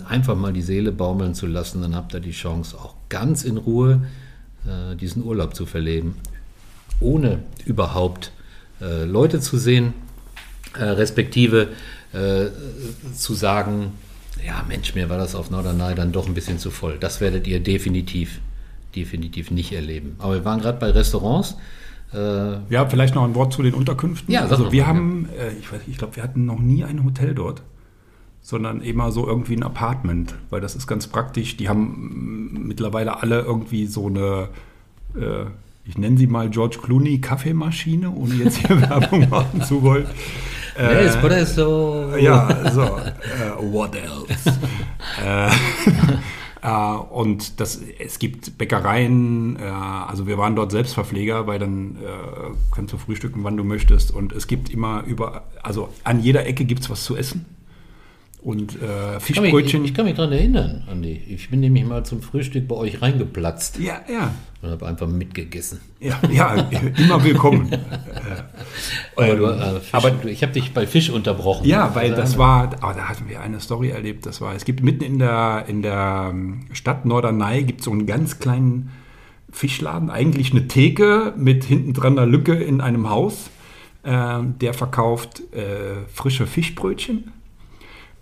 einfach 0.09 0.35
mal 0.35 0.53
die 0.53 0.63
Seele 0.63 0.91
baumeln 0.91 1.35
zu 1.35 1.45
lassen, 1.45 1.83
dann 1.83 1.95
habt 1.95 2.15
ihr 2.15 2.19
die 2.19 2.31
Chance, 2.31 2.75
auch 2.75 2.95
ganz 3.09 3.43
in 3.43 3.57
Ruhe 3.57 4.01
diesen 4.99 5.23
Urlaub 5.23 5.53
zu 5.53 5.67
verleben, 5.67 6.15
ohne 7.01 7.39
überhaupt 7.65 8.31
äh, 8.81 9.03
Leute 9.05 9.39
zu 9.39 9.57
sehen, 9.57 9.93
äh, 10.77 10.83
respektive 10.83 11.69
äh, 12.13 12.47
zu 13.13 13.33
sagen, 13.33 13.91
ja 14.45 14.63
Mensch, 14.67 14.95
mir 14.95 15.09
war 15.09 15.17
das 15.17 15.35
auf 15.35 15.49
Norderney 15.51 15.95
dann 15.95 16.11
doch 16.11 16.27
ein 16.27 16.33
bisschen 16.33 16.57
zu 16.59 16.71
voll. 16.71 16.97
Das 16.99 17.21
werdet 17.21 17.47
ihr 17.47 17.59
definitiv, 17.59 18.39
definitiv 18.95 19.51
nicht 19.51 19.71
erleben. 19.73 20.15
Aber 20.19 20.35
wir 20.35 20.45
waren 20.45 20.61
gerade 20.61 20.79
bei 20.79 20.89
Restaurants. 20.91 21.57
Äh, 22.13 22.17
Ja, 22.69 22.87
vielleicht 22.89 23.15
noch 23.15 23.23
ein 23.23 23.35
Wort 23.35 23.53
zu 23.53 23.61
den 23.63 23.73
Unterkünften. 23.73 24.33
Ja, 24.33 24.41
also 24.45 24.71
wir 24.71 24.83
mal, 24.83 24.87
haben, 24.87 25.29
äh, 25.37 25.51
ich, 25.59 25.65
weiß- 25.67 25.87
ich 25.87 25.97
glaube, 25.97 26.15
wir 26.15 26.23
hatten 26.23 26.45
noch 26.45 26.59
nie 26.59 26.83
ein 26.83 27.03
Hotel 27.05 27.33
dort, 27.35 27.61
sondern 28.41 28.81
immer 28.81 29.11
so 29.11 29.27
irgendwie 29.27 29.55
ein 29.55 29.63
Apartment, 29.63 30.33
weil 30.49 30.59
das 30.61 30.75
ist 30.75 30.87
ganz 30.87 31.07
praktisch. 31.07 31.55
Die 31.57 31.69
haben 31.69 32.49
mm, 32.53 32.67
mittlerweile 32.67 33.21
alle 33.21 33.41
irgendwie 33.41 33.85
so 33.85 34.07
eine, 34.07 34.49
äh, 35.15 35.45
ich 35.91 35.97
nenne 35.97 36.17
sie 36.17 36.27
mal 36.27 36.49
George 36.49 36.77
Clooney 36.81 37.19
Kaffeemaschine, 37.19 38.11
ohne 38.11 38.35
jetzt 38.35 38.65
hier 38.65 38.81
Werbung 38.89 39.27
machen 39.27 39.61
zu 39.61 39.81
wollen. 39.81 40.05
äh, 40.79 41.03
Espresso. 41.03 42.15
Ja, 42.15 42.71
so. 42.71 42.81
Äh, 42.81 43.59
what 43.59 43.93
else? 43.93 44.57
äh, 45.21 45.49
äh, 46.61 46.95
und 47.09 47.59
das, 47.59 47.81
es 47.99 48.19
gibt 48.19 48.57
Bäckereien, 48.57 49.57
äh, 49.59 49.63
also 49.63 50.27
wir 50.27 50.37
waren 50.37 50.55
dort 50.55 50.71
Selbstverpfleger, 50.71 51.45
weil 51.45 51.59
dann 51.59 51.97
äh, 51.97 52.55
kannst 52.73 52.93
du 52.93 52.97
frühstücken, 52.97 53.43
wann 53.43 53.57
du 53.57 53.65
möchtest. 53.65 54.11
Und 54.11 54.31
es 54.31 54.47
gibt 54.47 54.69
immer 54.69 55.03
über, 55.03 55.43
also 55.61 55.89
an 56.05 56.21
jeder 56.21 56.45
Ecke 56.45 56.63
gibt 56.63 56.83
es 56.83 56.89
was 56.89 57.03
zu 57.03 57.17
essen. 57.17 57.45
Und 58.41 58.73
äh, 58.73 58.75
Ich 58.75 58.79
kann, 58.79 58.87
mich, 58.87 59.17
ich, 59.17 59.23
Fischbrötchen. 59.23 59.85
ich 59.85 59.93
kann 59.93 60.05
mich 60.05 60.15
daran 60.15 60.31
erinnern, 60.33 60.83
Andi. 60.89 61.21
Ich 61.29 61.51
bin 61.51 61.59
nämlich 61.59 61.85
mal 61.85 62.03
zum 62.03 62.23
Frühstück 62.23 62.67
bei 62.67 62.75
euch 62.75 62.99
reingeplatzt 62.99 63.77
ja, 63.79 64.01
ja. 64.11 64.33
und 64.63 64.71
habe 64.71 64.87
einfach 64.87 65.07
mitgegessen. 65.07 65.79
Ja, 65.99 66.19
ja, 66.31 66.55
immer 66.97 67.23
willkommen. 67.23 67.69
Aber, 69.15 69.35
du, 69.35 69.45
äh, 69.45 69.79
Fisch, 69.79 69.93
aber- 69.93 70.11
du, 70.11 70.27
ich 70.27 70.41
habe 70.41 70.53
dich 70.53 70.73
bei 70.73 70.87
Fisch 70.87 71.11
unterbrochen. 71.11 71.67
Ja, 71.67 71.93
weil 71.93 72.15
das 72.15 72.39
war, 72.39 72.71
aber 72.81 72.93
da 72.95 73.09
hatten 73.09 73.29
wir 73.29 73.41
eine 73.41 73.59
Story 73.59 73.89
erlebt. 73.89 74.25
Das 74.25 74.41
war, 74.41 74.55
es 74.55 74.65
gibt 74.65 74.81
mitten 74.81 75.03
in 75.03 75.19
der, 75.19 75.65
in 75.67 75.83
der 75.83 76.29
ähm, 76.31 76.61
Stadt 76.73 77.05
Norderney 77.05 77.63
gibt 77.63 77.81
es 77.81 77.85
so 77.85 77.91
einen 77.91 78.07
ganz 78.07 78.39
kleinen 78.39 78.89
Fischladen, 79.51 80.09
eigentlich 80.09 80.51
eine 80.51 80.67
Theke 80.67 81.33
mit 81.37 81.63
hinten 81.63 81.93
dran 81.93 82.17
einer 82.17 82.25
Lücke 82.25 82.53
in 82.55 82.81
einem 82.81 83.09
Haus. 83.09 83.51
Ähm, 84.03 84.55
der 84.59 84.73
verkauft 84.73 85.41
äh, 85.53 86.07
frische 86.11 86.47
Fischbrötchen 86.47 87.31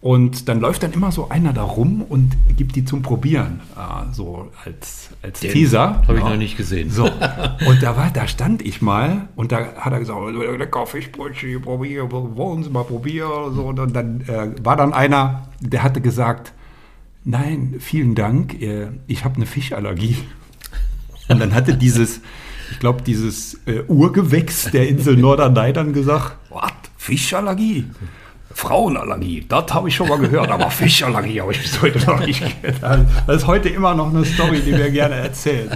Und 0.02 0.48
dann 0.48 0.62
läuft 0.62 0.84
dann 0.84 0.94
immer 0.94 1.12
so 1.12 1.28
einer 1.28 1.52
da 1.52 1.64
rum 1.64 2.02
und 2.08 2.32
gibt 2.56 2.78
die 2.78 2.86
zum 2.86 3.02
Probieren, 3.02 3.60
äh, 3.76 4.14
so 4.14 4.50
als, 4.64 5.10
als 5.22 5.42
Den 5.42 5.52
Teaser. 5.52 6.02
Habe 6.08 6.18
ich 6.20 6.24
Ja. 6.24 6.30
noch 6.30 6.38
nicht 6.38 6.56
gesehen. 6.56 6.90
So, 6.90 7.04
und 7.04 7.84
da 7.84 7.98
war, 7.98 8.10
da 8.10 8.26
stand 8.26 8.62
ich 8.62 8.82
mal 8.82 9.28
und 9.36 9.52
da 9.52 9.74
hat 9.76 9.92
er 9.92 10.00
gesagt, 10.00 10.20
lecker 10.58 10.88
Fischbrötchen, 10.88 11.62
probier, 11.62 12.10
wollen 12.10 12.64
Sie 12.64 12.70
mal 12.70 12.86
probieren. 12.86 13.54
So, 13.54 13.66
und 13.66 13.94
dann 13.94 14.22
äh, 14.22 14.54
war 14.64 14.78
dann 14.78 14.94
einer, 14.94 15.50
der 15.60 15.84
hatte 15.84 16.00
gesagt, 16.00 16.54
nein, 17.26 17.76
vielen 17.80 18.16
Dank, 18.16 18.62
äh, 18.62 18.88
ich 19.08 19.26
habe 19.26 19.36
eine 19.36 19.46
Fischallergie. 19.46 20.16
Und 21.28 21.40
dann 21.40 21.54
hatte 21.54 21.76
dieses, 21.76 22.22
ich 22.72 22.80
glaube, 22.80 23.02
dieses 23.02 23.56
äh, 23.68 23.82
Urgewächs 23.88 24.72
der 24.72 24.88
Insel 24.88 25.18
Norderney 25.18 25.74
dann 25.74 25.92
gesagt, 25.92 26.38
was, 26.50 26.72
Fischallergie? 26.98 27.86
Frauenallergie, 28.52 29.46
das 29.48 29.74
habe 29.74 29.90
ich 29.90 29.96
schon 29.96 30.10
mal 30.10 30.18
gehört, 30.18 30.50
aber 30.50 30.70
Fischallergie 30.72 31.42
habe 31.42 31.52
ich 31.52 31.62
bis 31.62 31.82
heute 31.82 32.00
noch 32.06 32.26
nicht 32.26 32.44
gehört. 32.62 33.06
Das 33.28 33.38
ist 33.38 33.48
heute 33.48 33.70
immer 33.70 33.94
noch 33.94 34.10
eine 34.10 34.26
Story, 34.26 34.62
die 34.66 34.76
wir 34.76 34.90
gerne 34.90 35.16
erzählen. 35.16 35.70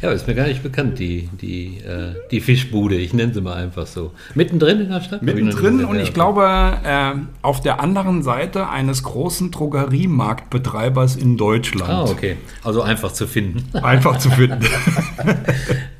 Ja, 0.00 0.10
ist 0.10 0.26
mir 0.26 0.34
gar 0.34 0.46
nicht 0.46 0.62
bekannt, 0.62 0.98
die, 0.98 1.28
die, 1.40 1.78
äh, 1.78 2.14
die 2.30 2.40
Fischbude. 2.40 2.96
Ich 2.96 3.14
nenne 3.14 3.32
sie 3.32 3.40
mal 3.40 3.54
einfach 3.54 3.86
so. 3.86 4.12
Mittendrin 4.34 4.80
in 4.80 4.90
der 4.90 5.00
Stadt? 5.00 5.20
Ich 5.22 5.26
Mittendrin 5.26 5.78
gesehen. 5.78 5.84
und 5.84 6.00
ich 6.00 6.12
glaube 6.12 6.78
äh, 6.84 7.12
auf 7.42 7.60
der 7.60 7.80
anderen 7.80 8.22
Seite 8.22 8.68
eines 8.68 9.04
großen 9.04 9.50
Drogeriemarktbetreibers 9.52 11.16
in 11.16 11.36
Deutschland. 11.36 11.90
Ah, 11.90 12.04
okay. 12.04 12.36
Also 12.64 12.82
einfach 12.82 13.12
zu 13.12 13.26
finden. 13.26 13.64
Einfach 13.78 14.18
zu 14.18 14.30
finden. 14.30 14.64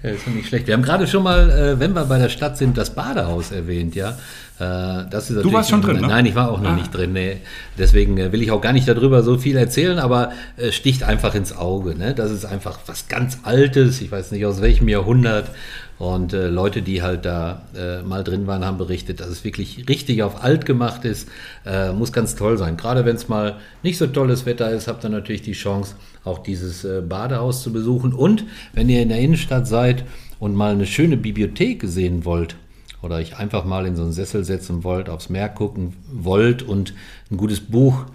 Ja, 0.02 0.10
ist 0.10 0.26
nicht 0.26 0.48
schlecht. 0.48 0.66
Wir 0.66 0.74
haben 0.74 0.82
gerade 0.82 1.06
schon 1.06 1.22
mal, 1.22 1.48
äh, 1.48 1.78
wenn 1.78 1.92
wir 1.92 2.04
bei 2.06 2.18
der 2.18 2.28
Stadt 2.28 2.58
sind, 2.58 2.76
das 2.76 2.92
Badehaus 2.94 3.52
erwähnt, 3.52 3.94
ja. 3.94 4.18
Äh, 4.58 4.64
das 5.10 5.30
ist 5.30 5.36
natürlich- 5.36 5.52
warst 5.54 5.70
schon 5.70 5.82
drin, 5.82 6.00
ne? 6.00 6.06
Nein, 6.08 6.26
ich 6.26 6.34
war 6.34 6.50
auch 6.50 6.60
noch 6.60 6.70
Ah. 6.70 6.76
nicht 6.76 6.94
drin. 6.94 7.12
Nee. 7.12 7.38
Deswegen 7.78 8.16
äh, 8.18 8.32
will 8.32 8.42
ich 8.42 8.50
auch 8.50 8.60
gar 8.60 8.72
nicht 8.72 8.86
darüber 8.86 9.22
so 9.22 9.38
viel 9.38 9.56
erzählen, 9.56 9.98
aber 9.98 10.32
äh, 10.56 10.70
sticht 10.72 11.02
einfach 11.02 11.34
ins 11.34 11.56
Auge. 11.56 11.94
Ne? 11.96 12.14
Das 12.14 12.30
ist 12.30 12.44
einfach 12.44 12.78
was 12.86 13.08
ganz 13.08 13.38
Altes. 13.44 14.00
Ich 14.02 14.12
weiß 14.12 14.30
nicht 14.30 14.44
aus 14.46 14.60
welchem 14.60 14.88
Jahrhundert. 14.88 15.50
Und 15.98 16.32
äh, 16.32 16.48
Leute, 16.48 16.82
die 16.82 17.00
halt 17.02 17.24
da 17.24 17.62
äh, 17.76 18.02
mal 18.02 18.24
drin 18.24 18.46
waren, 18.48 18.64
haben 18.64 18.76
berichtet, 18.78 19.20
dass 19.20 19.28
es 19.28 19.44
wirklich 19.44 19.88
richtig 19.88 20.22
auf 20.22 20.42
alt 20.42 20.66
gemacht 20.66 21.04
ist. 21.04 21.28
Äh, 21.64 21.92
muss 21.92 22.12
ganz 22.12 22.34
toll 22.34 22.58
sein. 22.58 22.76
Gerade 22.76 23.04
wenn 23.04 23.16
es 23.16 23.28
mal 23.28 23.56
nicht 23.82 23.98
so 23.98 24.06
tolles 24.08 24.44
Wetter 24.44 24.70
ist, 24.70 24.88
habt 24.88 25.04
ihr 25.04 25.10
natürlich 25.10 25.42
die 25.42 25.52
Chance, 25.52 25.94
auch 26.24 26.38
dieses 26.40 26.86
Badehaus 27.08 27.62
zu 27.62 27.72
besuchen. 27.72 28.12
Und 28.12 28.44
wenn 28.72 28.88
ihr 28.88 29.00
in 29.02 29.08
der 29.10 29.18
Innenstadt 29.18 29.66
seid 29.68 30.04
und 30.40 30.54
mal 30.54 30.72
eine 30.72 30.86
schöne 30.86 31.16
Bibliothek 31.16 31.82
sehen 31.84 32.24
wollt, 32.24 32.56
oder 33.02 33.16
euch 33.16 33.38
einfach 33.38 33.64
mal 33.64 33.86
in 33.86 33.96
so 33.96 34.02
einen 34.02 34.12
Sessel 34.12 34.44
setzen 34.44 34.84
wollt, 34.84 35.08
aufs 35.08 35.28
Meer 35.28 35.48
gucken 35.48 35.94
wollt 36.10 36.62
und 36.62 36.94
ein 37.30 37.36
gutes 37.36 37.60
Buch 37.60 38.06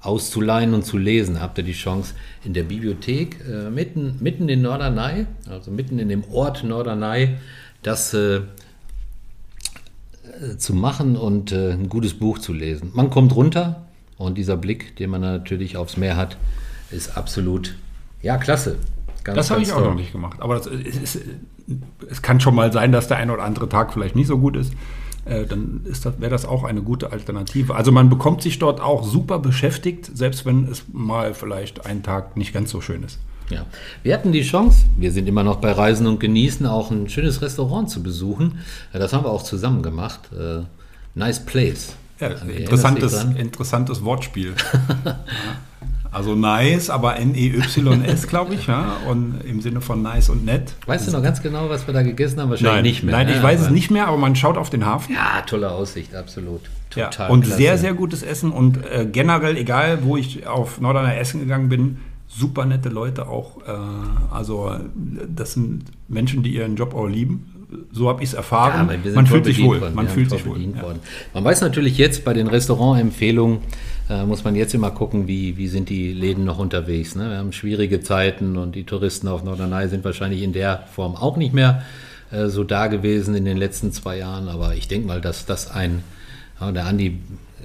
auszuleihen 0.00 0.74
und 0.74 0.84
zu 0.84 0.98
lesen, 0.98 1.40
habt 1.40 1.58
ihr 1.58 1.64
die 1.64 1.72
Chance 1.72 2.14
in 2.44 2.54
der 2.54 2.64
Bibliothek 2.64 3.36
äh, 3.48 3.70
mitten, 3.70 4.16
mitten 4.20 4.48
in 4.48 4.62
Norderney, 4.62 5.26
also 5.48 5.70
mitten 5.70 5.98
in 6.00 6.08
dem 6.08 6.24
Ort 6.32 6.64
Norderney, 6.64 7.36
das 7.82 8.12
äh, 8.12 8.40
äh, 10.40 10.56
zu 10.56 10.74
machen 10.74 11.16
und 11.16 11.52
äh, 11.52 11.72
ein 11.72 11.88
gutes 11.88 12.14
Buch 12.14 12.38
zu 12.38 12.52
lesen. 12.52 12.90
Man 12.94 13.10
kommt 13.10 13.34
runter 13.34 13.86
und 14.18 14.38
dieser 14.38 14.56
Blick, 14.56 14.96
den 14.96 15.10
man 15.10 15.20
natürlich 15.20 15.76
aufs 15.76 15.96
Meer 15.96 16.16
hat, 16.16 16.36
ist 16.90 17.16
absolut, 17.16 17.74
ja, 18.22 18.38
klasse. 18.38 18.76
Ganz, 19.24 19.36
Das 19.36 19.50
habe 19.50 19.62
ich 19.62 19.72
auch 19.72 19.78
toll. 19.78 19.88
noch 19.88 19.94
nicht 19.94 20.12
gemacht. 20.12 20.40
Aber 20.40 20.56
das 20.56 20.66
ist, 20.66 21.16
ist, 21.16 21.18
es 22.10 22.22
kann 22.22 22.40
schon 22.40 22.54
mal 22.54 22.72
sein, 22.72 22.92
dass 22.92 23.08
der 23.08 23.18
ein 23.18 23.30
oder 23.30 23.44
andere 23.44 23.68
Tag 23.68 23.92
vielleicht 23.92 24.16
nicht 24.16 24.26
so 24.26 24.38
gut 24.38 24.56
ist. 24.56 24.72
Äh, 25.24 25.46
dann 25.46 25.82
ist 25.84 26.04
das, 26.04 26.20
wäre 26.20 26.30
das 26.30 26.44
auch 26.44 26.64
eine 26.64 26.82
gute 26.82 27.12
Alternative. 27.12 27.74
Also 27.76 27.92
man 27.92 28.10
bekommt 28.10 28.42
sich 28.42 28.58
dort 28.58 28.80
auch 28.80 29.04
super 29.04 29.38
beschäftigt, 29.38 30.10
selbst 30.16 30.44
wenn 30.44 30.66
es 30.68 30.84
mal 30.92 31.34
vielleicht 31.34 31.86
einen 31.86 32.02
Tag 32.02 32.36
nicht 32.36 32.52
ganz 32.52 32.70
so 32.70 32.80
schön 32.80 33.04
ist. 33.04 33.18
Ja. 33.50 33.66
Wir 34.02 34.14
hatten 34.14 34.32
die 34.32 34.42
Chance, 34.42 34.86
wir 34.96 35.12
sind 35.12 35.28
immer 35.28 35.42
noch 35.44 35.56
bei 35.56 35.72
Reisen 35.72 36.06
und 36.06 36.18
Genießen, 36.20 36.66
auch 36.66 36.90
ein 36.90 37.08
schönes 37.08 37.42
Restaurant 37.42 37.90
zu 37.90 38.02
besuchen. 38.02 38.58
Ja, 38.92 38.98
Das 38.98 39.12
haben 39.12 39.24
wir 39.24 39.30
auch 39.30 39.42
zusammen 39.42 39.82
gemacht. 39.82 40.20
Äh, 40.32 40.62
nice 41.14 41.44
Place. 41.44 41.94
Ja, 42.18 42.30
dich 42.30 42.60
interessantes, 42.60 43.24
interessantes 43.36 44.04
Wortspiel. 44.04 44.54
ja. 46.12 46.16
Also 46.18 46.34
nice, 46.34 46.90
aber 46.90 47.16
N-E-Y-S, 47.18 48.26
glaube 48.28 48.54
ich, 48.54 48.66
ja. 48.66 48.96
Und 49.08 49.40
im 49.44 49.60
Sinne 49.60 49.80
von 49.80 50.02
nice 50.02 50.28
und 50.28 50.44
nett. 50.44 50.74
Weißt 50.86 51.08
du 51.08 51.12
noch 51.12 51.22
ganz 51.22 51.42
genau, 51.42 51.68
was 51.68 51.86
wir 51.86 51.94
da 51.94 52.02
gegessen 52.02 52.40
haben? 52.40 52.50
Wahrscheinlich 52.50 52.74
Nein, 52.74 52.82
nicht 52.84 53.02
mehr. 53.02 53.16
nein, 53.16 53.26
ne? 53.26 53.36
ich 53.36 53.42
weiß 53.42 53.60
es 53.60 53.66
Aber- 53.66 53.74
nicht 53.74 53.90
mehr, 53.90 54.06
aber 54.08 54.16
man 54.18 54.36
schaut 54.36 54.56
auf 54.56 54.70
den 54.70 54.84
Hafen. 54.86 55.14
Ja, 55.14 55.42
tolle 55.42 55.70
Aussicht, 55.70 56.14
absolut. 56.14 56.60
Ja, 56.94 57.06
Total 57.06 57.30
und 57.30 57.40
klasse. 57.42 57.56
sehr, 57.56 57.78
sehr 57.78 57.94
gutes 57.94 58.22
Essen 58.22 58.52
und 58.52 58.84
äh, 58.84 59.06
generell, 59.10 59.56
egal 59.56 60.00
wo 60.02 60.16
ich 60.18 60.46
auf 60.46 60.78
Norderney 60.80 61.16
essen 61.16 61.40
gegangen 61.40 61.70
bin, 61.70 61.96
super 62.28 62.66
nette 62.66 62.90
Leute 62.90 63.28
auch. 63.28 63.58
Äh, 63.66 63.70
also 64.30 64.72
das 64.94 65.54
sind 65.54 65.84
Menschen, 66.08 66.42
die 66.42 66.54
ihren 66.54 66.76
Job 66.76 66.94
auch 66.94 67.06
lieben. 67.06 67.46
So 67.90 68.10
habe 68.10 68.22
ich 68.22 68.28
es 68.28 68.32
Ja, 68.32 68.38
erfahren. 68.40 68.90
sind 69.02 69.14
man 69.14 69.26
fühlt 69.26 69.46
sich 69.46 69.62
wohl. 69.62 69.80
Man 69.94 70.06
fühlt 70.06 70.28
sich 70.28 70.44
wohl. 70.44 70.60
Ja. 70.60 70.84
Man 71.32 71.44
weiß 71.44 71.62
natürlich 71.62 71.96
jetzt 71.96 72.22
bei 72.22 72.34
den 72.34 72.46
Restaurantempfehlungen, 72.46 73.58
äh, 74.10 74.24
muss 74.24 74.44
man 74.44 74.54
jetzt 74.56 74.74
immer 74.74 74.90
gucken, 74.90 75.26
wie, 75.28 75.56
wie 75.56 75.68
sind 75.68 75.88
die 75.88 76.12
Läden 76.12 76.44
noch 76.44 76.58
unterwegs. 76.58 77.14
Ne? 77.14 77.30
Wir 77.30 77.38
haben 77.38 77.52
schwierige 77.52 78.00
Zeiten 78.00 78.56
und 78.56 78.74
die 78.74 78.84
Touristen 78.84 79.28
auf 79.28 79.44
Norderney 79.44 79.88
sind 79.88 80.04
wahrscheinlich 80.04 80.42
in 80.42 80.52
der 80.52 80.84
Form 80.92 81.16
auch 81.16 81.36
nicht 81.36 81.54
mehr 81.54 81.82
äh, 82.30 82.48
so 82.48 82.64
da 82.64 82.88
gewesen 82.88 83.34
in 83.34 83.44
den 83.44 83.56
letzten 83.56 83.92
zwei 83.92 84.18
Jahren. 84.18 84.48
Aber 84.48 84.74
ich 84.74 84.88
denke 84.88 85.06
mal, 85.06 85.20
dass 85.20 85.46
das 85.46 85.70
ein, 85.70 86.02
ja, 86.60 86.72
der 86.72 86.86
Andi 86.86 87.18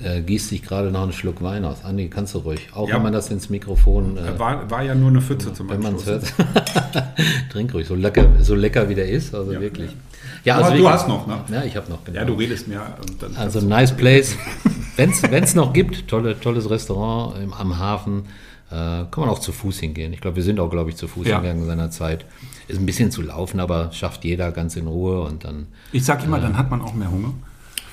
äh, 0.03 0.21
gießt 0.21 0.49
sich 0.49 0.61
gerade 0.61 0.91
noch 0.91 1.01
einen 1.03 1.11
Schluck 1.13 1.41
Wein 1.41 1.65
aus. 1.65 1.83
Andi, 1.83 2.07
kannst 2.07 2.35
du 2.35 2.39
ruhig, 2.39 2.69
auch 2.73 2.87
Ja. 2.87 2.95
wenn 2.95 3.03
man 3.03 3.13
das 3.13 3.29
ins 3.31 3.49
Mikrofon 3.49 4.17
äh, 4.17 4.37
War, 4.37 4.69
war 4.69 4.83
ja 4.83 4.93
nur 4.93 5.09
eine 5.09 5.21
Pfütze 5.21 5.53
zum 5.53 5.69
wenn 5.69 5.81
man 5.81 5.95
es 5.95 6.05
hört. 6.05 6.23
Trink 7.51 7.73
ruhig, 7.73 7.87
so 7.87 7.95
lecker, 7.95 8.25
so 8.41 8.53
lecker 8.55 8.89
wie 8.89 8.95
der 8.95 9.09
ist, 9.09 9.33
also 9.33 9.59
wirklich. 9.59 9.89
Ja, 9.91 9.97
Du 10.45 10.53
hast- 10.53 10.77
du 10.77 10.89
hast 10.89 11.07
noch, 11.07 11.27
ne? 11.27 11.43
Ja, 11.51 11.63
ich 11.63 11.75
habe 11.75 11.89
noch, 11.89 12.03
genau. 12.03 12.19
Ja, 12.19 12.25
du 12.25 12.33
redest 12.33 12.65
dann 13.19 13.35
Also 13.37 13.61
nice 13.61 13.95
place. 13.95 14.35
Wenn 14.97 15.11
es 15.43 15.53
noch 15.55 15.73
gibt, 15.73 16.07
tolle, 16.07 16.39
tolles 16.39 16.69
Restaurant 16.69 17.35
im, 17.41 17.53
am 17.53 17.77
Hafen, 17.77 18.25
äh, 18.69 18.73
kann 18.75 19.09
man 19.17 19.29
auch 19.29 19.39
zu 19.39 19.51
Fuß 19.51 19.79
hingehen. 19.79 20.11
Ich 20.13 20.21
glaube, 20.21 20.37
wir 20.37 20.43
sind 20.43 20.59
auch, 20.59 20.69
glaube 20.69 20.89
ich, 20.89 20.95
zu 20.95 21.07
Fuß 21.07 21.27
Ja. 21.27 21.35
hingegangen 21.35 21.63
in 21.63 21.67
seiner 21.69 21.91
Zeit. 21.91 22.25
Ist 22.67 22.79
ein 22.79 22.85
bisschen 22.85 23.11
zu 23.11 23.21
laufen, 23.21 23.59
aber 23.59 23.91
schafft 23.93 24.25
jeder 24.25 24.51
ganz 24.51 24.75
in 24.75 24.87
Ruhe 24.87 25.21
und 25.21 25.43
dann, 25.45 25.67
ich 25.91 26.03
sag 26.03 26.23
immer, 26.25 26.39
dann 26.39 26.57
hat 26.57 26.69
man 26.71 26.81
auch 26.81 26.93
mehr 26.93 27.09
Hunger. 27.11 27.33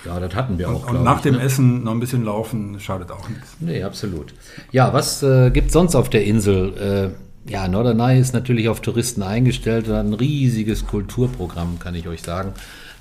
ja, 0.04 0.18
das 0.18 0.34
hatten 0.34 0.58
wir 0.58 0.68
auch, 0.68 0.74
Und, 0.74 0.82
glaube 0.82 0.98
und 0.98 1.04
nach 1.04 1.16
ich. 1.18 1.22
dem 1.22 1.34
ne? 1.36 1.42
Essen 1.42 1.84
noch 1.84 1.92
ein 1.92 2.00
bisschen 2.00 2.24
laufen, 2.24 2.80
schadet 2.80 3.10
auch 3.12 3.28
nichts. 3.28 3.56
Nee, 3.60 3.82
absolut. 3.84 4.34
Ja, 4.72 4.92
was 4.92 5.22
äh, 5.22 5.50
gibt 5.50 5.70
sonst 5.70 5.94
auf 5.94 6.08
der 6.10 6.24
Insel? 6.24 7.14
Äh, 7.46 7.52
ja, 7.52 7.68
Norderney 7.68 8.18
ist 8.18 8.34
natürlich 8.34 8.68
auf 8.68 8.80
Touristen 8.80 9.22
eingestellt, 9.22 9.88
hat 9.88 10.04
ein 10.04 10.14
riesiges 10.14 10.86
Kulturprogramm, 10.86 11.78
kann 11.78 11.94
ich 11.94 12.08
euch 12.08 12.22
sagen. 12.22 12.54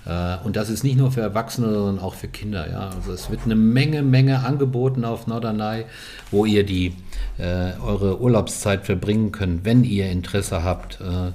Äh, 0.06 0.38
und 0.44 0.56
das 0.56 0.70
ist 0.70 0.84
nicht 0.84 0.98
nur 0.98 1.12
für 1.12 1.22
Erwachsene, 1.22 1.72
sondern 1.72 2.00
auch 2.00 2.16
für 2.16 2.28
Kinder. 2.28 2.70
Ja, 2.70 2.90
also 2.90 3.12
es 3.12 3.30
wird 3.30 3.42
eine 3.46 3.56
Menge, 3.56 4.04
Menge 4.04 4.44
angeboten 4.44 5.06
auf 5.06 5.28
Norderney, 5.28 5.86
wo 6.32 6.46
ihr 6.46 6.66
die 6.66 6.94
äh, 7.38 7.72
eure 7.82 8.20
Urlaubszeit 8.20 8.86
verbringen 8.86 9.32
könnt, 9.32 9.66
wenn 9.66 9.84
ihr 9.84 10.10
Interesse 10.10 10.64
habt. 10.64 11.00
Äh, 11.02 11.28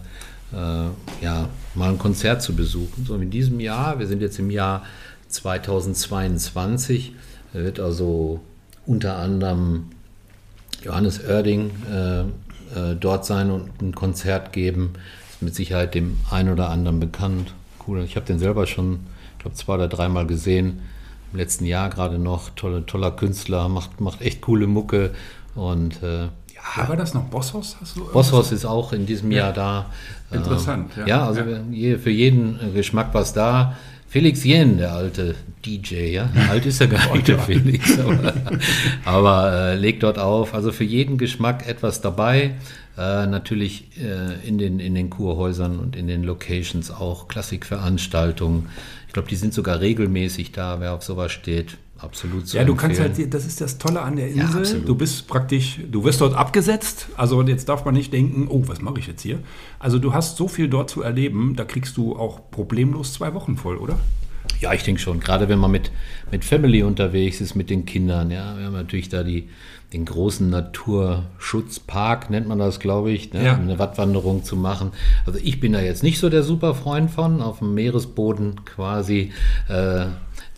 äh, 0.51 0.89
ja, 1.23 1.49
mal 1.75 1.91
ein 1.91 1.99
Konzert 1.99 2.43
zu 2.43 2.55
besuchen. 2.55 3.05
So 3.07 3.15
in 3.17 3.31
diesem 3.31 3.61
Jahr, 3.61 3.99
wir 3.99 4.07
sind 4.07 4.23
jetzt 4.23 4.39
im 4.39 4.51
Jahr 4.51 4.85
2022, 5.29 7.13
wird 7.53 7.81
also 7.81 8.41
unter 8.87 9.17
anderem 9.17 9.91
Johannes 10.83 11.21
Oerding 11.23 11.71
äh, 12.75 12.95
dort 12.95 13.25
sein 13.27 13.51
und 13.51 13.81
ein 13.83 13.95
Konzert 13.95 14.53
geben. 14.53 14.95
Ist 15.31 15.43
mit 15.43 15.55
Sicherheit 15.55 15.95
dem 15.95 16.19
einen 16.31 16.51
oder 16.53 16.69
anderen 16.71 17.01
bekannt. 17.01 17.53
Cool, 17.87 18.03
ich 18.05 18.17
habe 18.17 18.27
den 18.27 18.39
selber 18.39 18.67
schon, 18.67 19.01
ich 19.37 19.43
glaube, 19.43 19.57
zwei 19.57 19.75
oder 19.75 19.89
dreimal 19.89 20.27
gesehen. 20.27 20.81
Im 21.33 21.39
letzten 21.39 21.65
Jahr 21.65 21.91
gerade 21.91 22.19
noch. 22.19 22.51
Tolle, 22.51 22.87
toller 22.87 23.11
Künstler, 23.11 23.69
macht, 23.69 24.01
macht 24.01 24.21
echt 24.23 24.41
coole 24.41 24.67
Mucke. 24.67 25.11
Und 25.55 26.03
äh, 26.03 26.25
ja, 26.25 26.89
War 26.89 26.97
das 26.97 27.15
noch 27.15 27.25
Bosshaus? 27.25 27.77
Bosshaus 28.13 28.53
ist 28.53 28.65
auch 28.65 28.93
in 28.93 29.07
diesem 29.07 29.31
Jahr 29.31 29.53
da. 29.53 29.87
Interessant, 30.31 30.93
Ähm, 30.97 31.07
ja. 31.07 31.19
Ja, 31.19 31.27
also 31.27 31.41
Ja. 31.71 31.99
für 31.99 32.11
jeden 32.11 32.59
äh, 32.61 32.71
Geschmack 32.73 33.09
was 33.13 33.33
da. 33.33 33.77
Felix 34.09 34.43
Jen, 34.43 34.79
der 34.79 34.95
alte 34.95 35.35
DJ, 35.65 36.15
ja. 36.15 36.31
Alt 36.49 36.65
ist 36.65 36.81
er 36.81 36.87
gar 36.87 37.15
nicht, 37.15 37.29
der 37.29 37.39
Felix, 37.39 37.99
aber, 37.99 38.33
aber 39.05 39.53
äh, 39.53 39.75
legt 39.77 40.03
dort 40.03 40.19
auf. 40.19 40.55
Also 40.55 40.73
für 40.73 40.85
jeden 40.85 41.19
Geschmack 41.19 41.69
etwas 41.69 42.01
dabei. 42.01 42.55
Äh, 42.97 43.27
natürlich 43.27 43.85
äh, 43.99 44.47
in, 44.49 44.57
den, 44.57 44.81
in 44.81 44.95
den 44.95 45.11
Kurhäusern 45.11 45.79
und 45.79 45.95
in 45.95 46.09
den 46.09 46.25
Locations 46.25 46.91
auch 46.91 47.29
Klassikveranstaltungen. 47.29 48.71
Ich 49.07 49.13
glaube, 49.13 49.29
die 49.29 49.37
sind 49.37 49.53
sogar 49.55 49.81
regelmäßig 49.81 50.53
da, 50.53 50.81
wer 50.81 50.95
auf 50.95 51.03
sowas 51.03 51.31
steht. 51.31 51.77
Absolut 51.99 52.47
zu 52.47 52.57
Ja, 52.57 52.65
du 52.65 52.75
kannst 52.77 53.01
empfehlen. 53.01 53.25
halt, 53.27 53.35
das 53.35 53.45
ist 53.47 53.61
das 53.61 53.79
Tolle 53.79 54.01
an 54.03 54.17
der 54.17 54.29
Ja, 54.31 54.45
Insel. 54.45 54.61
absolut. 54.61 54.89
du 54.89 54.95
bist 54.95 55.27
praktisch, 55.27 55.81
du 55.91 56.05
wirst 56.05 56.21
dort 56.21 56.35
abgesetzt. 56.35 57.09
Also 57.17 57.43
jetzt 57.43 57.69
darf 57.69 57.85
man 57.85 57.95
nicht 57.95 58.13
denken, 58.13 58.47
oh, 58.49 58.63
was 58.67 58.81
mache 58.81 59.01
ich 59.01 59.07
jetzt 59.09 59.23
hier? 59.23 59.41
Also 59.81 59.99
du 59.99 60.15
hast 60.15 60.37
so 60.37 60.47
viel 60.49 60.69
dort 60.69 60.91
zu 60.91 61.03
erleben, 61.03 61.57
da 61.57 61.65
kriegst 61.65 61.97
du 61.97 62.15
auch 62.17 62.51
problemlos 62.53 63.13
zwei 63.15 63.35
Wochen 63.35 63.57
voll, 63.57 63.77
oder? 63.79 63.99
Ja, 64.61 64.73
ich 64.73 64.83
denke 64.83 65.01
schon. 65.01 65.21
Gerade 65.21 65.49
wenn 65.49 65.59
man 65.59 65.71
mit, 65.71 65.91
mit 66.31 66.45
Family 66.45 66.83
unterwegs 66.83 67.41
ist, 67.41 67.55
mit 67.55 67.69
den 67.69 67.85
Kindern. 67.85 68.31
Ja, 68.31 68.57
wir 68.57 68.67
haben 68.67 68.73
natürlich 68.73 69.09
da 69.09 69.23
die, 69.23 69.49
den 69.93 70.05
großen 70.05 70.49
Naturschutzpark, 70.49 72.31
nennt 72.31 72.49
man 72.49 72.59
das, 72.59 72.81
glaube 72.81 73.11
ich, 73.11 73.33
ne? 73.33 73.45
Ja. 73.45 73.55
eine 73.57 73.79
Wattwanderung 73.79 74.45
zu 74.45 74.57
machen. 74.57 74.93
Also 75.27 75.39
ich 75.43 75.61
bin 75.61 75.73
da 75.73 75.81
jetzt 75.81 76.03
nicht 76.03 76.19
so 76.19 76.29
der 76.31 76.43
super 76.43 76.75
Freund 76.75 77.11
von, 77.11 77.41
auf 77.43 77.59
dem 77.59 77.75
Meeresboden 77.75 78.65
quasi 78.65 79.33
äh, 79.69 80.07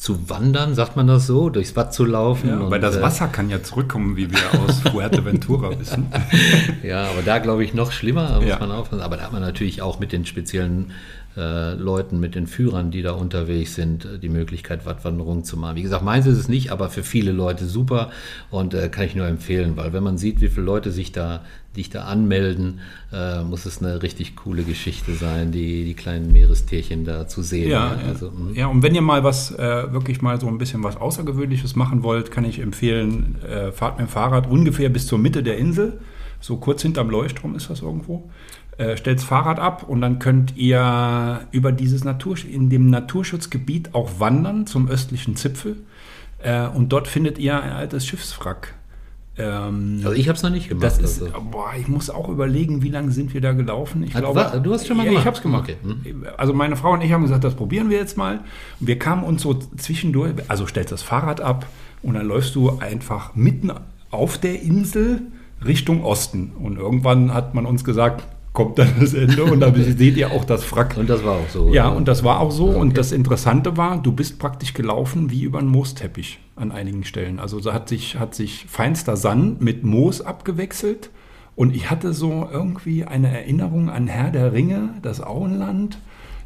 zu 0.01 0.31
wandern, 0.31 0.75
sagt 0.75 0.97
man 0.97 1.07
das 1.07 1.27
so, 1.27 1.51
durchs 1.51 1.77
Watt 1.77 1.93
zu 1.93 2.07
laufen. 2.07 2.49
Ja, 2.49 2.71
weil 2.71 2.81
das 2.81 2.97
äh, 2.97 3.03
Wasser 3.03 3.29
kann 3.29 3.51
ja 3.51 3.63
zurückkommen, 3.63 4.17
wie 4.17 4.31
wir 4.31 4.39
aus 4.67 4.81
Fuerteventura 4.91 5.79
wissen. 5.79 6.07
Ja, 6.83 7.05
aber 7.11 7.21
da 7.23 7.39
glaube 7.39 7.65
ich 7.65 7.75
noch 7.75 7.93
schlimmer, 7.93 8.37
muss 8.37 8.47
Ja. 8.47 8.59
man 8.59 8.73
aufpassen. 8.73 9.03
Aber 9.03 9.19
da 9.19 9.25
hat 9.25 9.33
man 9.33 9.43
natürlich 9.43 9.83
auch 9.83 10.01
mit 10.01 10.13
den 10.13 10.25
speziellen 10.25 10.93
äh, 11.37 11.75
Leuten, 11.75 12.19
mit 12.19 12.35
den 12.35 12.47
Führern, 12.47 12.91
die 12.91 13.03
da 13.03 13.13
unterwegs 13.13 13.75
sind, 13.75 14.05
äh, 14.05 14.19
die 14.19 14.29
Möglichkeit, 14.29 14.85
Wattwanderungen 14.85 15.45
zu 15.45 15.57
machen. 15.57 15.77
Wie 15.77 15.83
gesagt, 15.83 16.05
meins 16.05 16.27
ist 16.27 16.39
es 16.39 16.49
nicht, 16.49 16.73
aber 16.73 16.91
für 16.91 17.03
viele 17.03 17.33
Leute 17.33 17.67
super 17.67 18.11
und 18.51 18.75
äh, 18.75 18.89
kann 18.89 19.05
ich 19.05 19.15
nur 19.15 19.27
empfehlen, 19.27 19.77
weil 19.77 19.93
wenn 19.93 20.03
man 20.03 20.19
sieht, 20.19 20.41
wie 20.41 20.49
viele 20.49 20.67
Leute 20.67 20.91
sich 20.91 21.13
da, 21.13 21.45
sich 21.75 21.89
da 21.89 22.05
anmelden, 22.05 22.81
äh, 23.13 23.43
muss 23.43 23.65
es 23.65 23.81
eine 23.81 24.03
richtig 24.03 24.35
coole 24.35 24.65
Geschichte 24.65 25.15
sein, 25.15 25.53
die, 25.53 25.85
die 25.85 25.95
kleinen 25.95 26.33
Meerestierchen 26.33 27.05
da 27.05 27.29
zu 27.29 27.43
sehen. 27.43 27.71
Ja, 27.71 27.97
also, 28.09 28.33
mh. 28.33 28.59
ja, 28.59 28.67
und 28.67 28.83
wenn 28.83 28.95
ihr 28.95 29.03
mal 29.03 29.23
was, 29.23 29.53
äh, 29.53 29.93
wirklich 29.93 30.23
mal 30.23 30.41
so 30.41 30.49
ein 30.49 30.59
bisschen 30.59 30.83
was 30.83 30.97
Außergewöhnliches 30.97 31.77
machen 31.77 32.03
wollt, 32.03 32.33
kann 32.33 32.45
ich 32.45 32.59
empfehlen, 32.59 33.37
äh, 33.49 33.71
fahrt 33.71 33.99
mit 33.99 34.09
dem 34.09 34.11
Fahrrad 34.11 34.51
ungefähr 34.51 34.89
bis 34.89 35.07
zur 35.07 35.19
Mitte 35.19 35.45
der 35.45 35.59
Insel, 35.59 36.01
so 36.41 36.57
kurz 36.57 36.83
hinterm 36.83 37.11
Leuchtturm 37.11 37.55
ist 37.55 37.71
das 37.71 37.83
irgendwo. 37.83 38.31
Äh, 38.81 38.97
stellt 38.97 39.19
das 39.19 39.25
Fahrrad 39.25 39.59
ab 39.61 39.83
und 39.87 40.01
dann 40.01 40.19
könnt 40.19 40.57
ihr 40.57 41.41
über 41.51 41.71
dieses 41.71 42.03
Natur 42.03 42.37
in 42.51 42.71
dem 42.71 42.89
Naturschutzgebiet 42.89 43.95
auch 43.95 44.21
wandern 44.21 44.67
zum 44.67 44.89
östlichen 44.89 45.37
Zipfel. 45.37 45.77
Äh, 46.43 46.67
und 46.67 46.89
dort 46.91 47.07
findet 47.07 47.39
ihr 47.39 47.61
ein 47.63 47.73
altes 47.73 48.07
Schiffswrack. 48.07 48.73
Ähm, 49.37 50.01
also 50.03 50.13
ich 50.17 50.29
habe 50.29 50.37
es 50.37 50.43
noch 50.43 50.49
nicht 50.49 50.71
gemacht. 50.71 50.87
das 50.87 50.99
ist, 50.99 51.23
also. 51.23 51.41
boah, 51.51 51.73
ich 51.79 51.89
muss 51.89 52.09
auch 52.09 52.31
überlegen, 52.31 52.81
wie 52.83 52.89
lange 52.89 53.11
sind 53.11 53.35
wir 53.35 53.43
da 53.43 53.53
gelaufen. 53.53 54.03
Ich 54.03 54.15
Hat- 54.15 54.23
glaube, 54.23 54.41
wa- 54.41 54.59
du 54.59 54.73
hast 54.73 54.87
schon 54.87 54.97
mal 54.97 55.03
ja, 55.05 55.11
gemacht? 55.11 55.23
Ich 55.25 55.27
habe 55.27 55.37
es 55.37 55.43
gemacht. 55.43 55.65
Okay, 55.65 55.77
hm. 55.83 56.25
Also 56.39 56.55
meine 56.55 56.75
Frau 56.77 56.93
und 56.95 57.03
ich 57.03 57.13
haben 57.13 57.21
gesagt, 57.23 57.45
das 57.45 57.57
probieren 57.57 57.91
wir 57.91 57.99
jetzt 57.99 58.17
mal. 58.17 58.41
Und 58.81 58.87
wir 58.87 58.99
kamen 58.99 59.25
uns 59.25 59.43
so 59.43 59.53
zwischendurch, 59.53 60.33
also 60.49 60.67
stellst 60.67 60.91
das 60.91 61.03
Fahrrad 61.03 61.43
ab 61.43 61.67
und 62.03 62.15
dann 62.15 62.27
läufst 62.27 62.55
du 62.55 62.79
einfach 62.79 63.35
mitten 63.35 63.71
auf 64.11 64.39
der 64.39 64.63
Insel 64.63 65.21
Richtung 65.67 66.03
Osten. 66.03 66.53
Und 66.59 66.79
irgendwann 66.79 67.35
hat 67.35 67.53
man 67.53 67.67
uns 67.67 67.85
gesagt, 67.85 68.25
kommt 68.53 68.79
dann 68.79 68.89
das 68.99 69.15
Ende 69.15 69.45
und 69.45 69.61
da 69.61 69.73
seht 69.75 70.17
ihr 70.17 70.33
auch 70.33 70.45
das 70.45 70.71
Wrack. 70.73 70.97
Und 70.97 71.09
das 71.09 71.25
war 71.25 71.37
auch 71.37 71.49
so. 71.49 71.73
Ja, 71.73 71.89
oder? 71.89 71.97
und 71.97 72.09
das 72.09 72.25
war 72.25 72.41
auch 72.41 72.51
so. 72.51 72.71
Okay. 72.71 72.79
Und 72.79 72.99
das 72.99 73.13
Interessante 73.13 73.77
war, 73.77 74.03
du 74.03 74.13
bist 74.13 74.39
praktisch 74.39 74.75
gelaufen 74.75 75.31
wie 75.31 75.43
über 75.43 75.59
einen 75.59 75.69
Moosteppich 75.69 76.41
an 76.57 76.73
einigen 76.73 77.05
Stellen. 77.05 77.39
Also 77.39 77.61
da 77.61 77.73
hat 77.73 77.89
sich, 77.89 78.19
hat 78.19 78.35
sich 78.35 78.67
feinster 78.69 79.17
Sand 79.17 79.61
mit 79.61 79.85
Moos 79.85 80.21
abgewechselt. 80.21 81.11
Und 81.57 81.75
ich 81.75 81.91
hatte 81.91 82.13
so 82.13 82.49
irgendwie 82.51 83.05
eine 83.05 83.29
Erinnerung 83.29 83.91
an 83.91 84.07
Herr 84.07 84.31
der 84.31 84.53
Ringe, 84.53 84.95
das 85.03 85.21
Auenland. 85.21 85.99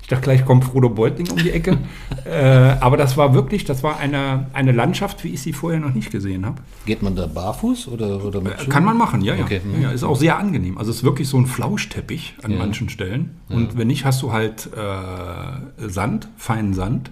Ich 0.04 0.08
dachte, 0.08 0.24
gleich 0.24 0.44
kommt 0.44 0.66
Frodo 0.66 0.90
Beutling 0.90 1.30
um 1.30 1.38
die 1.38 1.50
Ecke. 1.50 1.78
äh, 2.26 2.76
aber 2.78 2.98
das 2.98 3.16
war 3.16 3.32
wirklich, 3.32 3.64
das 3.64 3.82
war 3.82 3.98
eine, 3.98 4.48
eine 4.52 4.72
Landschaft, 4.72 5.24
wie 5.24 5.28
ich 5.28 5.40
sie 5.40 5.54
vorher 5.54 5.80
noch 5.80 5.94
nicht 5.94 6.10
gesehen 6.10 6.44
habe. 6.44 6.60
Geht 6.84 7.02
man 7.02 7.16
da 7.16 7.26
barfuß 7.26 7.88
oder, 7.88 8.22
oder 8.22 8.42
mit 8.42 8.52
Schuhen? 8.60 8.66
Äh, 8.68 8.70
Kann 8.70 8.84
man 8.84 8.98
machen, 8.98 9.22
ja, 9.22 9.34
ja. 9.34 9.44
Okay. 9.44 9.62
ja, 9.80 9.88
ja. 9.88 9.90
Ist 9.92 10.04
auch 10.04 10.16
sehr 10.16 10.36
angenehm. 10.38 10.76
Also 10.76 10.90
es 10.90 10.98
ist 10.98 11.04
wirklich 11.04 11.26
so 11.26 11.38
ein 11.38 11.46
Flauschteppich 11.46 12.34
an 12.42 12.50
Ja. 12.50 12.58
manchen 12.58 12.90
Stellen. 12.90 13.36
Und 13.48 13.78
wenn 13.78 13.86
nicht, 13.86 14.04
hast 14.04 14.20
du 14.20 14.30
halt 14.30 14.68
äh, 14.76 15.88
Sand, 15.88 16.28
feinen 16.36 16.74
Sand. 16.74 17.10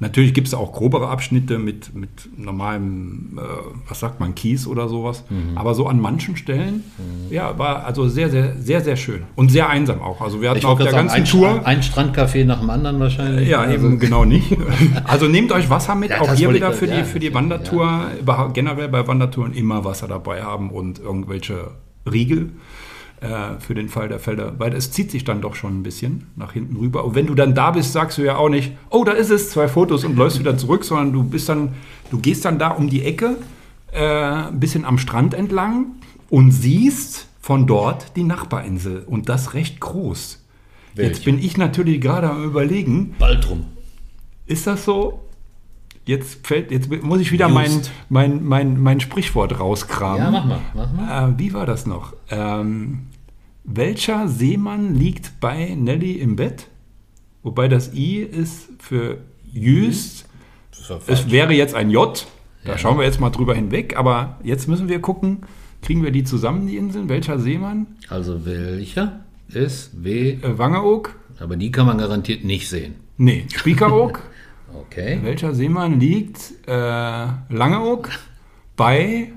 Natürlich 0.00 0.34
gibt 0.34 0.48
es 0.48 0.54
auch 0.54 0.72
grobere 0.72 1.08
Abschnitte 1.08 1.58
mit, 1.58 1.94
mit 1.94 2.08
normalem, 2.36 3.38
äh, 3.38 3.42
was 3.88 4.00
sagt 4.00 4.20
man, 4.20 4.34
Kies 4.34 4.66
oder 4.66 4.88
sowas. 4.88 5.24
Mhm. 5.30 5.56
Aber 5.56 5.74
so 5.74 5.86
an 5.86 6.00
manchen 6.00 6.36
Stellen, 6.36 6.84
ja, 7.30 7.56
war 7.58 7.84
also 7.84 8.08
sehr, 8.08 8.28
sehr, 8.28 8.56
sehr, 8.60 8.80
sehr 8.80 8.96
schön. 8.96 9.22
Und 9.36 9.50
sehr 9.50 9.68
einsam 9.68 10.02
auch. 10.02 10.20
Also 10.20 10.40
wir 10.42 10.50
hatten 10.50 10.58
Ich 10.58 10.64
auf 10.64 10.78
der 10.78 10.90
sagen, 10.90 11.08
ganzen 11.08 11.16
ein, 11.16 11.24
Tour. 11.24 11.66
Ein 11.66 11.80
Strandcafé 11.82 12.44
nach 12.44 12.60
dem 12.60 12.70
anderen 12.70 12.98
wahrscheinlich. 13.00 13.48
Ja, 13.48 13.60
Also- 13.60 13.74
eben 13.74 13.98
genau 13.98 14.24
nicht. 14.24 14.56
Also 15.04 15.28
nehmt 15.28 15.52
euch 15.52 15.70
Wasser 15.70 15.94
mit, 15.94 16.10
Ja, 16.10 16.20
auch 16.20 16.34
hier 16.34 16.52
wieder 16.52 16.72
für 16.72 16.86
die, 16.86 16.94
ja, 16.94 17.04
für 17.04 17.20
die 17.20 17.28
ja, 17.28 17.34
Wandertour, 17.34 18.06
überhaupt 18.20 18.54
generell 18.54 18.88
bei 18.88 19.06
Wandertouren 19.06 19.52
immer 19.52 19.84
Wasser 19.84 20.08
dabei 20.08 20.42
haben 20.42 20.70
und 20.70 20.98
irgendwelche 20.98 21.72
Riegel 22.10 22.50
äh, 23.20 23.58
für 23.58 23.74
den 23.74 23.88
Fall 23.88 24.08
der 24.08 24.18
Fälle, 24.18 24.54
weil 24.58 24.74
es 24.74 24.90
zieht 24.90 25.10
sich 25.10 25.24
dann 25.24 25.40
doch 25.40 25.54
schon 25.54 25.78
ein 25.78 25.82
bisschen 25.82 26.26
nach 26.36 26.52
hinten 26.52 26.76
rüber. 26.76 27.04
Und 27.04 27.14
wenn 27.14 27.26
du 27.26 27.34
dann 27.34 27.54
da 27.54 27.70
bist, 27.70 27.92
sagst 27.92 28.18
du 28.18 28.22
ja 28.22 28.36
auch 28.36 28.48
nicht, 28.48 28.72
oh, 28.90 29.04
da 29.04 29.12
ist 29.12 29.30
es, 29.30 29.50
zwei 29.50 29.68
Fotos 29.68 30.04
und 30.04 30.16
läufst 30.16 30.38
wieder 30.38 30.56
zurück, 30.56 30.84
sondern 30.84 31.12
du 31.12 31.22
bist 31.24 31.48
dann, 31.48 31.70
du 32.10 32.18
gehst 32.18 32.44
dann 32.44 32.58
da 32.58 32.68
um 32.68 32.88
die 32.88 33.04
Ecke, 33.04 33.36
äh, 33.92 34.04
ein 34.04 34.60
bisschen 34.60 34.84
am 34.84 34.98
Strand 34.98 35.34
entlang 35.34 35.86
und 36.30 36.50
siehst 36.50 37.28
von 37.40 37.66
dort 37.66 38.16
die 38.16 38.24
Nachbarinsel 38.24 39.04
und 39.06 39.28
das 39.28 39.54
recht 39.54 39.80
groß. 39.80 40.42
Welche? 40.94 41.10
Jetzt 41.10 41.24
bin 41.24 41.38
ich 41.38 41.56
natürlich 41.56 42.00
gerade 42.00 42.30
am 42.30 42.44
überlegen, 42.44 43.14
Baltrum. 43.18 43.64
ist 44.46 44.66
das 44.66 44.84
so? 44.84 45.20
Jetzt 46.06 46.46
fällt, 46.46 46.70
jetzt 46.70 46.90
muss 47.02 47.20
ich 47.20 47.32
wieder 47.32 47.48
mein, 47.48 47.80
mein, 48.10 48.44
mein, 48.44 48.78
mein 48.80 49.00
Sprichwort 49.00 49.58
rauskramen. 49.58 50.18
Ja, 50.22 50.30
mach 50.30 50.44
mal, 50.44 50.60
mach 50.74 50.92
mal. 50.92 51.30
Äh, 51.30 51.38
wie 51.38 51.54
war 51.54 51.64
das 51.64 51.86
noch? 51.86 52.12
Ähm, 52.30 53.06
welcher 53.64 54.28
Seemann 54.28 54.94
liegt 54.94 55.40
bei 55.40 55.74
Nelly 55.74 56.12
im 56.12 56.36
Bett? 56.36 56.68
Wobei 57.42 57.68
das 57.68 57.94
I 57.94 58.18
ist 58.18 58.68
für 58.78 59.18
Jüst. 59.52 60.26
Es 61.06 61.30
wäre 61.30 61.54
jetzt 61.54 61.74
ein 61.74 61.90
J. 61.90 62.26
Da 62.64 62.72
Ja. 62.72 62.78
schauen 62.78 62.98
wir 62.98 63.04
jetzt 63.04 63.20
mal 63.20 63.30
drüber 63.30 63.54
hinweg. 63.54 63.96
Aber 63.96 64.38
jetzt 64.42 64.68
müssen 64.68 64.88
wir 64.88 65.00
gucken, 65.00 65.38
kriegen 65.80 66.02
wir 66.02 66.10
die 66.10 66.24
zusammen, 66.24 66.66
die 66.66 66.76
Inseln? 66.76 67.08
Welcher 67.08 67.38
Seemann? 67.38 67.86
Also 68.10 68.44
welcher 68.44 69.20
ist 69.48 70.04
W? 70.04 70.32
Äh, 70.42 70.58
Wangeoog? 70.58 71.16
Aber 71.40 71.56
die 71.56 71.70
kann 71.70 71.86
man 71.86 71.96
garantiert 71.98 72.44
nicht 72.44 72.68
sehen. 72.68 72.96
Nee, 73.16 73.46
Spiekeroog. 73.54 74.22
Okay. 74.80 75.20
Welcher 75.22 75.54
Seemann 75.54 76.00
liegt 76.00 76.52
äh, 76.66 76.70
Langeoog 77.48 78.08
bei 78.76 79.32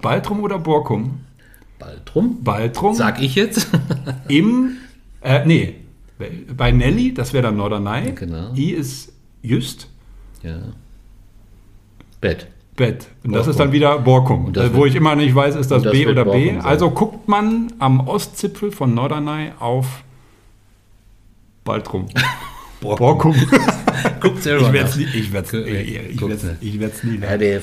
Baltrum 0.00 0.40
oder 0.42 0.58
Borkum? 0.58 1.20
Baltrum. 1.78 2.42
Baltrum 2.42 2.94
Sag 2.94 3.20
ich 3.20 3.34
jetzt. 3.34 3.68
im, 4.28 4.76
äh, 5.22 5.44
nee, 5.44 5.76
bei 6.56 6.70
Nelly, 6.72 7.12
das 7.14 7.32
wäre 7.32 7.42
dann 7.44 7.56
Norderney. 7.56 8.12
Genau. 8.12 8.52
I 8.54 8.70
ist 8.70 9.12
Just, 9.42 9.88
ja. 10.42 10.56
Bett. 12.20 12.46
Bett. 12.76 13.06
Und 13.22 13.32
das 13.32 13.40
Borkum. 13.46 13.50
ist 13.50 13.60
dann 13.60 13.72
wieder 13.72 13.98
Borkum. 13.98 14.52
Das 14.52 14.66
Äh, 14.70 14.74
wo 14.74 14.78
wird- 14.80 14.90
ich 14.90 14.96
immer 14.96 15.14
nicht 15.16 15.34
weiß, 15.34 15.56
ist 15.56 15.70
das, 15.70 15.82
das 15.82 15.92
B 15.92 16.06
oder 16.06 16.24
B. 16.24 16.30
Borkum 16.30 16.46
sein. 16.46 16.60
Also 16.62 16.90
guckt 16.90 17.28
man 17.28 17.72
am 17.78 18.06
Ostzipfel 18.08 18.70
von 18.72 18.94
Norderney 18.94 19.52
auf 19.58 20.02
Baltrum. 21.64 22.06
Borkum. 22.80 23.34
Guckt 24.20 24.42
selber 24.42 24.66
Ich 24.66 24.72
werde 24.72 24.88
es 24.88 24.96
nie, 24.96 25.04
ich 25.04 25.32
werd's, 25.32 25.52
ich, 25.52 25.66
ich 25.66 26.20
werd's, 26.20 26.44
ich 26.60 26.80
werd's 26.80 27.04
nie 27.04 27.18
Ja, 27.18 27.36
der, 27.36 27.60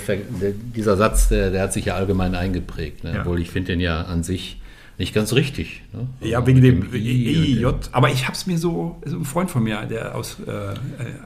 dieser 0.75 0.97
Satz, 0.97 1.29
der, 1.29 1.51
der 1.51 1.63
hat 1.63 1.73
sich 1.73 1.85
ja 1.85 1.95
allgemein 1.95 2.35
eingeprägt. 2.35 3.03
Ne? 3.03 3.13
Ja. 3.13 3.21
Obwohl 3.21 3.39
ich 3.39 3.49
finde 3.49 3.73
den 3.73 3.79
ja 3.79 4.01
an 4.01 4.23
sich 4.23 4.57
nicht 4.97 5.13
ganz 5.15 5.33
richtig. 5.33 5.81
Ne? 5.93 6.07
Ja, 6.21 6.37
Also 6.39 6.47
wegen 6.47 6.61
mit 6.61 6.93
dem 6.93 6.93
I 6.93 7.65
und 7.65 7.75
IJ. 7.75 7.89
Aber 7.91 8.11
ich 8.11 8.25
habe 8.25 8.33
es 8.33 8.45
mir 8.45 8.57
so, 8.57 9.01
so 9.03 9.17
ein 9.17 9.25
Freund 9.25 9.49
von 9.49 9.63
mir, 9.63 9.81
der 9.87 10.15
aus, 10.15 10.37
äh, 10.45 10.51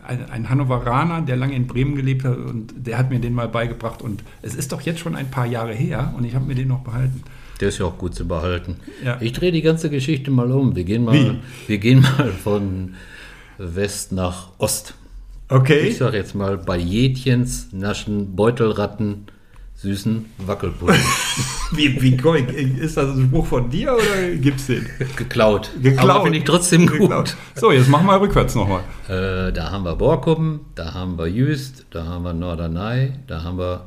ein, 0.08 0.30
ein 0.30 0.50
Hannoveraner, 0.50 1.22
der 1.22 1.36
lange 1.36 1.56
in 1.56 1.68
Bremen 1.68 1.96
gelebt 1.96 2.24
hat 2.24 2.38
und 2.38 2.74
der 2.78 2.98
hat 2.98 3.10
mir 3.10 3.20
den 3.20 3.34
mal 3.34 3.50
beigebracht 3.50 4.02
und 4.02 4.24
es 4.42 4.56
ist 4.56 4.72
doch 4.72 4.82
jetzt 4.82 5.00
schon 5.00 5.16
ein 5.16 5.30
paar 5.30 5.46
Jahre 5.46 5.74
her 5.74 6.14
und 6.18 6.24
ich 6.24 6.36
habe 6.36 6.46
mir 6.46 6.56
den 6.56 6.70
noch 6.70 6.80
behalten. 6.80 7.22
Der 7.60 7.70
ist 7.70 7.78
ja 7.78 7.86
auch 7.86 7.98
gut 7.98 8.16
zu 8.16 8.28
behalten. 8.28 8.78
Ja. 9.04 9.18
Ich 9.22 9.34
drehe 9.34 9.52
die 9.52 9.62
ganze 9.62 9.90
Geschichte 9.90 10.32
mal 10.32 10.52
um. 10.52 10.76
Wir 10.76 10.84
gehen 10.84 11.04
mal, 11.04 11.14
Wie? 11.14 11.40
wir 11.68 11.78
gehen 11.78 12.02
mal 12.02 12.32
von 12.32 12.96
West 13.58 14.12
nach 14.12 14.50
Ost. 14.58 14.94
Okay. 15.50 15.88
Ich 15.88 15.98
sage 15.98 16.18
jetzt 16.18 16.36
mal, 16.36 16.58
bei 16.58 16.78
Jätchens 16.78 17.70
naschen 17.72 18.36
Beutelratten 18.36 19.28
süßen 19.76 20.26
Wackelpudding. 20.40 20.96
Wie, 21.72 22.02
wie 22.02 22.16
ist 22.80 22.96
das 22.96 23.16
ein 23.16 23.26
Spruch 23.28 23.46
von 23.46 23.70
dir 23.70 23.94
oder 23.94 24.36
gibt's 24.36 24.68
den? 24.68 24.88
Geklaut. 25.18 25.72
Geklaut. 25.82 26.10
Aber 26.10 26.24
finde 26.24 26.38
ich 26.38 26.44
trotzdem 26.46 26.88
gut. 26.88 27.00
Geklaut. 27.00 27.36
So, 27.56 27.72
jetzt 27.72 27.90
machen 27.90 28.06
wir 28.06 28.22
rückwärts 28.22 28.56
nochmal. 28.56 28.82
Äh, 29.10 29.52
da 29.52 29.72
haben 29.72 29.84
wir 29.84 29.96
Borkum, 29.96 30.62
da 30.76 30.94
haben 30.94 31.18
wir 31.18 31.28
Jüst, 31.28 31.86
da 31.90 32.06
haben 32.06 32.24
wir 32.24 32.34
Norderney, 32.34 33.14
da 33.28 33.44
haben 33.44 33.58
wir 33.58 33.82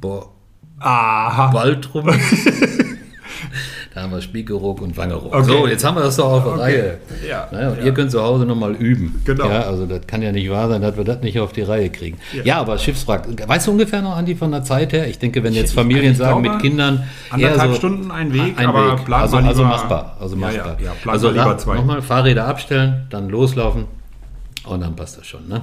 Bo 0.00 0.32
Aha. 0.80 1.50
Baltrum. 1.50 2.10
da 3.98 4.04
haben 4.04 4.12
wir 4.12 4.20
Spiekeroog 4.22 4.80
und 4.80 4.96
Wangeroog. 4.96 5.34
Okay. 5.34 5.44
So, 5.44 5.66
jetzt 5.66 5.84
haben 5.84 5.96
wir 5.96 6.04
das 6.04 6.14
doch 6.16 6.30
auf 6.30 6.44
der 6.44 6.52
Okay. 6.52 6.60
Reihe. 6.62 6.98
Ja, 7.28 7.48
Naja, 7.50 7.68
und 7.70 7.78
ja. 7.78 7.84
ihr 7.86 7.92
könnt 7.94 8.12
zu 8.12 8.22
Hause 8.22 8.44
nochmal 8.46 8.72
üben. 8.76 9.20
Genau. 9.24 9.48
Ja, 9.48 9.62
also 9.62 9.86
das 9.86 10.06
kann 10.06 10.22
ja 10.22 10.30
nicht 10.30 10.48
wahr 10.50 10.68
sein, 10.68 10.82
dass 10.82 10.96
wir 10.96 11.02
das 11.02 11.20
nicht 11.22 11.40
auf 11.40 11.52
die 11.52 11.62
Reihe 11.62 11.90
kriegen. 11.90 12.16
Ja, 12.44 12.60
aber 12.60 12.78
Schiffswrack. 12.78 13.26
Weißt 13.48 13.66
du 13.66 13.72
ungefähr 13.72 14.00
noch, 14.00 14.16
Andi, 14.16 14.36
von 14.36 14.52
der 14.52 14.62
Zeit 14.62 14.92
her? 14.92 15.08
Ich 15.08 15.18
denke, 15.18 15.42
wenn 15.42 15.52
jetzt 15.52 15.70
Ich- 15.70 15.74
Familien 15.74 16.12
ich 16.12 16.18
sagen, 16.18 16.40
glaube, 16.42 16.54
mit 16.56 16.62
Kindern. 16.62 17.04
anderthalb 17.30 17.70
eher 17.70 17.76
Stunden 17.76 18.10
ein 18.12 18.32
Weg, 18.32 18.56
ein 18.56 18.66
aber 18.66 18.92
Weg. 18.98 19.04
plan 19.04 19.22
also, 19.22 19.36
mal 19.36 19.46
also 19.48 19.62
lieber- 19.62 19.74
machbar. 19.74 20.16
Also 20.20 20.36
Ja, 20.36 20.40
machbar. 20.42 20.76
ja, 20.80 20.86
ja, 21.04 21.10
also 21.12 21.30
lieber 21.30 21.58
zwei. 21.58 21.74
Nochmal 21.74 22.00
Fahrräder 22.02 22.46
abstellen, 22.46 23.06
dann 23.10 23.28
loslaufen 23.28 23.86
und 24.64 24.80
dann 24.80 24.94
passt 24.94 25.18
das 25.18 25.26
schon. 25.26 25.48
Ne? 25.48 25.62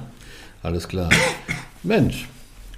Alles 0.62 0.86
klar. 0.86 1.08
Mensch, 1.82 2.28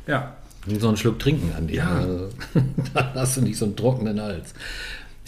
Ja. 0.07 0.35
so 0.79 0.87
einen 0.89 0.97
Schluck 0.97 1.19
trinken, 1.19 1.51
Andi. 1.57 1.75
Ja. 1.77 1.89
Also, 1.97 2.29
Dann 2.95 3.07
hast 3.15 3.37
du 3.39 3.41
nicht 3.43 3.57
so 3.59 3.65
einen 3.65 3.75
trockenen 3.77 4.21
Hals. 4.21 4.53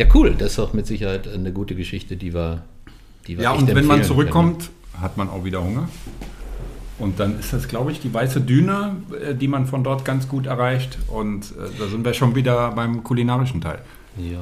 Ja, 0.01 0.07
cool. 0.15 0.35
Das 0.37 0.53
ist 0.53 0.59
doch 0.59 0.73
mit 0.73 0.87
Sicherheit 0.87 1.29
eine 1.29 1.53
gute 1.53 1.75
Geschichte, 1.75 2.17
die 2.17 2.33
wir, 2.33 2.63
die 3.27 3.37
wir 3.37 3.45
Ja, 3.45 3.53
und 3.53 3.73
wenn 3.75 3.85
man 3.85 4.03
zurückkommt, 4.03 4.71
hat 4.99 5.19
man 5.19 5.29
auch 5.29 5.45
wieder 5.45 5.63
Hunger. 5.63 5.91
Und 6.99 7.21
dann 7.21 7.39
ist 7.39 7.53
das, 7.53 7.69
glaube 7.69 7.93
ich, 7.93 8.01
die 8.01 8.13
weiße 8.13 8.41
Düne, 8.41 8.97
äh, 9.23 9.35
die 9.35 9.47
man 9.47 9.67
von 9.67 9.85
dort 9.85 10.07
ganz 10.07 10.27
gut 10.27 10.47
erreicht. 10.47 10.97
Und 11.09 11.51
äh, 11.51 11.69
da 11.79 11.87
sind 11.89 12.03
wir 12.03 12.15
schon 12.15 12.35
wieder 12.35 12.71
beim 12.71 13.05
kulinarischen 13.05 13.61
Teil. 13.61 13.81
Ja. 14.17 14.41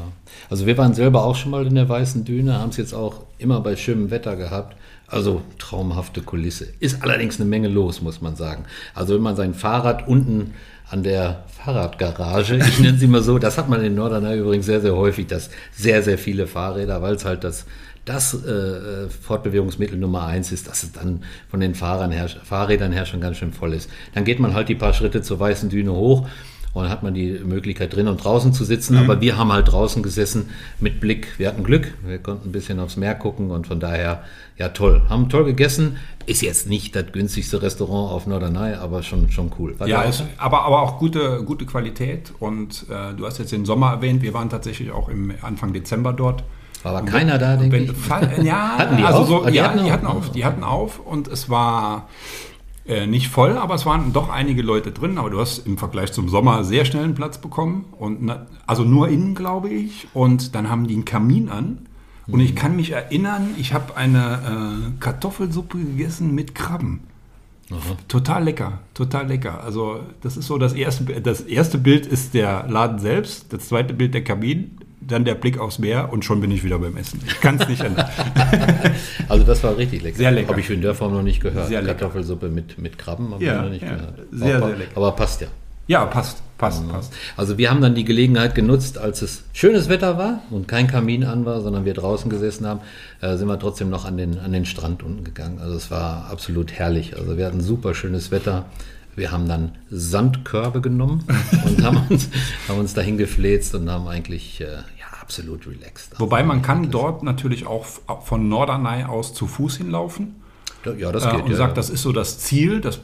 Also 0.48 0.64
wir 0.64 0.78
waren 0.78 0.94
selber 0.94 1.24
auch 1.24 1.34
schon 1.34 1.50
mal 1.50 1.66
in 1.66 1.74
der 1.74 1.88
Weißen 1.88 2.24
Düne, 2.24 2.60
haben 2.60 2.70
es 2.70 2.76
jetzt 2.76 2.94
auch 2.94 3.22
immer 3.38 3.60
bei 3.60 3.74
schönem 3.74 4.12
Wetter 4.12 4.36
gehabt. 4.36 4.76
Also 5.08 5.42
traumhafte 5.58 6.22
Kulisse. 6.22 6.68
Ist 6.78 7.02
allerdings 7.02 7.40
eine 7.40 7.48
Menge 7.48 7.66
los, 7.66 8.00
muss 8.00 8.20
man 8.20 8.36
sagen. 8.36 8.64
Also 8.94 9.16
wenn 9.16 9.22
man 9.22 9.34
sein 9.34 9.54
Fahrrad 9.54 10.06
unten 10.06 10.54
an 10.90 11.02
der 11.02 11.44
Fahrradgarage, 11.48 12.56
ich 12.56 12.78
nenne 12.80 12.98
sie 12.98 13.06
mal 13.06 13.22
so, 13.22 13.38
das 13.38 13.58
hat 13.58 13.68
man 13.68 13.84
in 13.84 13.94
Norderney 13.94 14.38
übrigens 14.38 14.66
sehr, 14.66 14.80
sehr 14.80 14.96
häufig, 14.96 15.26
dass 15.26 15.50
sehr, 15.72 16.02
sehr 16.02 16.18
viele 16.18 16.46
Fahrräder, 16.46 17.02
weil 17.02 17.14
es 17.14 17.24
halt 17.24 17.44
das, 17.44 17.66
das 18.04 18.32
äh, 18.34 19.08
Fortbewegungsmittel 19.08 19.98
Nummer 19.98 20.26
eins 20.26 20.50
ist, 20.50 20.66
dass 20.68 20.82
es 20.82 20.92
dann 20.92 21.22
von 21.50 21.60
den 21.60 21.74
Fahrern 21.74 22.10
her, 22.10 22.28
Fahrrädern 22.28 22.92
her 22.92 23.04
schon 23.04 23.20
ganz 23.20 23.36
schön 23.36 23.52
voll 23.52 23.74
ist. 23.74 23.90
Dann 24.14 24.24
geht 24.24 24.40
man 24.40 24.54
halt 24.54 24.68
die 24.68 24.74
paar 24.74 24.94
Schritte 24.94 25.20
zur 25.20 25.38
Weißen 25.38 25.68
Düne 25.68 25.92
hoch 25.92 26.26
und 26.74 26.82
dann 26.82 26.90
hat 26.90 27.02
man 27.02 27.14
die 27.14 27.40
Möglichkeit 27.44 27.94
drin 27.94 28.08
und 28.08 28.22
draußen 28.22 28.52
zu 28.52 28.64
sitzen. 28.64 28.96
Aber 28.98 29.20
wir 29.20 29.36
haben 29.38 29.52
halt 29.52 29.70
draußen 29.72 30.02
gesessen 30.02 30.50
mit 30.80 31.00
Blick. 31.00 31.38
Wir 31.38 31.48
hatten 31.48 31.64
Glück, 31.64 31.94
wir 32.04 32.18
konnten 32.18 32.48
ein 32.48 32.52
bisschen 32.52 32.78
aufs 32.78 32.96
Meer 32.96 33.14
gucken 33.14 33.50
und 33.50 33.66
von 33.66 33.80
daher, 33.80 34.22
ja 34.58 34.68
toll. 34.68 35.02
Haben 35.08 35.28
toll 35.28 35.44
gegessen. 35.44 35.96
Ist 36.26 36.42
jetzt 36.42 36.68
nicht 36.68 36.94
das 36.94 37.06
günstigste 37.12 37.62
Restaurant 37.62 38.12
auf 38.12 38.26
Norderney, 38.26 38.74
aber 38.74 39.02
schon, 39.02 39.30
schon 39.30 39.50
cool. 39.58 39.74
War 39.80 39.88
Ja, 39.88 40.02
ist, 40.02 40.22
aber, 40.36 40.62
aber 40.62 40.82
auch 40.82 40.98
gute, 40.98 41.42
gute 41.44 41.64
Qualität. 41.64 42.32
Und 42.38 42.84
äh, 42.90 43.14
du 43.16 43.26
hast 43.26 43.38
jetzt 43.38 43.52
den 43.52 43.64
Sommer 43.64 43.92
erwähnt. 43.92 44.22
Wir 44.22 44.34
waren 44.34 44.50
tatsächlich 44.50 44.90
auch 44.90 45.08
im 45.08 45.32
Anfang 45.40 45.72
Dezember 45.72 46.12
dort. 46.12 46.44
War 46.82 46.94
aber 46.94 47.06
keiner 47.06 47.38
da, 47.38 47.56
denke 47.56 47.76
Wenn, 47.76 47.84
ich. 47.84 48.44
Ja, 48.44 48.78
Hatten 48.78 48.96
die 48.98 49.04
also 49.04 49.20
auf? 49.20 49.28
So, 49.28 49.44
Ah, 49.44 49.50
die 49.50 49.56
ja, 49.56 49.64
hatten 49.64 49.84
die 49.84 49.90
hatten 49.90 50.06
auf. 50.06 50.30
Die 50.32 50.44
hatten 50.44 50.62
auf 50.62 51.00
und 51.00 51.26
es 51.28 51.48
war 51.50 52.08
äh, 52.88 53.06
nicht 53.06 53.28
voll, 53.28 53.56
aber 53.56 53.74
es 53.74 53.86
waren 53.86 54.12
doch 54.12 54.28
einige 54.30 54.62
Leute 54.62 54.90
drin. 54.92 55.18
Aber 55.18 55.30
du 55.30 55.38
hast 55.38 55.66
im 55.66 55.78
Vergleich 55.78 56.12
zum 56.12 56.28
Sommer 56.28 56.64
sehr 56.64 56.84
schnell 56.84 57.04
einen 57.04 57.14
Platz 57.14 57.38
bekommen. 57.38 57.84
Und 57.98 58.22
na, 58.22 58.46
also 58.66 58.82
nur 58.84 59.08
innen, 59.08 59.34
glaube 59.34 59.68
ich. 59.68 60.08
Und 60.14 60.54
dann 60.54 60.68
haben 60.70 60.86
die 60.86 60.94
einen 60.94 61.04
Kamin 61.04 61.48
an. 61.48 61.86
Und 62.26 62.40
Mhm. 62.40 62.44
ich 62.44 62.56
kann 62.56 62.76
mich 62.76 62.90
erinnern, 62.90 63.50
ich 63.56 63.72
habe 63.72 63.96
eine 63.96 64.88
äh, 64.88 65.00
Kartoffelsuppe 65.00 65.78
gegessen 65.78 66.34
mit 66.34 66.54
Krabben. 66.54 67.00
Total 68.08 68.44
lecker, 68.44 68.78
total 68.94 69.26
lecker. 69.28 69.62
Also 69.62 70.00
das 70.22 70.38
ist 70.38 70.46
so 70.46 70.56
das 70.56 70.72
erste, 70.72 71.04
das 71.20 71.42
erste 71.42 71.76
Bild 71.76 72.06
ist 72.06 72.32
der 72.32 72.66
Laden 72.68 72.98
selbst, 72.98 73.52
das 73.52 73.68
zweite 73.68 73.92
Bild 73.92 74.14
der 74.14 74.24
Kamin, 74.24 74.78
dann 75.00 75.24
der 75.24 75.34
Blick 75.34 75.58
aufs 75.58 75.78
Meer 75.78 76.12
und 76.12 76.24
schon 76.24 76.40
bin 76.40 76.50
ich 76.50 76.64
wieder 76.64 76.78
beim 76.78 76.96
Essen. 76.96 77.20
Ich 77.26 77.40
kann 77.40 77.60
es 77.60 77.68
nicht 77.68 77.82
ändern. 77.82 78.08
Also 79.28 79.44
das 79.44 79.62
war 79.62 79.76
richtig 79.76 80.02
lecker. 80.02 80.16
Sehr 80.16 80.30
lecker. 80.30 80.48
Habe 80.48 80.60
ich 80.60 80.70
in 80.70 80.80
der 80.80 80.94
Form 80.94 81.12
noch 81.12 81.22
nicht 81.22 81.42
gehört. 81.42 81.68
Sehr 81.68 81.82
lecker. 81.82 81.94
Kartoffelsuppe 81.94 82.48
mit, 82.48 82.78
mit 82.78 82.98
Krabben 82.98 83.32
habe 83.34 83.44
Ja, 83.44 83.56
ich 83.56 83.62
noch 83.62 83.70
nicht 83.70 83.82
ja. 83.82 83.94
gehört. 83.94 84.14
Sehr, 84.32 84.56
aber, 84.56 84.66
sehr 84.68 84.76
lecker. 84.76 84.90
Aber 84.96 85.12
passt 85.12 85.40
ja. 85.42 85.48
Ja, 85.86 86.04
passt, 86.04 86.42
passt, 86.58 86.86
passt. 86.90 87.12
Also 87.36 87.56
wir 87.56 87.70
haben 87.70 87.80
dann 87.80 87.94
die 87.94 88.04
Gelegenheit 88.04 88.54
genutzt, 88.54 88.98
als 88.98 89.22
es 89.22 89.44
schönes 89.54 89.88
Wetter 89.88 90.18
war 90.18 90.42
und 90.50 90.68
kein 90.68 90.86
Kamin 90.86 91.24
an 91.24 91.46
war, 91.46 91.62
sondern 91.62 91.86
wir 91.86 91.94
draußen 91.94 92.30
gesessen 92.30 92.66
haben, 92.66 92.80
äh, 93.22 93.36
sind 93.36 93.48
wir 93.48 93.58
trotzdem 93.58 93.88
noch 93.88 94.04
an 94.04 94.18
den, 94.18 94.38
an 94.38 94.52
den 94.52 94.66
Strand 94.66 95.02
unten 95.02 95.24
gegangen. 95.24 95.58
Also 95.60 95.76
es 95.76 95.90
war 95.90 96.28
absolut 96.30 96.72
herrlich. 96.72 97.16
Also 97.16 97.38
wir 97.38 97.46
hatten 97.46 97.60
super 97.60 97.94
schönes 97.94 98.30
Wetter. 98.30 98.66
Wir 99.18 99.32
haben 99.32 99.48
dann 99.48 99.72
Sandkörbe 99.90 100.80
genommen 100.80 101.24
und 101.64 101.82
haben 101.82 102.00
uns, 102.08 102.28
haben 102.68 102.78
uns 102.78 102.94
dahin 102.94 103.18
gefläzt 103.18 103.74
und 103.74 103.90
haben 103.90 104.06
eigentlich 104.06 104.60
äh, 104.60 104.64
ja, 104.64 105.18
absolut 105.20 105.66
relaxed. 105.66 106.12
Wobei 106.18 106.42
man 106.42 106.62
kann 106.62 106.90
dort 106.90 107.22
natürlich 107.22 107.66
auch 107.66 107.84
von 108.22 108.48
Norderney 108.48 109.04
aus 109.04 109.34
zu 109.34 109.46
Fuß 109.46 109.78
hinlaufen. 109.78 110.36
Ja, 110.96 111.12
das 111.12 111.26
äh, 111.26 111.32
geht. 111.32 111.42
und 111.42 111.50
ja, 111.50 111.56
sagt, 111.56 111.72
ja. 111.72 111.74
das 111.74 111.90
ist 111.90 112.02
so 112.02 112.12
das 112.12 112.38
Ziel. 112.38 112.80
Das, 112.80 113.00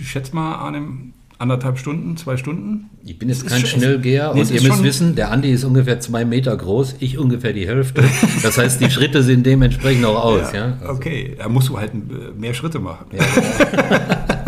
ich 0.00 0.10
schätze 0.10 0.34
mal 0.34 0.54
an 0.54 0.74
einem 0.74 1.12
anderthalb 1.42 1.76
Stunden, 1.76 2.16
zwei 2.16 2.36
Stunden. 2.36 2.88
Ich 3.04 3.18
bin 3.18 3.28
jetzt 3.28 3.46
kein 3.46 3.66
Schnellgeher 3.66 4.32
nee, 4.32 4.40
und 4.40 4.50
ihr 4.50 4.62
müsst 4.62 4.82
wissen, 4.82 5.16
der 5.16 5.32
Andi 5.32 5.50
ist 5.50 5.64
ungefähr 5.64 5.98
zwei 5.98 6.24
Meter 6.24 6.56
groß, 6.56 6.96
ich 7.00 7.18
ungefähr 7.18 7.52
die 7.52 7.66
Hälfte. 7.66 8.04
Das 8.42 8.58
heißt, 8.58 8.80
die 8.80 8.90
Schritte 8.90 9.22
sehen 9.22 9.42
dementsprechend 9.42 10.04
auch 10.04 10.22
aus. 10.24 10.52
Ja, 10.52 10.78
Also, 10.80 10.94
Okay, 10.94 11.34
da 11.36 11.48
musst 11.48 11.68
du 11.68 11.78
halt 11.78 11.92
äh, 11.92 12.38
mehr 12.38 12.54
Schritte 12.54 12.78
machen. 12.78 13.06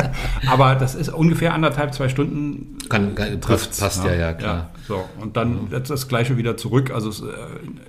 Aber 0.48 0.74
das 0.74 0.94
ist 0.94 1.08
ungefähr 1.08 1.54
anderthalb, 1.54 1.94
zwei 1.94 2.08
Stunden. 2.08 2.78
Kann, 2.88 3.14
kann, 3.14 3.40
passt, 3.40 3.42
trifft's, 3.42 3.80
passt 3.80 4.04
ja, 4.04 4.14
ja, 4.14 4.32
klar. 4.32 4.70
so, 4.86 5.04
und 5.20 5.36
dann 5.36 5.68
jetzt 5.70 5.90
das 5.90 6.08
gleiche 6.08 6.36
wieder 6.36 6.56
zurück. 6.56 6.90
Also 6.90 7.08
es 7.08 7.20
ist, 7.20 7.26
äh, 7.26 7.32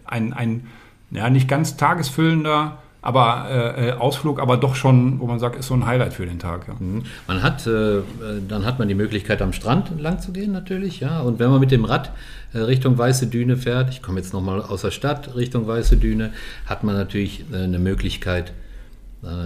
ein, 0.06 0.34
ein 0.34 0.68
ja, 1.12 1.30
nicht 1.30 1.48
ganz 1.48 1.78
tagesfüllender, 1.78 2.78
aber 3.02 3.48
äh, 3.50 3.90
äh, 3.90 3.92
Ausflug, 3.94 4.42
aber 4.42 4.58
doch 4.58 4.74
schon, 4.74 5.20
wo 5.20 5.28
man 5.28 5.40
sagt, 5.40 5.56
ist 5.58 5.68
so 5.68 5.76
ein 5.76 5.86
Highlight 5.86 6.14
für 6.14 6.26
den 6.26 6.40
Tag. 6.40 6.68
Ja. 6.68 6.74
Man 7.28 7.44
hat, 7.44 7.68
äh, 7.68 8.02
dann 8.48 8.66
hat 8.66 8.80
man 8.80 8.88
die 8.88 8.96
Möglichkeit, 8.96 9.44
am 9.44 9.54
Strand 9.54 9.92
entlang 9.92 10.20
zu 10.20 10.32
gehen 10.32 10.52
natürlich, 10.52 11.02
ja. 11.02 11.22
Und 11.22 11.38
wenn 11.38 11.52
man 11.52 11.60
mit 11.60 11.70
dem 11.70 11.86
Rad 11.86 12.12
äh, 12.54 12.60
Richtung 12.60 12.98
Weiße 12.98 13.28
Düne 13.28 13.58
fährt, 13.58 13.92
ich 13.92 14.02
komme 14.02 14.20
jetzt 14.20 14.34
nochmal 14.34 14.60
aus 14.62 14.82
der 14.82 14.90
Stadt 14.90 15.36
Richtung 15.36 15.68
Weiße 15.68 15.98
Düne, 15.98 16.32
hat 16.66 16.84
man 16.84 16.96
natürlich 16.96 17.46
äh, 17.54 17.58
eine 17.58 17.78
Möglichkeit, 17.78 18.54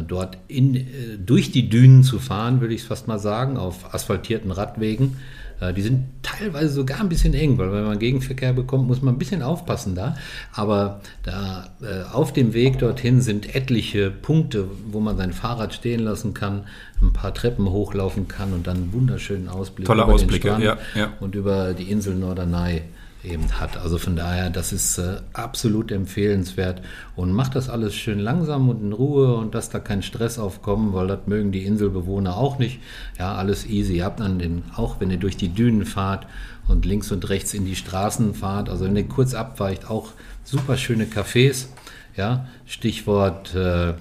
dort 0.07 0.37
in, 0.47 0.75
äh, 0.75 0.83
durch 1.23 1.51
die 1.51 1.69
Dünen 1.69 2.03
zu 2.03 2.19
fahren, 2.19 2.61
würde 2.61 2.73
ich 2.73 2.81
es 2.81 2.87
fast 2.87 3.07
mal 3.07 3.19
sagen, 3.19 3.57
auf 3.57 3.93
asphaltierten 3.93 4.51
Radwegen. 4.51 5.17
Äh, 5.61 5.73
Die 5.73 5.81
sind 5.81 6.05
teilweise 6.21 6.69
sogar 6.69 6.99
ein 6.99 7.09
bisschen 7.09 7.33
eng, 7.33 7.57
weil 7.57 7.71
wenn 7.71 7.83
man 7.83 7.99
Gegenverkehr 7.99 8.53
bekommt, 8.53 8.87
muss 8.87 9.01
man 9.01 9.15
ein 9.15 9.17
bisschen 9.17 9.41
aufpassen 9.41 9.95
da. 9.95 10.15
Aber 10.53 11.01
da 11.23 11.69
äh, 11.81 12.03
auf 12.11 12.33
dem 12.33 12.53
Weg 12.53 12.79
dorthin 12.79 13.21
sind 13.21 13.55
etliche 13.55 14.11
Punkte, 14.11 14.67
wo 14.91 14.99
man 14.99 15.17
sein 15.17 15.33
Fahrrad 15.33 15.73
stehen 15.73 16.01
lassen 16.01 16.33
kann, 16.33 16.63
ein 17.01 17.13
paar 17.13 17.33
Treppen 17.33 17.69
hochlaufen 17.69 18.27
kann 18.27 18.53
und 18.53 18.67
dann 18.67 18.77
einen 18.77 18.93
wunderschönen 18.93 19.47
Ausblick 19.47 19.87
Tolle 19.87 20.03
über 20.03 20.13
Ausblicke, 20.13 20.49
den 20.49 20.61
Strand 20.61 20.79
ja, 20.95 21.01
ja. 21.01 21.13
und 21.19 21.35
über 21.35 21.73
die 21.73 21.89
Insel 21.89 22.15
Norderney 22.15 22.81
eben 23.23 23.59
hat. 23.59 23.77
Also 23.77 23.97
von 23.97 24.15
daher, 24.15 24.49
das 24.49 24.71
ist 24.71 24.97
äh, 24.97 25.17
absolut 25.33 25.91
empfehlenswert 25.91 26.81
und 27.15 27.33
macht 27.33 27.55
das 27.55 27.69
alles 27.69 27.95
schön 27.95 28.19
langsam 28.19 28.69
und 28.69 28.81
in 28.81 28.93
Ruhe 28.93 29.35
und 29.35 29.53
dass 29.55 29.69
da 29.69 29.79
kein 29.79 30.01
Stress 30.03 30.39
aufkommt, 30.39 30.93
weil 30.93 31.07
das 31.07 31.27
mögen 31.27 31.51
die 31.51 31.65
Inselbewohner 31.65 32.37
auch 32.37 32.59
nicht. 32.59 32.79
Ja, 33.17 33.35
alles 33.35 33.65
easy. 33.65 33.97
Ihr 33.97 34.05
habt 34.05 34.21
dann 34.21 34.39
den, 34.39 34.63
auch 34.75 34.99
wenn 34.99 35.11
ihr 35.11 35.17
durch 35.17 35.37
die 35.37 35.49
Dünen 35.49 35.85
fahrt 35.85 36.27
und 36.67 36.85
links 36.85 37.11
und 37.11 37.27
rechts 37.29 37.53
in 37.53 37.65
die 37.65 37.75
Straßen 37.75 38.33
fahrt, 38.33 38.69
also 38.69 38.85
wenn 38.85 38.95
ihr 38.95 39.07
kurz 39.07 39.33
abweicht, 39.33 39.89
auch 39.89 40.11
super 40.43 40.77
schöne 40.77 41.05
Cafés. 41.05 41.67
Ja, 42.15 42.47
Stichwort 42.65 43.53
äh, 43.55 43.89
äh, 43.89 43.95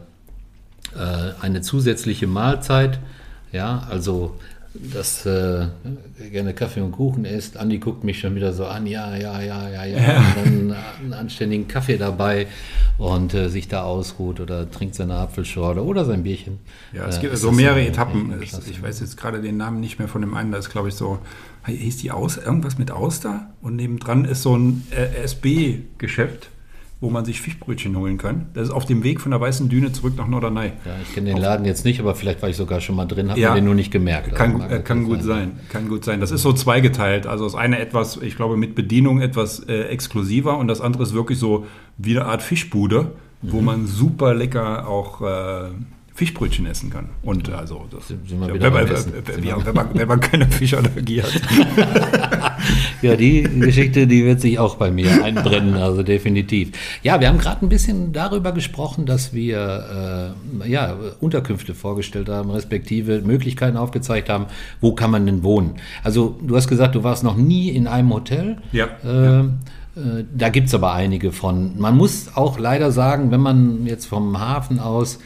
eine 1.41 1.61
zusätzliche 1.61 2.27
Mahlzeit. 2.27 2.99
Ja, 3.53 3.87
also 3.91 4.37
dass 4.93 5.27
äh, 5.27 5.67
gerne 6.31 6.55
Kaffee 6.55 6.81
und 6.81 6.93
Kuchen 6.93 7.25
isst. 7.25 7.57
Andi 7.57 7.79
guckt 7.79 8.05
mich 8.05 8.19
schon 8.21 8.35
wieder 8.35 8.53
so 8.53 8.67
an, 8.67 8.87
ja, 8.87 9.17
ja, 9.17 9.41
ja, 9.41 9.69
ja, 9.69 9.85
ja. 9.85 10.19
Und 10.45 10.69
dann 10.71 10.77
einen 11.01 11.13
anständigen 11.13 11.69
Kaffee 11.69 11.99
dabei 11.99 12.47
und 12.99 13.35
äh, 13.35 13.49
sich 13.49 13.69
da 13.69 13.83
ausruht 13.83 14.41
oder 14.41 14.71
trinkt 14.71 14.95
seine 14.95 15.15
Apfelschorle 15.17 15.83
oder 15.83 16.05
sein 16.05 16.23
Bierchen. 16.23 16.59
Ja, 16.93 17.07
es 17.07 17.19
Äh, 17.19 17.23
gibt 17.23 17.37
so 17.39 17.53
mehrere 17.53 17.87
Etappen. 17.87 18.35
Ich 18.43 18.83
weiß 18.83 19.01
jetzt 19.01 19.17
gerade 19.17 19.41
den 19.41 19.57
Namen 19.57 19.81
nicht 19.81 19.99
mehr 19.99 20.09
von 20.09 20.21
dem 20.21 20.35
einen. 20.35 20.53
Da 20.53 20.59
ist, 20.59 20.71
glaube 20.71 20.89
ich, 20.89 20.95
so, 20.95 21.19
hieß 21.67 21.99
die 21.99 22.11
Aus, 22.11 22.37
irgendwas 22.37 22.79
mit 22.79 22.91
Auster? 22.91 23.51
Und 23.63 23.77
nebendran 23.77 24.25
ist 24.25 24.43
so 24.43 24.57
ein 24.57 24.87
äh, 24.91 25.23
SB-Geschäft, 25.25 26.51
wo 27.01 27.11
man 27.11 27.25
sich 27.25 27.41
Fischbrötchen 27.41 27.97
holen 27.97 28.19
kann. 28.19 28.47
Das 28.55 28.65
ist 28.69 28.71
auf 28.75 28.85
dem 28.85 29.05
Weg 29.05 29.21
von 29.21 29.31
der 29.31 29.41
Weißen 29.41 29.69
Düne 29.69 29.93
zurück 29.93 30.15
nach 30.17 30.27
Norderney. 30.27 30.73
Ja, 30.85 30.93
ich 31.03 31.15
kenne 31.15 31.31
den 31.31 31.39
Laden 31.39 31.65
jetzt 31.65 31.85
nicht, 31.85 32.01
aber 32.01 32.15
vielleicht 32.17 32.43
war 32.43 32.49
ich 32.49 32.57
sogar 32.57 32.81
schon 32.81 32.97
mal 32.97 33.07
drin, 33.07 33.31
habe 33.31 33.39
Ja. 33.39 33.55
den 33.55 33.65
nur 33.65 33.75
nicht 33.77 33.93
gemerkt. 33.93 34.35
Kann, 34.35 34.61
Also 34.61 34.75
äh, 34.75 34.81
kann 34.81 35.03
natürlich 35.03 35.21
gut 35.21 35.23
sein, 35.29 35.61
kann 35.69 35.89
gut 35.89 36.05
sein. 36.05 36.21
Das 36.21 36.33
ist 36.33 36.43
so 36.43 36.53
zweigeteilt. 36.53 37.27
Also 37.29 37.45
das 37.45 37.55
eine 37.55 37.79
etwas, 37.79 38.17
ich 38.21 38.35
glaube, 38.37 38.57
mit 38.57 38.75
Bedienung 38.75 39.21
etwas 39.21 39.61
äh, 39.61 39.83
exklusiver 39.85 40.59
und 40.59 40.67
das 40.69 40.81
andere 40.81 41.05
ist 41.05 41.15
wirklich 41.15 41.39
so 41.39 41.67
wie 41.99 42.19
eine 42.19 42.27
Art 42.29 42.43
Fischbude, 42.43 43.13
Mhm. 43.41 43.53
wo 43.53 43.61
man 43.61 43.87
super 43.87 44.35
lecker 44.35 44.89
auch 44.89 45.21
äh, 45.21 45.69
Fischbrötchen 46.19 46.67
essen 46.67 46.91
kann. 46.91 47.11
Und 47.23 47.49
also 47.53 47.87
das, 47.93 48.09
ja, 48.11 48.17
wenn, 48.41 48.73
man, 48.73 48.87
ja, 49.45 49.65
wenn, 49.65 49.75
man, 49.75 49.89
wenn 49.95 50.09
man 50.09 50.19
keine 50.19 50.47
Fischallergie 50.49 51.23
hat. 51.23 51.31
Ja, 53.03 53.15
die 53.15 53.45
Geschichte, 53.45 54.09
die 54.09 54.25
wird 54.25 54.41
sich 54.41 54.59
auch 54.59 54.75
bei 54.75 54.91
mir 54.91 55.23
einbrennen, 55.25 55.75
also 55.75 56.03
definitiv. 56.03 56.73
Ja, 57.05 57.21
wir 57.21 57.29
haben 57.29 57.39
gerade 57.39 57.65
ein 57.65 57.69
bisschen 57.69 58.13
darüber 58.13 58.51
gesprochen, 58.51 59.07
dass 59.07 59.33
wir 59.33 60.35
äh, 60.65 60.69
ja, 60.69 60.97
Unterkünfte 61.21 61.75
vorgestellt 61.75 62.29
haben, 62.29 62.51
respektive 62.51 63.21
Möglichkeiten 63.21 63.77
aufgezeigt 63.77 64.29
haben, 64.29 64.47
wo 64.81 64.93
kann 64.93 65.13
man 65.13 65.25
denn 65.27 65.45
wohnen. 65.45 65.77
Also 66.03 66.37
du 66.43 66.57
hast 66.57 66.67
gesagt, 66.67 66.97
du 66.97 67.05
warst 67.05 67.23
noch 67.23 67.37
nie 67.37 67.69
in 67.69 67.87
einem 67.87 68.13
Hotel. 68.13 68.57
Ja, 68.73 68.89
Äh, 69.05 69.41
äh, 69.41 70.25
Da 70.37 70.49
gibt 70.49 70.67
es 70.67 70.75
aber 70.75 70.93
einige 70.93 71.31
von. 71.31 71.79
Man 71.79 71.97
muss 71.97 72.33
auch 72.35 72.59
leider 72.59 72.91
sagen, 72.91 73.31
wenn 73.31 73.41
man 73.41 73.87
jetzt 73.87 74.07
vom 74.07 74.41
Hafen 74.41 74.81
aus 74.81 75.21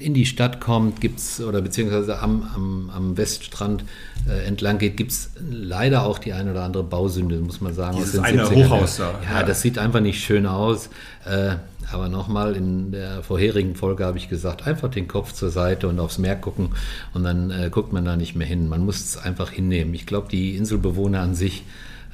in 0.00 0.14
die 0.14 0.26
Stadt 0.26 0.60
kommt, 0.60 1.00
gibt's 1.00 1.40
oder 1.40 1.60
beziehungsweise 1.60 2.20
am, 2.20 2.48
am, 2.54 2.90
am 2.94 3.16
Weststrand 3.16 3.84
äh, 4.28 4.46
entlang 4.46 4.78
geht, 4.78 4.96
gibt 4.96 5.12
es 5.12 5.30
leider 5.50 6.04
auch 6.04 6.18
die 6.18 6.32
eine 6.32 6.50
oder 6.52 6.62
andere 6.62 6.82
Bausünde, 6.82 7.36
muss 7.36 7.60
man 7.60 7.74
sagen. 7.74 7.98
Dieses 7.98 8.18
eine 8.20 8.48
Hochhaus 8.48 8.98
da. 8.98 9.14
Ja, 9.24 9.40
ja, 9.40 9.42
das 9.46 9.62
sieht 9.62 9.78
einfach 9.78 10.00
nicht 10.00 10.22
schön 10.22 10.46
aus. 10.46 10.90
Äh, 11.24 11.56
aber 11.92 12.08
nochmal, 12.08 12.54
in 12.54 12.92
der 12.92 13.22
vorherigen 13.22 13.74
Folge 13.74 14.04
habe 14.04 14.18
ich 14.18 14.28
gesagt, 14.28 14.66
einfach 14.66 14.90
den 14.90 15.08
Kopf 15.08 15.32
zur 15.32 15.50
Seite 15.50 15.88
und 15.88 15.98
aufs 15.98 16.18
Meer 16.18 16.36
gucken 16.36 16.70
und 17.14 17.24
dann 17.24 17.50
äh, 17.50 17.68
guckt 17.70 17.92
man 17.92 18.04
da 18.04 18.16
nicht 18.16 18.36
mehr 18.36 18.46
hin. 18.46 18.68
Man 18.68 18.84
muss 18.84 19.00
es 19.00 19.16
einfach 19.16 19.50
hinnehmen. 19.50 19.94
Ich 19.94 20.06
glaube, 20.06 20.28
die 20.30 20.56
Inselbewohner 20.56 21.20
an 21.20 21.34
sich, 21.34 21.64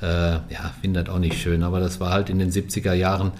äh, 0.01 0.07
ja, 0.07 0.73
finden 0.81 1.05
das 1.05 1.15
auch 1.15 1.19
nicht 1.19 1.39
schön. 1.39 1.63
Aber 1.63 1.81
das 1.81 2.01
war 2.01 2.11
halt 2.11 2.31
in 2.31 2.39
den 2.39 2.51
70er 2.51 2.95
Jahren 2.95 3.33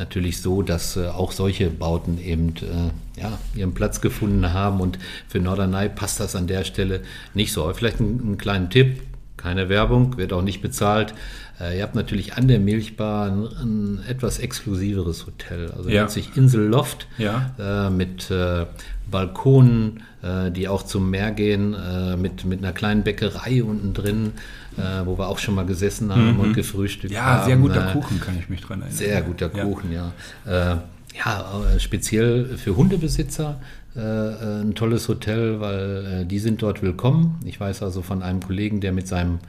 natürlich 0.00 0.40
so, 0.40 0.62
dass 0.62 0.96
äh, 0.96 1.06
auch 1.06 1.30
solche 1.30 1.70
Bauten 1.70 2.18
eben 2.18 2.54
äh, 2.56 3.20
ja, 3.20 3.38
ihren 3.54 3.74
Platz 3.74 4.00
gefunden 4.00 4.52
haben. 4.52 4.80
Und 4.80 4.98
für 5.28 5.38
Norderney 5.38 5.88
passt 5.88 6.18
das 6.18 6.34
an 6.34 6.48
der 6.48 6.64
Stelle 6.64 7.02
nicht 7.34 7.52
so. 7.52 7.62
Aber 7.62 7.74
vielleicht 7.74 8.00
einen, 8.00 8.38
kleinen 8.38 8.70
Tipp, 8.70 9.00
keine 9.36 9.68
Werbung, 9.68 10.16
wird 10.16 10.32
auch 10.32 10.42
nicht 10.42 10.62
bezahlt. 10.62 11.14
Äh, 11.60 11.76
ihr 11.76 11.82
habt 11.84 11.94
natürlich 11.94 12.34
an 12.34 12.48
der 12.48 12.58
Milchbar 12.58 13.30
ein, 13.30 13.46
ein 13.60 14.00
etwas 14.08 14.40
exklusiveres 14.40 15.26
Hotel. 15.26 15.70
Also 15.70 15.88
ja. 15.90 16.00
nennt 16.00 16.10
sich 16.10 16.36
Insel 16.36 16.66
Loft 16.66 17.06
ja. 17.18 17.54
äh, 17.58 17.90
mit 17.90 18.30
äh, 18.30 18.66
Balkonen, 19.10 20.02
äh, 20.22 20.50
die 20.50 20.68
auch 20.68 20.82
zum 20.82 21.10
Meer 21.10 21.32
gehen, 21.32 21.74
äh, 21.74 22.16
mit, 22.16 22.44
mit 22.44 22.60
einer 22.60 22.72
kleinen 22.72 23.02
Bäckerei 23.02 23.62
unten 23.62 23.92
drin 23.94 24.32
äh, 24.76 25.04
wo 25.04 25.18
wir 25.18 25.28
auch 25.28 25.38
schon 25.38 25.54
mal 25.54 25.66
gesessen 25.66 26.10
haben 26.12 26.34
mhm. 26.34 26.40
und 26.40 26.54
gefrühstückt 26.54 27.12
ja, 27.12 27.24
haben. 27.24 27.38
Ja, 27.40 27.44
sehr 27.46 27.56
guter 27.56 27.90
äh, 27.90 27.92
Kuchen, 27.92 28.20
kann 28.20 28.38
ich 28.38 28.48
mich 28.48 28.60
dran 28.60 28.80
erinnern. 28.80 28.96
Sehr 28.96 29.22
guter 29.22 29.48
Kuchen, 29.48 29.92
ja. 29.92 30.12
Ja, 30.46 30.72
äh, 30.72 30.76
ja 31.16 31.62
äh, 31.74 31.80
speziell 31.80 32.56
für 32.56 32.76
Hundebesitzer 32.76 33.60
ein 33.92 34.76
tolles 34.76 35.08
Hotel, 35.08 35.58
weil 35.58 36.24
die 36.24 36.38
sind 36.38 36.62
dort 36.62 36.80
willkommen. 36.80 37.40
Ich 37.44 37.58
weiß 37.58 37.82
also 37.82 38.02
von 38.02 38.22
einem 38.22 38.38
Kollegen, 38.38 38.80
der 38.80 38.92
mit 38.92 39.08
seinem 39.08 39.40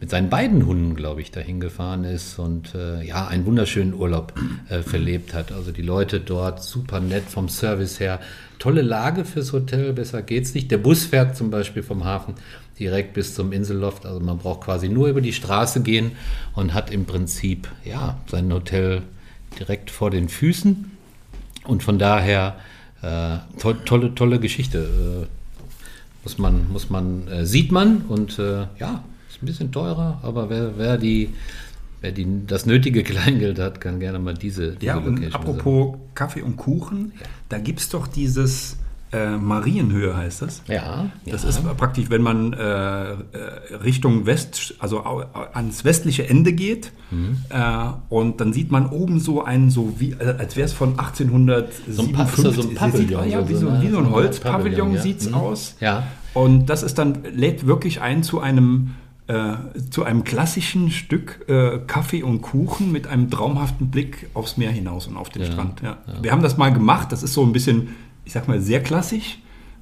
mit 0.00 0.08
seinen 0.08 0.30
beiden 0.30 0.64
Hunden, 0.64 0.96
glaube 0.96 1.20
ich, 1.20 1.30
dahin 1.30 1.60
gefahren 1.60 2.04
ist 2.04 2.38
und 2.38 2.74
äh, 2.74 3.02
ja, 3.02 3.28
einen 3.28 3.44
wunderschönen 3.44 3.92
Urlaub 3.92 4.32
äh, 4.70 4.80
verlebt 4.80 5.34
hat. 5.34 5.52
Also 5.52 5.72
die 5.72 5.82
Leute 5.82 6.20
dort 6.20 6.62
super 6.62 7.00
nett 7.00 7.24
vom 7.24 7.50
Service 7.50 8.00
her. 8.00 8.18
Tolle 8.58 8.80
Lage 8.80 9.26
fürs 9.26 9.52
Hotel, 9.52 9.92
besser 9.92 10.22
geht's 10.22 10.54
nicht. 10.54 10.70
Der 10.70 10.78
Bus 10.78 11.04
fährt 11.04 11.36
zum 11.36 11.50
Beispiel 11.50 11.82
vom 11.82 12.04
Hafen 12.04 12.34
direkt 12.78 13.12
bis 13.12 13.34
zum 13.34 13.52
Inselloft. 13.52 14.06
Also 14.06 14.20
man 14.20 14.38
braucht 14.38 14.62
quasi 14.62 14.88
nur 14.88 15.08
über 15.08 15.20
die 15.20 15.34
Straße 15.34 15.82
gehen 15.82 16.12
und 16.54 16.72
hat 16.72 16.90
im 16.90 17.04
Prinzip 17.04 17.68
ja, 17.84 18.18
sein 18.26 18.50
Hotel 18.50 19.02
direkt 19.58 19.90
vor 19.90 20.10
den 20.10 20.30
Füßen. 20.30 20.90
Und 21.64 21.82
von 21.82 21.98
daher 21.98 22.56
äh, 23.02 23.36
to 23.58 23.74
tolle, 23.74 24.14
tolle 24.14 24.40
Geschichte. 24.40 25.26
Äh, 25.26 25.26
muss 26.22 26.38
man, 26.38 26.70
muss 26.70 26.88
man, 26.88 27.28
äh, 27.28 27.44
sieht 27.44 27.70
man 27.70 27.98
und 28.08 28.38
äh, 28.38 28.66
ja, 28.78 29.04
ein 29.42 29.46
bisschen 29.46 29.72
teurer, 29.72 30.20
aber 30.22 30.50
wer, 30.50 30.76
wer 30.76 30.98
die 30.98 31.32
Wer 32.02 32.12
die, 32.12 32.46
das 32.46 32.64
nötige 32.64 33.02
Kleingeld 33.04 33.58
hat, 33.58 33.78
kann 33.78 34.00
gerne 34.00 34.18
mal 34.18 34.32
diese, 34.32 34.72
diese 34.72 34.86
Ja, 34.86 34.96
und 34.96 35.34
apropos 35.34 35.90
sagen. 35.90 36.02
Kaffee 36.14 36.40
und 36.40 36.56
Kuchen, 36.56 37.12
ja. 37.14 37.26
da 37.50 37.58
gibt 37.58 37.80
es 37.80 37.90
doch 37.90 38.06
dieses, 38.06 38.78
äh, 39.12 39.36
Marienhöhe 39.36 40.16
heißt 40.16 40.42
das. 40.42 40.62
Ja. 40.68 41.10
Das 41.26 41.42
ja. 41.42 41.48
ist 41.48 41.76
praktisch, 41.76 42.10
wenn 42.10 42.22
man 42.22 42.52
äh, 42.52 43.12
äh 43.12 43.16
Richtung 43.82 44.24
West, 44.26 44.74
also 44.78 45.02
ans 45.52 45.84
westliche 45.84 46.28
Ende 46.28 46.52
geht 46.52 46.92
mhm. 47.10 47.38
äh, 47.48 47.88
und 48.08 48.40
dann 48.40 48.52
sieht 48.52 48.70
man 48.70 48.86
oben 48.86 49.18
so 49.18 49.42
einen, 49.42 49.70
so 49.70 49.94
wie, 49.98 50.12
äh, 50.12 50.36
als 50.38 50.56
wäre 50.56 50.66
es 50.66 50.72
von 50.72 50.90
1857. 50.90 51.86
So 51.96 52.02
ein, 52.02 52.54
so 52.54 52.68
ein 52.68 52.74
Pavillon. 52.74 53.28
Ja, 53.28 53.48
wie, 53.48 53.54
so, 53.54 53.82
wie 53.82 53.88
so 53.88 53.98
ein 53.98 54.10
Holzpavillon 54.10 54.94
ja. 54.94 55.00
sieht 55.02 55.20
es 55.20 55.28
mhm. 55.28 55.34
aus. 55.34 55.76
Ja. 55.80 56.04
Und 56.32 56.66
das 56.66 56.84
ist 56.84 56.96
dann, 56.98 57.24
lädt 57.34 57.66
wirklich 57.66 58.00
ein 58.00 58.22
zu 58.22 58.38
einem 58.40 58.94
zu 59.90 60.04
einem 60.04 60.24
klassischen 60.24 60.90
Stück 60.90 61.48
äh, 61.48 61.78
Kaffee 61.86 62.22
und 62.22 62.42
Kuchen 62.42 62.92
mit 62.92 63.06
einem 63.06 63.30
traumhaften 63.30 63.90
Blick 63.90 64.28
aufs 64.34 64.56
Meer 64.56 64.70
hinaus 64.70 65.06
und 65.06 65.16
auf 65.16 65.30
den 65.30 65.42
ja, 65.42 65.52
Strand. 65.52 65.80
Ja. 65.82 65.98
Ja. 66.06 66.22
Wir 66.22 66.32
haben 66.32 66.42
das 66.42 66.56
mal 66.56 66.72
gemacht. 66.72 67.12
Das 67.12 67.22
ist 67.22 67.34
so 67.34 67.44
ein 67.44 67.52
bisschen 67.52 67.88
ich 68.30 68.34
sag 68.34 68.46
mal, 68.46 68.60
sehr 68.60 68.80
klassisch, 68.80 69.38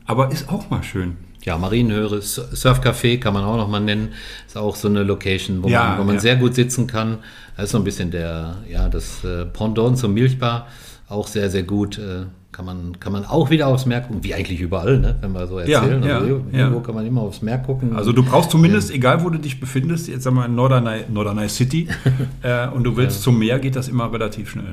aber 0.07 0.31
ist 0.31 0.49
auch 0.49 0.71
mal 0.71 0.83
schön. 0.83 1.19
Ja, 1.43 1.59
Marienhöhe, 1.59 2.19
Surfcafé 2.19 3.19
kann 3.19 3.35
man 3.35 3.45
auch 3.45 3.59
noch 3.59 3.69
mal 3.69 3.81
nennen. 3.81 4.13
Ist 4.47 4.57
auch 4.57 4.75
so 4.75 4.89
eine 4.89 5.03
Location, 5.03 5.63
wo 5.63 5.69
man, 5.69 5.99
wo 5.99 6.05
man 6.05 6.19
sehr 6.19 6.37
gut 6.37 6.55
sitzen 6.55 6.87
kann. 6.87 7.19
Das 7.57 7.67
ist 7.67 7.73
so 7.73 7.79
ein 7.79 7.85
bisschen 7.85 8.11
der, 8.11 8.57
ja, 8.69 8.89
das 8.89 9.23
äh, 9.23 9.45
Pendant 9.45 9.99
zur 9.99 10.09
Milchbar. 10.09 10.67
Auch 11.09 11.27
sehr, 11.27 11.51
sehr 11.51 11.63
gut. 11.63 11.99
Äh, 11.99 12.25
kann 12.59 12.67
man, 12.67 12.99
kann 12.99 13.13
man 13.13 13.25
auch 13.25 13.51
wieder 13.51 13.69
aufs 13.69 13.87
Meer 13.87 14.01
gucken, 14.01 14.25
wie 14.25 14.35
eigentlich 14.35 14.59
überall, 14.59 14.99
ne? 14.99 15.15
wenn 15.21 15.31
wir 15.31 15.47
so 15.47 15.59
erzählen. 15.59 16.03
Ja, 16.03 16.19
also 16.19 16.43
ja, 16.51 16.59
irgendwo 16.59 16.81
kann 16.81 16.97
man 16.97 17.07
immer 17.07 17.21
aufs 17.21 17.41
Meer 17.41 17.59
gucken. 17.59 17.95
Also 17.95 18.11
du 18.11 18.25
brauchst 18.25 18.51
zumindest, 18.51 18.91
egal 18.91 19.23
wo 19.23 19.31
du 19.31 19.39
dich 19.39 19.61
befindest, 19.61 20.09
jetzt 20.09 20.25
sagen 20.25 20.35
wir 20.35 20.47
in 20.47 20.57
Norderney, 20.57 21.03
Norderney 21.09 21.49
City, 21.49 21.87
äh, 22.43 22.67
und 22.67 22.83
du 22.83 22.97
willst 22.97 23.23
zum 23.23 23.39
Meer, 23.39 23.61
geht 23.61 23.77
das 23.77 23.87
immer 23.87 24.13
relativ 24.13 24.51
schnell. 24.51 24.65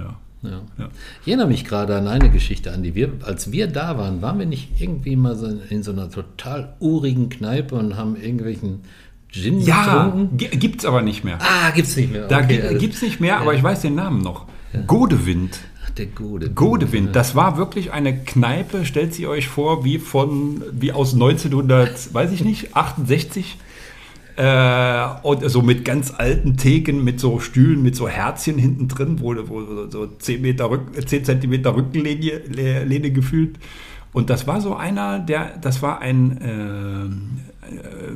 Ja. 0.42 0.50
Ja. 0.80 0.90
Ich 1.22 1.28
erinnere 1.28 1.48
mich 1.48 1.64
gerade 1.64 1.96
an 1.96 2.08
eine 2.08 2.32
Geschichte, 2.32 2.74
an 2.74 2.82
die 2.82 2.96
wir, 2.96 3.12
als 3.22 3.52
wir 3.52 3.68
da 3.68 4.00
waren, 4.00 4.20
waren 4.24 4.40
wir 4.40 4.48
nicht 4.48 4.82
irgendwie 4.82 5.16
mal 5.16 5.36
so 5.36 5.48
in 5.70 5.84
so 5.84 5.92
einer 5.92 6.10
total 6.10 6.74
urigen 6.80 7.30
Kneipe 7.30 7.76
und 7.76 7.98
haben 7.98 8.16
irgendwelchen 8.16 8.80
Gin 9.30 9.60
ja, 9.60 10.06
getrunken? 10.08 10.38
Ja, 10.40 10.50
gibt 10.50 10.80
es 10.80 10.86
aber 10.86 11.04
nicht 11.04 11.24
mehr. 11.24 11.38
Ah, 11.40 11.70
gibt 11.70 11.88
es 11.88 11.96
nicht 11.96 12.12
mehr. 12.12 12.26
Okay. 12.26 12.62
Da 12.64 12.74
gibt 12.74 12.96
es 12.96 13.04
nicht 13.04 13.20
mehr, 13.20 13.40
aber 13.40 13.54
ich 13.54 13.62
weiß 13.62 13.82
den 13.82 13.94
Namen 13.94 14.22
noch. 14.24 14.48
Godewind. 14.78 15.60
Ach, 15.84 15.90
der 15.92 16.08
Godewind. 16.08 16.56
Godewind. 16.56 17.16
Das 17.16 17.36
war 17.36 17.58
wirklich 17.58 17.92
eine 17.92 18.18
Kneipe, 18.18 18.86
stellt 18.86 19.14
sie 19.14 19.28
euch 19.28 19.48
vor, 19.48 19.84
wie 19.84 20.00
von, 20.00 20.64
wie 20.72 20.92
aus 20.92 21.14
1900, 21.14 22.14
weiß 22.14 22.32
ich 22.32 22.44
nicht, 22.44 22.76
68. 22.76 23.58
Äh, 24.38 25.08
und 25.24 25.50
so 25.50 25.62
mit 25.62 25.86
ganz 25.86 26.12
alten 26.12 26.58
Theken, 26.58 27.04
mit 27.04 27.22
so 27.22 27.40
Stühlen, 27.40 27.82
mit 27.82 27.96
so 27.96 28.10
Herzchen 28.10 28.58
hinten 28.58 28.90
drin, 28.90 29.22
wo, 29.22 29.34
wo 29.48 29.90
so 29.90 30.08
10, 30.08 30.42
Meter 30.42 30.70
Rück, 30.70 31.08
10 31.08 31.24
Zentimeter 31.24 31.76
Rückenlehne 31.76 32.42
Lehne 32.84 33.12
gefühlt. 33.12 33.58
Und 34.12 34.30
das 34.30 34.48
war 34.48 34.62
so 34.62 34.76
einer, 34.76 35.20
der, 35.20 35.58
das 35.58 35.82
war 35.82 36.00
ein, 36.00 36.42
äh, 36.42 37.55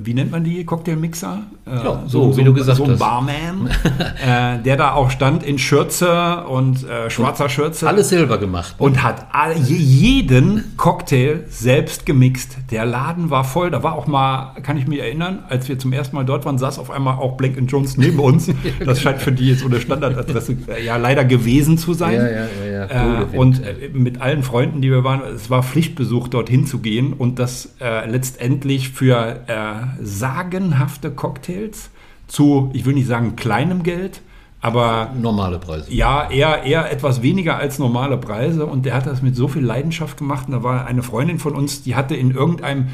wie 0.03 0.13
nennt 0.13 0.31
man 0.31 0.43
die 0.43 0.65
Cocktailmixer? 0.65 1.43
Äh, 1.65 1.71
ja, 1.71 2.03
so, 2.05 2.31
so, 2.31 2.37
wie 2.37 2.43
du 2.43 2.53
gesagt 2.53 2.77
so 2.77 2.83
ein 2.83 2.91
hast. 2.91 2.99
Barman, 2.99 3.69
äh, 4.25 4.61
der 4.63 4.77
da 4.77 4.93
auch 4.93 5.09
stand 5.09 5.43
in 5.43 5.59
Schürze 5.59 6.43
und 6.45 6.87
äh, 6.87 7.09
schwarzer 7.09 7.45
und 7.45 7.51
Schürze. 7.51 7.87
Alles 7.87 8.09
selber 8.09 8.37
gemacht. 8.37 8.79
Ne? 8.79 8.85
Und 8.85 9.03
hat 9.03 9.27
alle, 9.31 9.55
jeden 9.55 10.77
Cocktail 10.77 11.45
selbst 11.49 12.05
gemixt. 12.05 12.57
Der 12.71 12.85
Laden 12.85 13.29
war 13.29 13.43
voll. 13.43 13.71
Da 13.71 13.83
war 13.83 13.93
auch 13.93 14.07
mal, 14.07 14.55
kann 14.63 14.77
ich 14.77 14.87
mich 14.87 14.99
erinnern, 14.99 15.43
als 15.49 15.67
wir 15.67 15.77
zum 15.79 15.93
ersten 15.93 16.15
Mal 16.15 16.25
dort 16.25 16.45
waren, 16.45 16.57
saß 16.57 16.79
auf 16.79 16.91
einmal 16.91 17.15
auch 17.17 17.37
Blank 17.37 17.59
Jones 17.67 17.97
neben 17.97 18.19
uns. 18.19 18.49
Das 18.85 19.01
scheint 19.01 19.21
für 19.21 19.31
die 19.31 19.49
jetzt 19.49 19.61
so 19.61 19.67
eine 19.67 19.79
Standardadresse 19.79 20.55
äh, 20.67 20.85
ja 20.85 20.97
leider 20.97 21.25
gewesen 21.25 21.77
zu 21.77 21.93
sein. 21.93 22.15
Ja, 22.15 22.29
ja, 22.29 22.87
ja. 22.87 23.21
Äh, 23.23 23.37
und 23.37 23.61
mit 23.93 24.21
allen 24.21 24.43
Freunden, 24.43 24.81
die 24.81 24.89
wir 24.89 25.03
waren, 25.03 25.21
es 25.35 25.49
war 25.49 25.63
Pflichtbesuch, 25.63 26.27
dorthin 26.27 26.65
zu 26.65 26.79
gehen 26.79 27.13
und 27.13 27.39
das 27.39 27.69
letztendlich 28.07 28.89
für 28.89 29.38
äh, 29.47 30.03
sagenhafte 30.03 31.11
Cocktails 31.11 31.89
zu, 32.27 32.69
ich 32.73 32.85
will 32.85 32.93
nicht 32.93 33.07
sagen 33.07 33.35
kleinem 33.35 33.83
Geld, 33.83 34.21
aber 34.61 35.13
normale 35.19 35.57
Preise. 35.57 35.93
Ja, 35.93 36.29
eher, 36.29 36.63
eher 36.63 36.91
etwas 36.91 37.21
weniger 37.21 37.57
als 37.57 37.79
normale 37.79 38.17
Preise. 38.17 38.65
Und 38.65 38.85
der 38.85 38.93
hat 38.93 39.07
das 39.07 39.21
mit 39.21 39.35
so 39.35 39.47
viel 39.47 39.63
Leidenschaft 39.63 40.17
gemacht. 40.17 40.47
Und 40.47 40.53
da 40.53 40.63
war 40.63 40.85
eine 40.85 41.01
Freundin 41.01 41.39
von 41.39 41.55
uns, 41.55 41.81
die 41.81 41.95
hatte 41.95 42.15
in 42.15 42.31
irgendeinem 42.31 42.89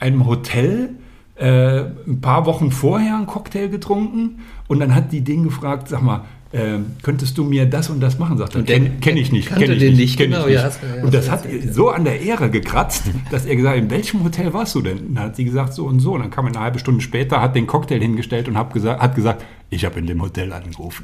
einem 0.00 0.26
Hotel 0.26 0.96
äh, 1.36 1.80
ein 2.06 2.20
paar 2.20 2.46
Wochen 2.46 2.72
vorher 2.72 3.16
einen 3.16 3.26
Cocktail 3.26 3.68
getrunken. 3.68 4.40
Und 4.68 4.80
dann 4.80 4.94
hat 4.94 5.12
die 5.12 5.22
den 5.22 5.44
gefragt, 5.44 5.88
sag 5.88 6.02
mal, 6.02 6.24
äh, 6.52 6.78
könntest 7.02 7.36
du 7.38 7.44
mir 7.44 7.66
das 7.66 7.90
und 7.90 8.00
das 8.00 8.18
machen? 8.18 8.38
Sagt 8.38 8.54
er, 8.54 8.62
kenne 8.62 8.90
kenn 9.00 9.16
ich 9.16 9.32
nicht. 9.32 9.48
Kenn 9.48 9.70
ich 9.70 9.78
den 9.78 9.96
nicht, 9.96 10.16
kenn 10.16 10.30
genau, 10.30 10.46
ich 10.46 10.62
nicht. 10.62 10.78
Ja, 10.96 11.02
und 11.02 11.14
das 11.14 11.30
hat 11.30 11.44
so 11.70 11.90
an 11.90 12.04
der 12.04 12.20
Ehre 12.20 12.50
gekratzt, 12.50 13.04
dass 13.30 13.46
er 13.46 13.56
gesagt 13.56 13.76
hat, 13.76 13.82
in 13.82 13.90
welchem 13.90 14.22
Hotel 14.24 14.52
warst 14.52 14.74
du 14.74 14.82
denn? 14.82 14.98
Und 14.98 15.14
dann 15.14 15.24
hat 15.24 15.36
sie 15.36 15.44
gesagt, 15.44 15.74
so 15.74 15.86
und 15.86 16.00
so. 16.00 16.14
Und 16.14 16.20
dann 16.20 16.30
kam 16.30 16.46
er 16.46 16.52
eine 16.52 16.60
halbe 16.60 16.78
Stunde 16.78 17.00
später, 17.00 17.40
hat 17.40 17.56
den 17.56 17.66
Cocktail 17.66 18.00
hingestellt 18.00 18.48
und 18.48 18.56
hat 18.56 18.72
gesagt, 18.72 19.00
hat 19.00 19.14
gesagt 19.14 19.44
ich 19.72 19.86
habe 19.86 19.98
in 19.98 20.06
dem 20.06 20.20
Hotel 20.20 20.52
angerufen. 20.52 21.02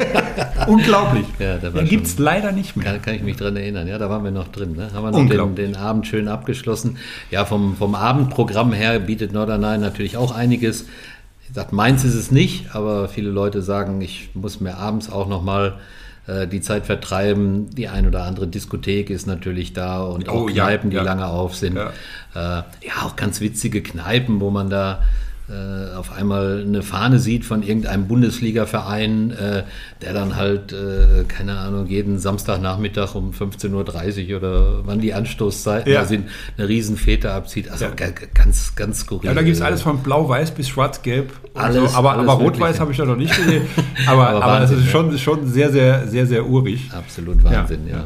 Unglaublich. 0.66 1.26
Ja, 1.38 1.58
da 1.58 1.82
gibt 1.82 2.06
es 2.06 2.18
leider 2.18 2.50
nicht 2.50 2.74
mehr. 2.74 2.92
Kann, 2.92 3.02
kann, 3.02 3.14
ich 3.14 3.22
mich 3.22 3.36
dran 3.36 3.54
erinnern. 3.56 3.86
Ja, 3.86 3.98
da 3.98 4.08
waren 4.08 4.24
wir 4.24 4.30
noch 4.30 4.48
drin. 4.48 4.72
Ne? 4.72 4.90
Haben 4.94 5.04
wir 5.04 5.10
noch 5.10 5.28
den, 5.28 5.54
den, 5.54 5.76
Abend 5.76 6.06
schön 6.06 6.26
abgeschlossen. 6.26 6.96
Ja, 7.30 7.44
vom, 7.44 7.76
vom 7.76 7.94
Abendprogramm 7.94 8.72
her 8.72 8.98
bietet 9.00 9.34
Norderney 9.34 9.76
natürlich 9.76 10.16
auch 10.16 10.34
einiges. 10.34 10.86
Ich 11.50 11.56
sage, 11.56 11.74
meins 11.74 12.04
ist 12.04 12.14
es 12.14 12.30
nicht, 12.30 12.76
aber 12.76 13.08
viele 13.08 13.28
Leute 13.28 13.60
sagen, 13.60 14.00
ich 14.00 14.30
muss 14.34 14.60
mir 14.60 14.76
abends 14.76 15.10
auch 15.10 15.26
noch 15.26 15.42
mal 15.42 15.80
äh, 16.28 16.46
die 16.46 16.60
Zeit 16.60 16.86
vertreiben. 16.86 17.70
Die 17.70 17.88
ein 17.88 18.06
oder 18.06 18.22
andere 18.22 18.46
Diskothek 18.46 19.10
ist 19.10 19.26
natürlich 19.26 19.72
da 19.72 20.00
und 20.00 20.28
auch 20.28 20.42
oh, 20.42 20.46
Kneipen, 20.46 20.92
ja, 20.92 21.00
die 21.00 21.04
ja. 21.04 21.12
lange 21.12 21.26
auf 21.26 21.56
sind. 21.56 21.74
Ja. 21.74 21.90
Äh, 22.36 22.62
ja. 22.86 23.02
auch 23.02 23.16
ganz 23.16 23.40
witzige 23.40 23.82
Kneipen, 23.82 24.40
wo 24.40 24.50
man 24.50 24.70
da 24.70 25.02
äh, 25.50 25.94
auf 25.96 26.12
einmal 26.12 26.62
eine 26.66 26.82
Fahne 26.82 27.18
sieht 27.18 27.44
von 27.44 27.62
irgendeinem 27.62 28.06
Bundesliga-Verein, 28.06 29.30
äh, 29.32 29.64
der 30.02 30.12
dann 30.14 30.36
halt, 30.36 30.72
äh, 30.72 31.24
keine 31.26 31.58
Ahnung, 31.58 31.86
jeden 31.86 32.18
Samstagnachmittag 32.18 33.14
um 33.14 33.32
15.30 33.32 34.30
Uhr 34.30 34.36
oder 34.38 34.86
wann 34.86 35.00
die 35.00 35.12
Anstoßzeiten 35.14 35.92
Ja. 35.92 36.04
sind, 36.04 36.28
eine 36.56 36.68
Riesenfete 36.68 37.32
abzieht. 37.32 37.68
Also 37.70 37.86
Ja. 37.86 37.90
ga- 37.94 38.06
ganz, 38.34 38.74
ganz 38.76 39.00
skurril. 39.00 39.26
Ja, 39.28 39.34
da 39.34 39.42
gibt 39.42 39.56
es 39.56 39.62
alles 39.62 39.82
von 39.82 39.98
blau-weiß 40.02 40.52
bis 40.52 40.68
schwarz-gelb. 40.68 41.32
Alles- 41.54 41.90
so. 41.92 41.96
Aber, 41.98 42.12
alles 42.12 42.28
aber 42.30 42.42
rot-weiß 42.44 42.78
habe 42.80 42.92
ich 42.92 42.98
da 42.98 43.04
noch 43.04 43.16
nicht 43.16 43.34
gesehen. 43.36 43.66
Aber, 44.06 44.28
Aber 44.30 44.44
aber, 44.44 44.54
es 44.64 44.70
Wahnsinn, 44.70 44.78
ist 44.78 44.84
ja. 44.86 44.90
schon, 44.90 45.18
schon 45.18 45.46
sehr, 45.48 45.70
sehr, 45.72 46.06
sehr, 46.08 46.26
sehr 46.26 46.46
urig. 46.46 46.90
Absolut 46.92 47.42
Wahnsinn, 47.42 47.86
ja. 47.88 48.04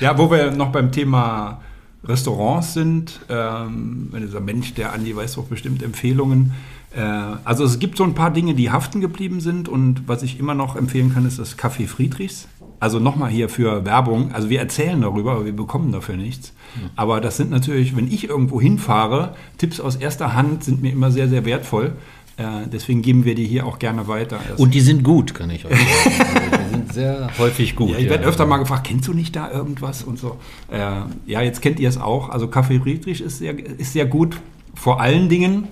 Ja, 0.00 0.16
wo 0.18 0.30
wir 0.30 0.50
noch 0.50 0.72
beim 0.72 0.90
Thema 0.92 1.60
Restaurants 2.04 2.74
sind, 2.74 3.18
ähm, 3.28 4.08
wenn 4.12 4.22
dieser 4.22 4.40
Mensch, 4.40 4.74
der 4.74 4.92
Andi 4.92 5.14
weiß 5.16 5.34
doch 5.34 5.44
bestimmt 5.44 5.82
Empfehlungen. 5.82 6.52
Äh, 6.96 7.00
also 7.44 7.64
es 7.64 7.78
gibt 7.78 7.98
so 7.98 8.04
ein 8.04 8.14
paar 8.14 8.32
Dinge, 8.32 8.54
die 8.54 8.70
haften 8.70 9.00
geblieben 9.00 9.40
sind 9.40 9.68
und 9.68 10.08
was 10.08 10.22
ich 10.22 10.40
immer 10.40 10.54
noch 10.54 10.76
empfehlen 10.76 11.12
kann, 11.12 11.26
ist 11.26 11.38
das 11.38 11.58
Café 11.58 11.86
Friedrichs. 11.86 12.48
Also 12.80 12.98
nochmal 12.98 13.30
hier 13.30 13.48
für 13.48 13.84
Werbung. 13.84 14.32
Also 14.32 14.50
wir 14.50 14.60
erzählen 14.60 15.00
darüber, 15.00 15.32
aber 15.32 15.44
wir 15.46 15.56
bekommen 15.56 15.92
dafür 15.92 16.16
nichts. 16.16 16.52
Aber 16.94 17.20
das 17.20 17.36
sind 17.38 17.50
natürlich, 17.50 17.96
wenn 17.96 18.06
ich 18.06 18.28
irgendwo 18.28 18.60
hinfahre, 18.60 19.34
Tipps 19.56 19.80
aus 19.80 19.96
erster 19.96 20.34
Hand 20.34 20.64
sind 20.64 20.82
mir 20.82 20.92
immer 20.92 21.10
sehr, 21.10 21.28
sehr 21.28 21.46
wertvoll. 21.46 21.92
Äh, 22.36 22.68
deswegen 22.70 23.00
geben 23.00 23.24
wir 23.24 23.34
die 23.34 23.46
hier 23.46 23.64
auch 23.64 23.78
gerne 23.78 24.08
weiter. 24.08 24.38
Das 24.46 24.60
Und 24.60 24.74
die 24.74 24.82
sind 24.82 25.02
gut, 25.02 25.34
kann 25.34 25.48
ich 25.50 25.64
euch 25.64 25.72
sagen. 25.72 26.26
Also 26.36 26.58
die 26.58 26.70
sind 26.70 26.92
sehr 26.92 27.30
häufig 27.38 27.76
gut. 27.76 27.90
Ja, 27.92 27.98
ich 27.98 28.10
werde 28.10 28.24
öfter 28.24 28.44
mal 28.44 28.58
gefragt, 28.58 28.86
kennst 28.86 29.08
du 29.08 29.14
nicht 29.14 29.34
da 29.34 29.50
irgendwas 29.50 30.02
und 30.02 30.18
so. 30.18 30.36
Äh, 30.70 30.80
ja, 31.26 31.40
jetzt 31.40 31.62
kennt 31.62 31.80
ihr 31.80 31.88
es 31.88 31.96
auch. 31.96 32.28
Also 32.28 32.46
Café 32.46 32.82
Friedrich 32.82 33.22
ist 33.22 33.38
sehr, 33.38 33.58
ist 33.58 33.94
sehr 33.94 34.04
gut. 34.04 34.38
Vor 34.74 35.00
allen 35.00 35.30
Dingen, 35.30 35.68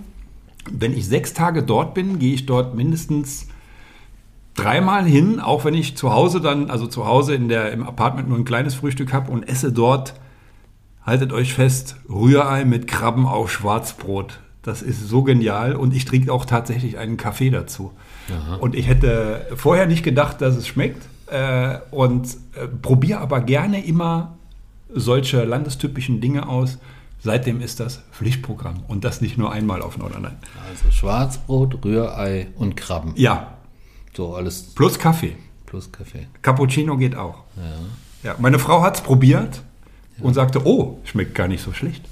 wenn 0.70 0.96
ich 0.96 1.06
sechs 1.06 1.34
Tage 1.34 1.62
dort 1.62 1.94
bin, 1.94 2.18
gehe 2.18 2.34
ich 2.34 2.46
dort 2.46 2.74
mindestens 2.74 3.48
dreimal 4.54 5.04
hin, 5.04 5.40
auch 5.40 5.64
wenn 5.64 5.74
ich 5.74 5.96
zu 5.96 6.12
Hause 6.12 6.40
dann, 6.40 6.70
also 6.70 6.86
zu 6.86 7.06
Hause 7.06 7.34
in 7.34 7.48
der, 7.48 7.72
im 7.72 7.86
Apartment 7.86 8.28
nur 8.28 8.38
ein 8.38 8.44
kleines 8.44 8.74
Frühstück 8.74 9.12
habe 9.12 9.30
und 9.30 9.42
esse 9.48 9.72
dort, 9.72 10.14
haltet 11.04 11.32
euch 11.32 11.54
fest, 11.54 11.96
Rührei 12.08 12.64
mit 12.64 12.86
Krabben 12.86 13.26
auf 13.26 13.50
Schwarzbrot. 13.50 14.40
Das 14.62 14.80
ist 14.80 15.06
so 15.08 15.22
genial 15.22 15.76
und 15.76 15.94
ich 15.94 16.06
trinke 16.06 16.32
auch 16.32 16.46
tatsächlich 16.46 16.96
einen 16.96 17.18
Kaffee 17.18 17.50
dazu. 17.50 17.92
Und 18.60 18.74
ich 18.74 18.88
hätte 18.88 19.46
vorher 19.54 19.86
nicht 19.86 20.02
gedacht, 20.02 20.40
dass 20.40 20.56
es 20.56 20.66
schmeckt 20.66 21.02
äh, 21.26 21.78
und 21.90 22.26
äh, 22.54 22.66
probiere 22.66 23.20
aber 23.20 23.40
gerne 23.40 23.84
immer 23.84 24.38
solche 24.88 25.44
landestypischen 25.44 26.22
Dinge 26.22 26.48
aus. 26.48 26.78
Seitdem 27.24 27.60
ist 27.62 27.80
das 27.80 28.02
Pflichtprogramm 28.12 28.84
und 28.86 29.02
das 29.04 29.22
nicht 29.22 29.38
nur 29.38 29.50
einmal 29.50 29.80
auf 29.80 29.96
Nordrhein. 29.96 30.36
Also 30.68 30.90
Schwarzbrot, 30.90 31.82
Rührei 31.82 32.48
und 32.56 32.76
Krabben. 32.76 33.14
Ja, 33.16 33.54
So 34.14 34.34
alles 34.36 34.62
plus 34.74 34.98
Kaffee. 34.98 35.34
plus 35.64 35.90
Kaffee. 35.90 36.26
Cappuccino 36.42 36.96
geht 36.98 37.16
auch. 37.16 37.44
Ja. 38.22 38.36
meine 38.38 38.58
Frau 38.58 38.82
hat 38.82 38.96
es 38.96 39.00
probiert 39.00 39.62
und 40.20 40.34
sagte, 40.34 40.66
oh, 40.66 41.00
schmeckt 41.04 41.34
gar 41.34 41.48
nicht 41.48 41.62
so 41.62 41.72
schlecht. 41.72 42.04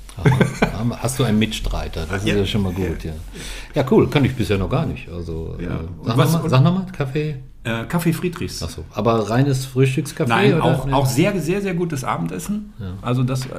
Hast 1.01 1.19
du 1.19 1.25
einen 1.25 1.39
Mitstreiter? 1.39 2.07
Das 2.07 2.23
ist 2.23 2.29
Ja. 2.29 2.37
ja 2.37 2.47
schon 2.47 2.63
mal 2.63 2.73
gut, 2.73 3.05
ja. 3.05 3.13
Ja, 3.75 3.85
cool, 3.91 4.09
kann 4.11 4.25
ich 4.25 4.35
bisher 4.35 4.57
noch 4.59 4.69
gar 4.71 4.87
nicht. 4.87 5.09
Also, 5.11 5.57
Ja. 5.61 5.77
äh, 5.77 5.79
sag 6.49 6.63
nochmal, 6.63 6.85
noch 6.85 6.93
Kaffee. 6.93 7.37
Äh, 7.65 7.85
Kaffee 7.85 8.13
Friedrichs. 8.13 8.61
Achso, 8.63 8.85
aber 8.93 9.31
reines 9.31 9.67
Frühstückskaffee? 9.67 10.29
Nein, 10.29 10.55
oder? 10.55 10.65
auch, 10.65 10.87
Nee. 10.87 10.93
auch 10.93 11.07
sehr, 11.07 11.39
sehr, 11.41 11.61
sehr 11.63 11.75
gutes 11.75 12.03
Abendessen. 12.03 12.73
Also 13.03 13.23
das, 13.23 13.47
äh, 13.47 13.51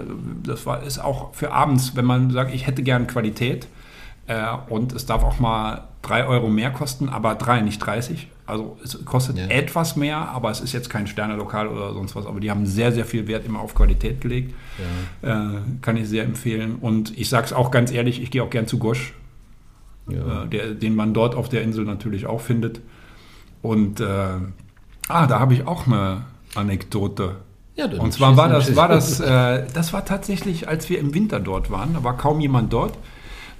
das 0.46 0.66
war, 0.66 0.84
ist 0.84 1.00
auch 1.00 1.34
für 1.34 1.52
abends, 1.54 1.96
wenn 1.96 2.06
man 2.06 2.30
sagt, 2.32 2.54
ich 2.54 2.68
hätte 2.68 2.84
gern 2.84 3.08
Qualität 3.08 3.68
äh, 4.28 4.44
und 4.70 4.92
es 4.94 5.06
darf 5.06 5.24
auch 5.24 5.40
mal 5.40 5.86
drei 6.02 6.26
Euro 6.26 6.50
mehr 6.50 6.72
kosten, 6.72 7.08
aber 7.08 7.36
drei, 7.36 7.62
nicht 7.62 7.80
30. 7.80 8.28
Also 8.46 8.78
es 8.84 9.06
kostet 9.06 9.38
Ja. 9.38 9.46
etwas 9.48 9.96
mehr, 9.96 10.18
aber 10.18 10.52
es 10.52 10.60
ist 10.60 10.74
jetzt 10.74 10.90
kein 10.90 11.08
Sternelokal 11.08 11.70
oder 11.70 11.94
sonst 11.94 12.14
was. 12.14 12.26
Aber 12.26 12.42
die 12.42 12.52
haben 12.52 12.66
sehr, 12.66 12.92
sehr 12.92 13.06
viel 13.06 13.26
Wert 13.30 13.46
immer 13.46 13.62
auf 13.62 13.74
Qualität 13.74 14.20
gelegt. 14.20 14.54
Äh, 15.22 15.30
kann 15.82 15.96
ich 15.96 16.10
sehr 16.10 16.26
empfehlen. 16.26 16.76
Und 16.82 17.18
ich 17.18 17.30
sage 17.30 17.46
es 17.46 17.54
auch 17.54 17.72
ganz 17.72 17.90
ehrlich, 17.90 18.22
ich 18.22 18.32
gehe 18.32 18.44
auch 18.44 18.50
gern 18.50 18.68
zu 18.68 18.80
Gosch, 18.80 19.14
Ja. 20.10 20.44
äh, 20.44 20.48
der, 20.50 20.74
den 20.74 20.94
man 20.94 21.14
dort 21.14 21.36
auf 21.36 21.48
der 21.48 21.62
Insel 21.62 21.86
natürlich 21.86 22.26
auch 22.26 22.42
findet. 22.42 22.82
Und 23.64 24.00
äh, 24.00 24.06
ah, 25.08 25.26
da 25.26 25.40
habe 25.40 25.56
ich 25.56 25.66
auch 25.66 25.88
eine 25.88 26.26
Anekdote. 26.54 27.38
Ja, 27.76 27.86
Und 27.88 28.14
zwar 28.14 28.38
war 28.38 28.50
das, 28.50 28.76
war 28.76 28.88
das, 28.88 29.20
äh, 29.20 29.66
das 29.74 29.94
war 29.94 30.06
tatsächlich, 30.06 30.68
als 30.68 30.90
wir 30.90 31.00
im 31.00 31.16
Winter 31.16 31.40
dort 31.40 31.72
waren, 31.72 31.96
da 31.96 32.04
war 32.04 32.16
kaum 32.18 32.40
jemand 32.40 32.72
dort. 32.72 32.94
Dann 32.94 33.02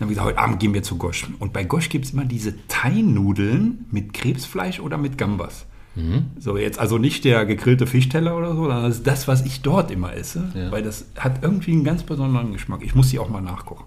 haben 0.02 0.10
wir 0.10 0.16
gesagt, 0.16 0.28
heute 0.28 0.38
Abend 0.40 0.60
gehen 0.60 0.74
wir 0.76 0.84
zu 0.84 0.98
Gosch. 0.98 1.26
Und 1.40 1.52
bei 1.54 1.64
Gosch 1.64 1.90
gibt 1.90 2.06
es 2.06 2.12
immer 2.12 2.26
diese 2.26 2.54
Thai-Nudeln 2.68 3.86
mit 3.90 4.14
Krebsfleisch 4.14 4.80
oder 4.80 4.98
mit 5.00 5.18
Gambas. 5.18 5.66
Mhm. 5.96 6.26
So, 6.40 6.58
jetzt 6.58 6.80
also 6.80 6.98
nicht 6.98 7.24
der 7.26 7.46
gegrillte 7.46 7.88
Fischteller 7.88 8.36
oder 8.38 8.50
so, 8.56 8.64
sondern 8.64 8.84
das 8.84 8.98
ist 8.98 9.08
das, 9.08 9.28
was 9.28 9.46
ich 9.46 9.62
dort 9.62 9.90
immer 9.90 10.14
esse, 10.14 10.52
Ja. 10.56 10.72
weil 10.72 10.84
das 10.84 11.06
hat 11.18 11.42
irgendwie 11.44 11.72
einen 11.72 11.84
ganz 11.84 12.04
besonderen 12.04 12.52
Geschmack. 12.52 12.82
Ich 12.84 12.94
muss 12.96 13.10
sie 13.10 13.20
auch 13.20 13.30
mal 13.30 13.42
nachkochen. 13.42 13.86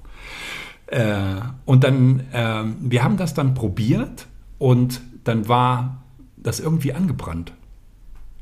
Äh, 0.86 1.40
und 1.64 1.84
dann, 1.84 2.22
ähm, 2.32 2.76
wir 2.80 3.02
haben 3.04 3.16
das 3.16 3.34
dann 3.34 3.54
probiert 3.54 4.26
und 4.58 5.00
dann 5.24 5.48
war 5.48 6.02
das 6.46 6.60
irgendwie 6.60 6.92
angebrannt. 6.92 7.52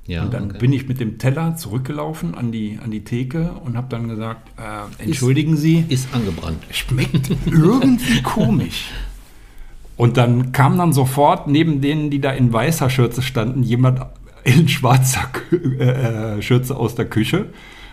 Ja, 0.07 0.23
und 0.23 0.35
dann 0.35 0.51
okay. 0.51 0.59
bin 0.59 0.73
ich 0.75 0.87
mit 0.87 1.01
dem 1.01 1.17
Teller 1.17 1.57
zurückgelaufen 1.57 2.35
an 2.35 2.53
die, 2.53 2.79
an 2.83 2.91
die 2.91 3.05
Theke 3.05 3.53
und 3.65 3.75
habe 3.77 3.87
dann 3.89 4.07
gesagt, 4.09 4.51
äh, 4.59 5.03
entschuldigen 5.03 5.57
Sie, 5.57 5.83
Ist 5.89 6.09
angebrannt. 6.15 6.63
schmeckt 6.71 7.31
irgendwie 7.47 8.21
komisch. 8.23 8.91
Und 9.97 10.17
dann 10.19 10.53
kam 10.53 10.77
dann 10.77 10.93
sofort 10.93 11.47
neben 11.47 11.81
denen, 11.81 12.11
die 12.11 12.21
da 12.21 12.33
in 12.33 12.53
weißer 12.53 12.91
Schürze 12.91 13.23
standen, 13.23 13.63
jemand 13.63 14.01
in 14.43 14.69
schwarzer 14.69 15.31
Kü- 15.33 15.79
äh, 15.79 16.37
äh, 16.39 16.43
Schürze 16.43 16.77
aus 16.77 16.95
der 16.97 17.07
Küche 17.07 17.47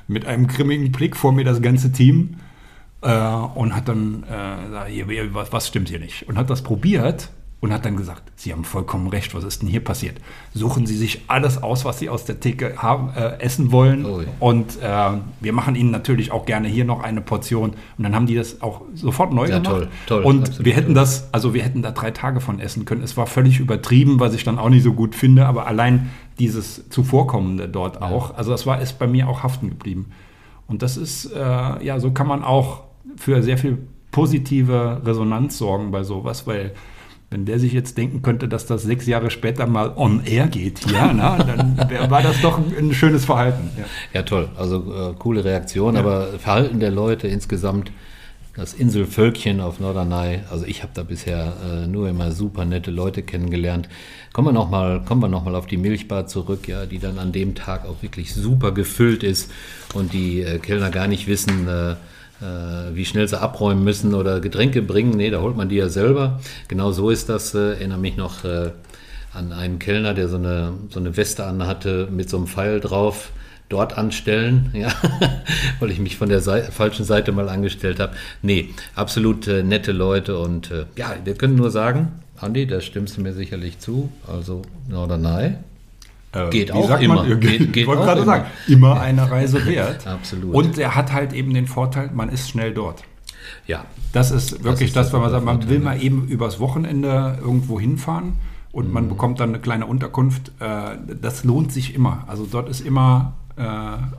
mit 0.10 0.26
einem 0.26 0.48
grimmigen 0.48 0.92
Blick 0.92 1.16
vor 1.16 1.32
mir 1.32 1.46
das 1.46 1.62
ganze 1.62 1.94
Team 1.94 2.36
äh, 3.02 3.10
und 3.56 3.74
hat 3.74 3.88
dann 3.88 4.24
äh, 4.24 4.68
gesagt, 4.68 5.34
was, 5.34 5.54
was 5.54 5.68
stimmt 5.70 5.88
hier 5.88 6.00
nicht? 6.00 6.28
Und 6.28 6.38
hat 6.38 6.50
das 6.50 6.62
probiert 6.62 7.30
und 7.62 7.72
hat 7.72 7.86
dann 7.86 7.96
gesagt, 7.96 8.24
Sie 8.36 8.52
haben 8.52 8.64
vollkommen 8.64 9.08
recht, 9.08 9.36
was 9.36 9.44
ist 9.44 9.62
denn 9.62 9.70
hier 9.70 9.84
passiert? 9.84 10.18
Suchen 10.54 10.88
Sie 10.88 10.98
sich 10.98 11.22
alles 11.28 11.62
aus, 11.62 11.86
was 11.86 12.00
Sie 12.00 12.10
aus 12.10 12.26
der 12.26 12.40
Theke 12.40 12.74
haben, 12.78 13.12
äh, 13.16 13.40
essen 13.40 13.72
wollen 13.72 14.04
Ui. 14.06 14.26
und 14.40 14.82
äh, 14.82 15.12
wir 15.40 15.54
machen 15.54 15.76
Ihnen 15.76 15.92
natürlich 15.92 16.32
auch 16.32 16.46
gerne 16.48 16.68
hier 16.68 16.86
noch 16.86 17.04
eine 17.04 17.22
Portion 17.22 17.70
und 17.98 18.04
dann 18.04 18.16
haben 18.16 18.26
die 18.26 18.36
das 18.36 18.62
auch 18.64 18.82
sofort 18.96 19.32
neu 19.32 19.48
Ja, 19.48 19.60
gemacht 19.60 19.72
toll, 19.74 19.88
toll, 20.08 20.24
und 20.24 20.66
wir 20.66 20.74
hätten 20.74 20.88
toll. 20.88 20.96
das, 20.96 21.30
also 21.32 21.54
wir 21.54 21.62
hätten 21.62 21.84
da 21.84 21.92
drei 21.92 22.10
Tage 22.12 22.42
von 22.42 22.60
essen 22.60 22.86
können. 22.86 23.04
Es 23.04 23.16
war 23.16 23.28
völlig 23.28 23.60
übertrieben, 23.60 24.20
was 24.20 24.34
ich 24.34 24.44
dann 24.44 24.58
auch 24.58 24.70
nicht 24.70 24.84
so 24.84 24.94
gut 24.94 25.14
finde, 25.14 25.46
aber 25.46 25.68
allein 25.68 26.10
dieses 26.40 26.90
Zuvorkommende 26.90 27.70
dort 27.70 28.02
auch, 28.02 28.36
also 28.36 28.50
das 28.50 28.66
war 28.66 28.82
ist 28.82 28.98
bei 28.98 29.06
mir 29.06 29.30
auch 29.30 29.44
haften 29.44 29.70
geblieben. 29.70 30.08
Und 30.68 30.82
das 30.82 30.98
ist, 30.98 31.26
äh, 31.32 31.40
ja, 31.40 32.00
so 32.00 32.10
kann 32.12 32.28
man 32.28 32.44
auch 32.44 32.86
für 33.18 33.44
sehr 33.44 33.60
viel 33.60 33.78
positive 34.10 35.02
Resonanz 35.06 35.58
sorgen 35.58 35.92
bei 35.92 36.04
sowas, 36.04 36.48
weil 36.48 36.72
wenn 37.32 37.46
der 37.46 37.60
sich 37.60 37.72
jetzt 37.72 37.98
denken 37.98 38.22
könnte, 38.22 38.50
dass 38.50 38.66
das 38.66 38.84
sechs 38.84 39.08
Jahre 39.08 39.32
später 39.32 39.66
mal 39.66 39.94
on 39.96 40.22
air 40.26 40.48
geht 40.48 40.80
hier, 40.80 41.14
na, 41.16 41.38
dann 41.42 41.78
war 42.12 42.22
das 42.22 42.42
doch 42.42 42.60
ein, 42.60 42.94
schönes 42.94 43.24
Verhalten. 43.24 43.70
Ja. 43.78 43.86
Ja, 44.14 44.22
toll. 44.24 44.50
Also 44.58 44.94
äh, 44.94 45.14
coole 45.18 45.46
Reaktion, 45.46 45.96
aber 45.96 46.28
Verhalten 46.40 46.82
der 46.82 46.92
Leute 46.92 47.30
insgesamt, 47.30 47.92
das 48.58 48.74
Inselvölkchen 48.74 49.62
auf 49.62 49.80
Norderney, 49.80 50.40
also 50.52 50.66
ich 50.66 50.84
habe 50.84 50.92
da 50.94 51.04
bisher 51.04 51.54
äh, 51.66 51.88
nur 51.88 52.10
immer 52.10 52.34
super 52.34 52.66
nette 52.66 52.92
Leute 52.92 53.24
kennengelernt. 53.24 53.88
Kommen 54.34 54.50
wir 54.50 54.52
nochmal 54.52 55.02
noch 55.10 55.46
mal 55.46 55.56
auf 55.56 55.68
die 55.68 55.78
Milchbar 55.78 56.28
zurück, 56.28 56.68
ja, 56.68 56.86
die 56.86 57.00
dann 57.00 57.18
an 57.18 57.32
dem 57.32 57.56
Tag 57.56 57.86
auch 57.86 58.02
wirklich 58.02 58.34
super 58.34 58.74
gefüllt 58.74 59.24
ist 59.24 59.50
und 59.94 60.12
die 60.12 60.42
äh, 60.42 60.60
Kellner 60.60 60.90
gar 60.90 61.08
nicht 61.08 61.28
wissen, 61.28 61.66
äh, 61.70 61.96
wie 62.94 63.06
schnell 63.06 63.28
sie 63.28 63.40
abräumen 63.40 63.84
müssen 63.84 64.14
oder 64.14 64.40
Getränke 64.40 64.82
bringen. 64.82 65.12
Nee, 65.12 65.30
da 65.30 65.42
holt 65.42 65.56
man 65.56 65.70
die 65.70 65.76
ja 65.76 65.90
selber. 65.90 66.40
Genau 66.68 66.92
so 66.92 67.10
ist 67.10 67.30
das. 67.30 67.54
Äh, 67.54 67.74
erinnere 67.74 68.00
mich 68.00 68.18
noch 68.18 68.44
äh, 68.44 68.72
an 69.34 69.54
einen 69.54 69.80
Kellner, 69.80 70.14
der 70.14 70.28
so 70.28 70.38
eine, 70.38 70.74
so 70.90 71.00
eine 71.00 71.16
Weste 71.18 71.46
anhatte 71.46 72.08
mit 72.12 72.30
so 72.30 72.38
einem 72.38 72.48
Pfeil 72.48 72.80
drauf. 72.80 73.32
Dort 73.70 73.98
anstellen, 73.98 74.72
ja, 74.74 74.92
weil 75.80 75.92
ich 75.92 76.00
mich 76.00 76.18
von 76.18 76.28
der 76.28 76.42
Sei 76.42 76.62
falschen 76.64 77.06
Seite 77.06 77.32
mal 77.32 77.48
angestellt 77.48 78.02
habe. 78.02 78.14
Nee, 78.42 78.70
absolut 78.96 79.48
äh, 79.48 79.64
nette 79.64 79.94
Leute 79.94 80.38
und 80.38 80.72
äh, 80.72 80.86
ja, 80.98 81.16
wir 81.24 81.36
können 81.36 81.56
nur 81.56 81.72
sagen, 81.72 82.20
Andi, 82.38 82.68
da 82.68 82.82
stimmst 82.82 83.16
du 83.16 83.22
mir 83.22 83.32
sicherlich 83.34 83.80
zu. 83.80 84.12
Also 84.28 84.64
Norderney, 84.90 85.56
Äh, 86.34 86.50
Geht 86.50 86.72
auch 86.72 87.00
immer. 87.00 87.16
Man, 87.24 87.40
Geht- 87.40 87.74
geht, 87.74 87.88
wollte 87.88 88.04
gerade 88.04 88.24
sagen, 88.24 88.46
immer 88.68 89.00
eine 89.02 89.30
Reise 89.30 89.66
wert. 89.66 90.08
Absolut. 90.08 90.54
Und 90.56 90.78
er 90.78 90.96
hat 90.96 91.12
halt 91.12 91.34
eben 91.34 91.54
den 91.54 91.68
Vorteil, 91.68 92.10
man 92.14 92.30
ist 92.30 92.50
schnell 92.50 92.74
dort. 92.74 93.04
ja, 93.68 93.86
Das 94.14 94.32
ist 94.32 94.64
wirklich 94.64 94.90
ist 94.90 94.96
das, 94.96 95.12
wenn 95.14 95.20
man 95.22 95.30
sagt, 95.32 95.44
man 95.46 95.68
will 95.70 95.80
mal 95.80 96.02
eben 96.02 96.28
übers 96.28 96.60
Wochenende 96.60 97.38
irgendwo 97.42 97.80
hinfahren 97.80 98.34
und 98.72 98.88
Mhm. 98.88 98.94
man 98.94 99.10
bekommt 99.10 99.40
dann 99.42 99.50
eine 99.50 99.60
kleine 99.60 99.86
Unterkunft. 99.86 100.52
Äh, 100.60 100.98
Das 101.22 101.44
lohnt 101.44 101.72
sich 101.74 101.96
immer. 101.96 102.24
Also 102.28 102.48
dort 102.50 102.70
ist 102.70 102.80
immer 102.82 103.34
äh, 103.58 103.64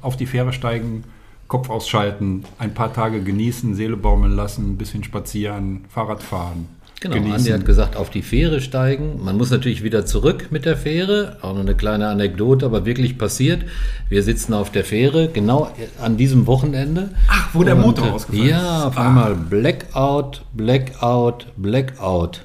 auf 0.02 0.16
die 0.18 0.26
Fähre 0.26 0.52
steigen, 0.52 1.04
Kopf 1.48 1.70
ausschalten, 1.70 2.44
ein 2.58 2.74
paar 2.74 2.92
Tage 2.92 3.22
genießen, 3.22 3.74
Seele 3.74 3.96
baumeln 3.96 4.36
lassen, 4.36 4.72
ein 4.72 4.76
bisschen 4.76 5.02
spazieren, 5.04 5.84
Fahrrad 5.88 6.22
fahren. 6.22 6.66
Genau, 7.02 7.14
genießen. 7.16 7.34
Andi 7.36 7.50
hat 7.50 7.64
gesagt, 7.66 7.96
auf 7.96 8.10
die 8.10 8.22
Fähre 8.22 8.60
steigen. 8.60 9.20
Man 9.22 9.36
muss 9.36 9.50
natürlich 9.50 9.82
wieder 9.82 10.06
zurück 10.06 10.46
mit 10.50 10.64
der 10.64 10.76
Fähre. 10.76 11.36
Auch 11.42 11.52
noch 11.52 11.60
eine 11.60 11.74
kleine 11.74 12.06
Anekdote, 12.08 12.64
aber 12.64 12.86
wirklich 12.86 13.18
passiert. 13.18 13.62
Wir 14.08 14.22
sitzen 14.22 14.54
auf 14.54 14.70
der 14.70 14.84
Fähre, 14.84 15.28
genau 15.28 15.70
an 16.00 16.16
diesem 16.16 16.46
Wochenende. 16.46 17.10
Ach, 17.28 17.48
wo 17.52 17.64
der 17.64 17.74
Motor 17.74 18.06
äh, 18.06 18.10
ausgefallen 18.10 18.48
Ja, 18.48 18.78
ist. 18.78 18.84
auf 18.86 18.98
Ah. 18.98 19.08
einmal 19.08 19.34
Blackout, 19.34 20.42
Blackout, 20.54 21.46
Blackout. 21.56 22.44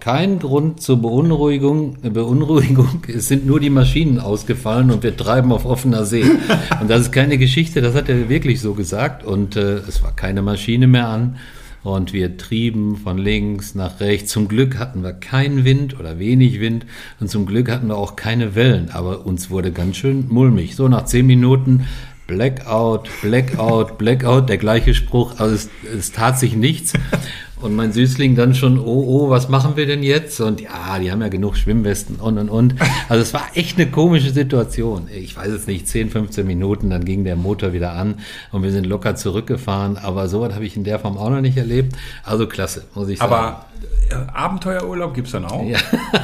Kein 0.00 0.38
Grund 0.38 0.80
zur 0.80 1.02
Beunruhigung, 1.02 1.96
Beunruhigung. 2.02 3.02
Es 3.08 3.26
sind 3.28 3.46
nur 3.46 3.58
die 3.58 3.68
Maschinen 3.70 4.20
ausgefallen 4.20 4.90
und 4.92 5.02
wir 5.02 5.16
treiben 5.16 5.50
auf 5.52 5.64
offener 5.66 6.04
See. 6.04 6.24
Und 6.80 6.88
das 6.88 7.00
ist 7.02 7.12
keine 7.12 7.36
Geschichte, 7.36 7.80
das 7.80 7.94
hat 7.94 8.08
er 8.08 8.28
wirklich 8.28 8.60
so 8.60 8.74
gesagt. 8.74 9.24
Und 9.24 9.56
äh, 9.56 9.78
es 9.88 10.02
war 10.04 10.14
keine 10.14 10.40
Maschine 10.40 10.86
mehr 10.86 11.08
an. 11.08 11.36
Und 11.82 12.12
wir 12.12 12.36
trieben 12.36 12.96
von 12.96 13.18
links 13.18 13.74
nach 13.74 14.00
rechts. 14.00 14.32
Zum 14.32 14.48
Glück 14.48 14.78
hatten 14.78 15.02
wir 15.02 15.12
keinen 15.12 15.64
Wind 15.64 15.98
oder 15.98 16.18
wenig 16.18 16.60
Wind. 16.60 16.86
Und 17.20 17.30
zum 17.30 17.46
Glück 17.46 17.70
hatten 17.70 17.88
wir 17.88 17.96
auch 17.96 18.16
keine 18.16 18.54
Wellen. 18.54 18.90
Aber 18.90 19.26
uns 19.26 19.50
wurde 19.50 19.72
ganz 19.72 19.96
schön 19.96 20.26
mulmig. 20.28 20.74
So 20.74 20.88
nach 20.88 21.04
zehn 21.04 21.26
Minuten 21.26 21.86
Blackout, 22.26 23.08
Blackout, 23.22 23.96
Blackout, 23.96 24.48
der 24.50 24.58
gleiche 24.58 24.92
Spruch. 24.92 25.38
Also 25.38 25.54
es, 25.54 25.68
es 25.96 26.12
tat 26.12 26.38
sich 26.38 26.54
nichts. 26.54 26.92
Und 27.60 27.74
mein 27.74 27.92
Süßling 27.92 28.36
dann 28.36 28.54
schon, 28.54 28.78
oh, 28.78 29.04
oh, 29.08 29.30
was 29.30 29.48
machen 29.48 29.72
wir 29.74 29.84
denn 29.86 30.02
jetzt? 30.04 30.40
Und 30.40 30.60
ja, 30.60 30.98
die 31.00 31.10
haben 31.10 31.20
ja 31.20 31.28
genug 31.28 31.56
Schwimmwesten 31.56 32.16
und 32.16 32.38
und 32.38 32.48
und. 32.48 32.74
Also 33.08 33.20
es 33.22 33.34
war 33.34 33.42
echt 33.54 33.78
eine 33.78 33.90
komische 33.90 34.30
Situation. 34.30 35.08
Ich 35.12 35.36
weiß 35.36 35.48
es 35.48 35.66
nicht, 35.66 35.88
10, 35.88 36.10
15 36.10 36.46
Minuten, 36.46 36.88
dann 36.90 37.04
ging 37.04 37.24
der 37.24 37.34
Motor 37.34 37.72
wieder 37.72 37.92
an 37.94 38.16
und 38.52 38.62
wir 38.62 38.70
sind 38.70 38.86
locker 38.86 39.16
zurückgefahren. 39.16 39.96
Aber 39.96 40.28
sowas 40.28 40.54
habe 40.54 40.64
ich 40.66 40.76
in 40.76 40.84
der 40.84 41.00
Form 41.00 41.18
auch 41.18 41.30
noch 41.30 41.40
nicht 41.40 41.56
erlebt. 41.56 41.96
Also 42.22 42.46
klasse, 42.46 42.84
muss 42.94 43.08
ich 43.08 43.18
sagen. 43.18 43.32
Aber 43.32 43.66
äh, 44.10 44.14
Abenteuerurlaub 44.38 45.12
gibt 45.14 45.26
es 45.26 45.32
dann 45.32 45.44
auch. 45.44 45.64
Ja. 45.66 45.78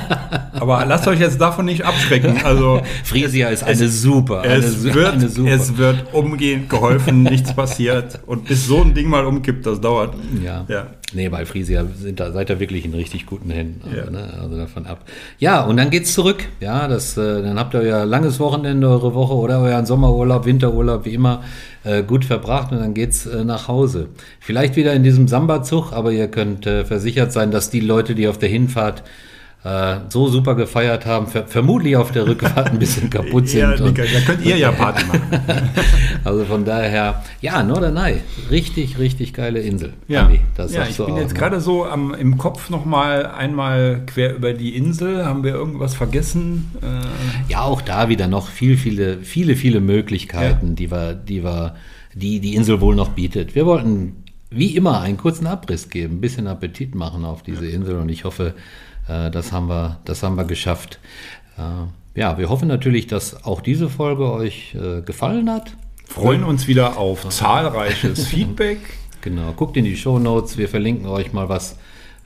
Aber 0.52 0.84
lasst 0.86 1.08
euch 1.08 1.18
jetzt 1.18 1.40
davon 1.40 1.64
nicht 1.64 1.84
abschrecken. 1.84 2.42
Also 2.44 2.80
Frisia 3.04 3.48
ist 3.48 3.64
eine 3.64 3.88
super, 3.88 4.42
eine, 4.42 4.54
es, 4.54 4.82
su- 4.82 4.94
wird, 4.94 5.14
eine 5.14 5.28
super. 5.28 5.50
es 5.50 5.76
wird 5.76 6.14
umgehend 6.14 6.70
geholfen, 6.70 7.24
nichts 7.24 7.52
passiert. 7.54 8.20
Und 8.26 8.44
bis 8.46 8.66
so 8.66 8.80
ein 8.82 8.94
Ding 8.94 9.08
mal 9.08 9.24
umkippt, 9.26 9.66
das 9.66 9.80
dauert. 9.80 10.14
Ja. 10.42 10.64
Ja. 10.68 10.86
Nee, 11.14 11.28
bei 11.28 11.46
Frisia 11.46 11.84
sind 11.96 12.18
da, 12.20 12.32
seid 12.32 12.50
ihr 12.50 12.60
wirklich 12.60 12.84
in 12.84 12.92
richtig 12.94 13.26
guten 13.26 13.50
Händen. 13.50 13.80
Also, 13.84 13.96
Ja. 13.96 14.10
ne, 14.10 14.34
also 14.40 14.56
davon 14.56 14.86
ab. 14.86 15.04
Ja, 15.38 15.64
und 15.64 15.76
dann 15.76 15.90
geht's 15.90 16.12
zurück. 16.14 16.44
Ja, 16.60 16.88
das, 16.88 17.16
äh, 17.16 17.42
dann 17.42 17.58
habt 17.58 17.74
ihr 17.74 17.80
euer 17.80 18.04
langes 18.04 18.40
Wochenende, 18.40 18.88
eure 18.88 19.14
Woche 19.14 19.34
oder 19.34 19.60
euren 19.60 19.86
Sommerurlaub, 19.86 20.44
Winterurlaub, 20.46 21.04
wie 21.04 21.14
immer, 21.14 21.42
äh, 21.84 22.02
gut 22.02 22.24
verbracht 22.24 22.72
und 22.72 22.80
dann 22.80 22.94
geht's 22.94 23.26
äh, 23.26 23.44
nach 23.44 23.68
Hause. 23.68 24.08
Vielleicht 24.40 24.76
wieder 24.76 24.92
in 24.92 25.02
diesem 25.04 25.28
Samba-Zug, 25.28 25.92
aber 25.92 26.10
ihr 26.12 26.28
könnt 26.28 26.66
äh, 26.66 26.84
versichert 26.84 27.32
sein, 27.32 27.50
dass 27.50 27.70
die 27.70 27.80
Leute, 27.80 28.14
die 28.14 28.26
auf 28.28 28.38
der 28.38 28.48
Hinfahrt 28.48 29.02
äh, 29.64 29.96
so 30.10 30.28
super 30.28 30.54
gefeiert 30.54 31.06
haben, 31.06 31.26
ver 31.26 31.46
vermutlich 31.46 31.96
auf 31.96 32.12
der 32.12 32.26
Rückfahrt 32.26 32.70
ein 32.70 32.78
bisschen 32.78 33.08
kaputt 33.10 33.48
sind. 33.48 33.60
Ja, 33.60 33.70
und- 33.84 33.96
da 33.98 34.04
könnt 34.26 34.44
ihr 34.44 34.56
ja 34.58 34.70
Party 34.72 35.04
machen. 35.06 35.22
also 36.24 36.44
von 36.44 36.64
daher, 36.64 37.22
ja, 37.40 37.62
Norderney, 37.62 38.16
richtig, 38.50 38.98
richtig 38.98 39.32
geile 39.32 39.60
Insel. 39.60 39.94
Ja, 40.06 40.26
Andi, 40.26 40.40
das 40.56 40.74
ja 40.74 40.86
ich 40.86 40.96
bin 40.98 41.06
auch, 41.06 41.18
jetzt 41.18 41.32
ne? 41.32 41.38
gerade 41.38 41.60
so 41.60 41.84
am, 41.86 42.12
im 42.14 42.36
Kopf 42.38 42.68
nochmal 42.70 43.26
einmal 43.26 44.02
quer 44.06 44.34
über 44.36 44.52
die 44.52 44.76
Insel. 44.76 45.24
Haben 45.24 45.44
wir 45.44 45.52
irgendwas 45.54 45.94
vergessen? 45.94 46.70
Äh, 46.82 47.50
Ja, 47.52 47.62
auch 47.62 47.80
da 47.80 48.08
wieder 48.10 48.26
noch 48.28 48.48
viel, 48.48 48.76
viele, 48.76 49.18
viele, 49.22 49.56
viele 49.56 49.80
Möglichkeiten, 49.80 50.76
die 50.76 50.90
wir, 50.90 51.14
die 51.14 51.42
wir, 51.42 51.74
die 52.14 52.40
die 52.40 52.54
Insel 52.54 52.80
wohl 52.82 52.94
noch 52.94 53.08
bietet. 53.10 53.54
Wir 53.54 53.64
wollten 53.66 54.16
wie 54.50 54.76
immer 54.76 55.00
einen 55.00 55.16
kurzen 55.16 55.46
Abriss 55.48 55.88
geben, 55.88 56.16
ein 56.16 56.20
bisschen 56.20 56.46
Appetit 56.46 56.94
machen 56.94 57.24
auf 57.24 57.42
diese 57.42 57.66
Insel 57.66 57.96
und 57.96 58.08
ich 58.08 58.24
hoffe, 58.24 58.54
das 59.06 59.52
haben 59.52 59.68
wir, 59.68 59.98
das 60.04 60.22
haben 60.22 60.36
wir 60.36 60.44
geschafft. 60.44 60.98
Äh, 61.58 62.18
ja, 62.20 62.38
wir 62.38 62.48
hoffen 62.48 62.68
natürlich, 62.68 63.06
dass 63.06 63.44
auch 63.44 63.60
diese 63.60 63.88
Folge 63.88 64.30
euch 64.32 64.74
äh, 64.74 65.02
gefallen 65.02 65.50
hat. 65.50 65.76
freuen 66.06 66.44
uns 66.44 66.66
wieder 66.68 66.96
auf 66.96 67.28
zahlreiches 67.28 68.26
Feedback. 68.28 68.78
Genau, 69.20 69.52
guckt 69.52 69.76
in 69.76 69.84
die 69.84 69.96
Show 69.96 70.18
Notes, 70.18 70.58
wir 70.58 70.68
verlinken 70.68 71.06
euch 71.06 71.32
mal 71.32 71.48
was 71.48 71.76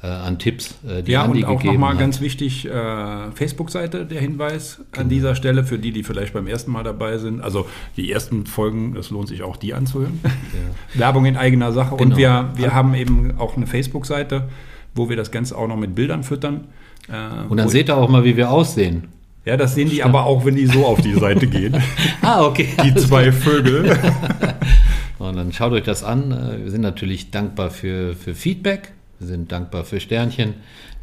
äh, 0.03 0.07
an 0.09 0.39
Tipps, 0.39 0.75
äh, 0.87 1.03
die 1.03 1.13
Ja, 1.13 1.23
Andi 1.25 1.45
und 1.45 1.51
auch 1.51 1.63
nochmal 1.65 1.97
ganz 1.97 2.21
wichtig, 2.21 2.67
äh, 2.67 3.31
Facebook-Seite, 3.33 4.05
der 4.05 4.21
Hinweis 4.21 4.81
an 4.97 5.09
dieser 5.09 5.35
Stelle 5.35 5.65
für 5.65 5.79
die, 5.79 5.93
die 5.93 6.03
vielleicht 6.03 6.33
beim 6.35 6.47
ersten 6.47 6.71
Mal 6.71 6.83
dabei 6.85 7.19
sind. 7.19 7.41
Also 7.41 7.67
die 7.97 8.11
ersten 8.13 8.47
Folgen, 8.47 8.95
es 8.97 9.11
lohnt 9.11 9.29
sich 9.29 9.43
auch 9.43 9.57
die 9.57 9.75
anzuhören. 9.75 10.21
Werbung 10.95 11.25
in 11.27 11.37
eigener 11.37 11.73
Sache. 11.73 11.95
Und 11.95 12.01
Genau. 12.01 12.17
wir, 12.17 12.51
wir 12.57 12.75
haben 12.75 12.95
eben 12.95 13.39
auch 13.39 13.57
eine 13.57 13.67
Facebook-Seite, 13.67 14.49
wo 14.95 15.09
wir 15.09 15.17
das 15.17 15.31
Ganze 15.31 15.57
auch 15.57 15.69
noch 15.69 15.77
mit 15.77 15.95
Bildern 15.95 16.23
füttern. 16.25 16.65
Äh, 17.09 17.49
Und 17.49 17.57
dann 17.59 17.69
seht 17.69 17.89
ihr 17.89 17.97
auch 17.97 18.09
mal, 18.09 18.25
wie 18.25 18.37
wir 18.37 18.51
aussehen. 18.51 19.05
ja, 19.45 19.57
das 19.57 19.75
sehen 19.75 19.89
die 19.89 20.03
aber 20.03 20.25
auch, 20.27 20.45
wenn 20.45 20.57
die 20.57 20.67
so 20.67 20.85
auf 20.87 21.01
die 21.01 21.15
Seite 21.19 21.47
gehen. 21.47 21.75
Ah, 22.23 22.45
okay. 22.45 22.69
Die 22.85 22.95
zwei 22.95 23.33
Vögel. 23.33 23.97
Und 25.19 25.37
dann 25.37 25.53
schaut 25.53 25.73
euch 25.73 25.83
das 25.85 26.05
an. 26.05 26.31
Äh, 26.33 26.65
Wir 26.65 26.71
sind 26.71 26.83
natürlich 26.83 27.31
dankbar 27.31 27.71
für, 27.71 28.15
für 28.15 28.35
Feedback. 28.35 28.93
Wir 29.19 29.27
sind 29.27 29.51
dankbar 29.51 29.85
für 29.85 29.99
Sternchen, 29.99 30.55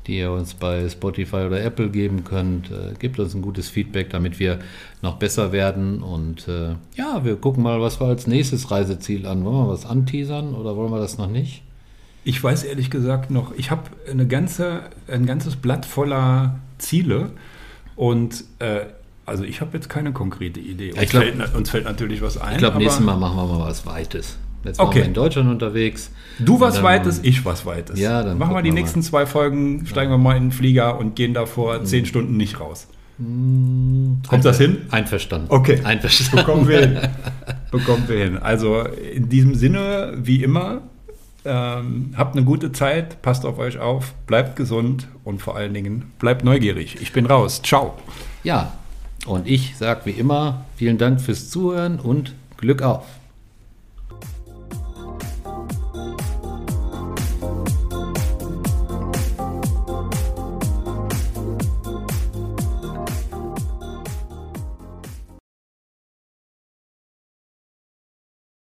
die 0.08 0.20
ihr 0.20 0.32
uns 0.32 0.54
bei 0.54 0.88
Spotify 0.88 1.38
oder 1.48 1.62
Apple 1.62 1.90
geben 1.90 2.24
könnt. 2.24 2.72
Äh, 2.72 2.94
Gebt 2.98 3.20
uns 3.20 3.34
ein 3.34 3.42
gutes 3.42 3.68
Feedback, 3.70 4.10
damit 4.12 4.40
wir 4.40 4.60
noch 5.02 5.16
besser 5.18 5.52
werden. 5.52 6.02
Und 6.02 6.48
äh, 6.48 6.76
ja, 6.96 7.26
wir 7.26 7.36
gucken 7.36 7.62
mal, 7.64 7.82
was 7.82 8.00
wir 8.00 8.08
als 8.08 8.26
nächstes 8.26 8.72
Reiseziel 8.72 9.26
an. 9.28 9.44
Wollen 9.44 9.68
wir 9.68 9.70
was 9.70 9.86
anteasern 9.86 10.54
oder 10.56 10.78
wollen 10.78 10.92
wir 10.92 11.00
das 11.00 11.18
noch 11.18 11.30
nicht? 11.30 11.64
Ich 12.26 12.44
weiß 12.44 12.64
ehrlich 12.64 12.90
gesagt 12.90 13.30
noch, 13.32 13.54
ich 13.56 13.72
habe 13.72 13.84
eine 14.12 14.28
ganze, 14.28 14.82
ein 15.08 15.26
ganzes 15.26 15.56
Blatt 15.56 15.86
voller 15.86 16.60
Ziele 16.80 17.30
und 17.96 18.44
äh, 18.60 18.82
also 19.28 19.44
ich 19.44 19.62
habe 19.62 19.72
jetzt 19.78 19.90
keine 19.90 20.12
konkrete 20.12 20.60
Idee. 20.60 20.92
Uns, 20.92 21.02
ich 21.04 21.10
glaub- 21.10 21.24
fällt, 21.24 21.56
uns 21.56 21.70
fällt 21.70 21.86
natürlich 21.86 22.22
was 22.22 22.38
ein. 22.40 22.54
Ich 22.54 22.58
glaube, 22.58 22.78
nächstes 22.80 23.04
Mal 23.06 23.16
machen 23.16 23.38
wir 23.38 23.46
mal 23.46 23.60
was 23.70 23.86
Weites. 23.86 24.38
Jetzt 24.64 24.80
waren 24.80 24.88
Okay. 24.88 24.98
wir 25.00 25.06
in 25.06 25.14
Deutschland 25.14 25.50
unterwegs. 25.50 26.10
Du 26.40 26.60
was 26.60 26.82
Weites, 26.82 27.20
ich 27.22 27.46
was 27.46 27.66
Weites. 27.68 28.00
Ja, 28.00 28.24
dann 28.24 28.40
machen 28.40 28.56
wir 28.56 28.64
die 28.64 28.72
nächsten 28.72 29.04
zwei 29.04 29.28
Folgen, 29.28 29.86
steigen 29.86 30.10
wir 30.12 30.18
mal 30.18 30.36
in 30.36 30.46
den 30.46 30.52
Flieger 30.52 30.98
und 30.98 31.16
gehen 31.16 31.36
davor 31.36 31.80
Mhm. 31.80 31.86
zehn 31.86 32.06
Stunden 32.08 32.36
nicht 32.38 32.60
raus. 32.60 32.88
Kommt 33.18 34.44
das 34.44 34.58
hin? 34.58 34.78
Einverstanden. 34.92 35.48
Okay. 35.50 35.80
Einverstanden. 35.84 36.46
Bekommen 36.46 36.68
wir 36.68 36.80
hin. 36.80 36.98
Bekommen 37.72 38.04
wir 38.08 38.18
hin. 38.18 38.38
Also 38.38 38.82
in 38.82 39.30
diesem 39.30 39.54
Sinne, 39.56 40.14
wie 40.18 40.44
immer, 40.44 40.82
ähm, 41.46 42.14
habt 42.18 42.36
eine 42.36 42.46
gute 42.46 42.72
Zeit, 42.72 43.22
passt 43.22 43.46
auf 43.46 43.58
euch 43.58 43.80
auf, 43.80 44.14
bleibt 44.28 44.56
gesund 44.56 45.08
und 45.24 45.42
vor 45.42 45.56
allen 45.56 45.74
Dingen 45.74 46.12
bleibt 46.20 46.44
neugierig. 46.44 46.98
Ich 47.02 47.14
bin 47.14 47.26
raus. 47.26 47.62
Ciao. 47.64 47.94
Ja, 48.44 48.74
und 49.26 49.48
ich 49.48 49.76
sage 49.78 50.02
wie 50.06 50.12
immer, 50.12 50.66
vielen 50.76 50.98
Dank 50.98 51.22
fürs 51.22 51.50
Zuhören 51.50 52.00
und 52.00 52.36
Glück 52.58 52.82
auf. 52.82 53.06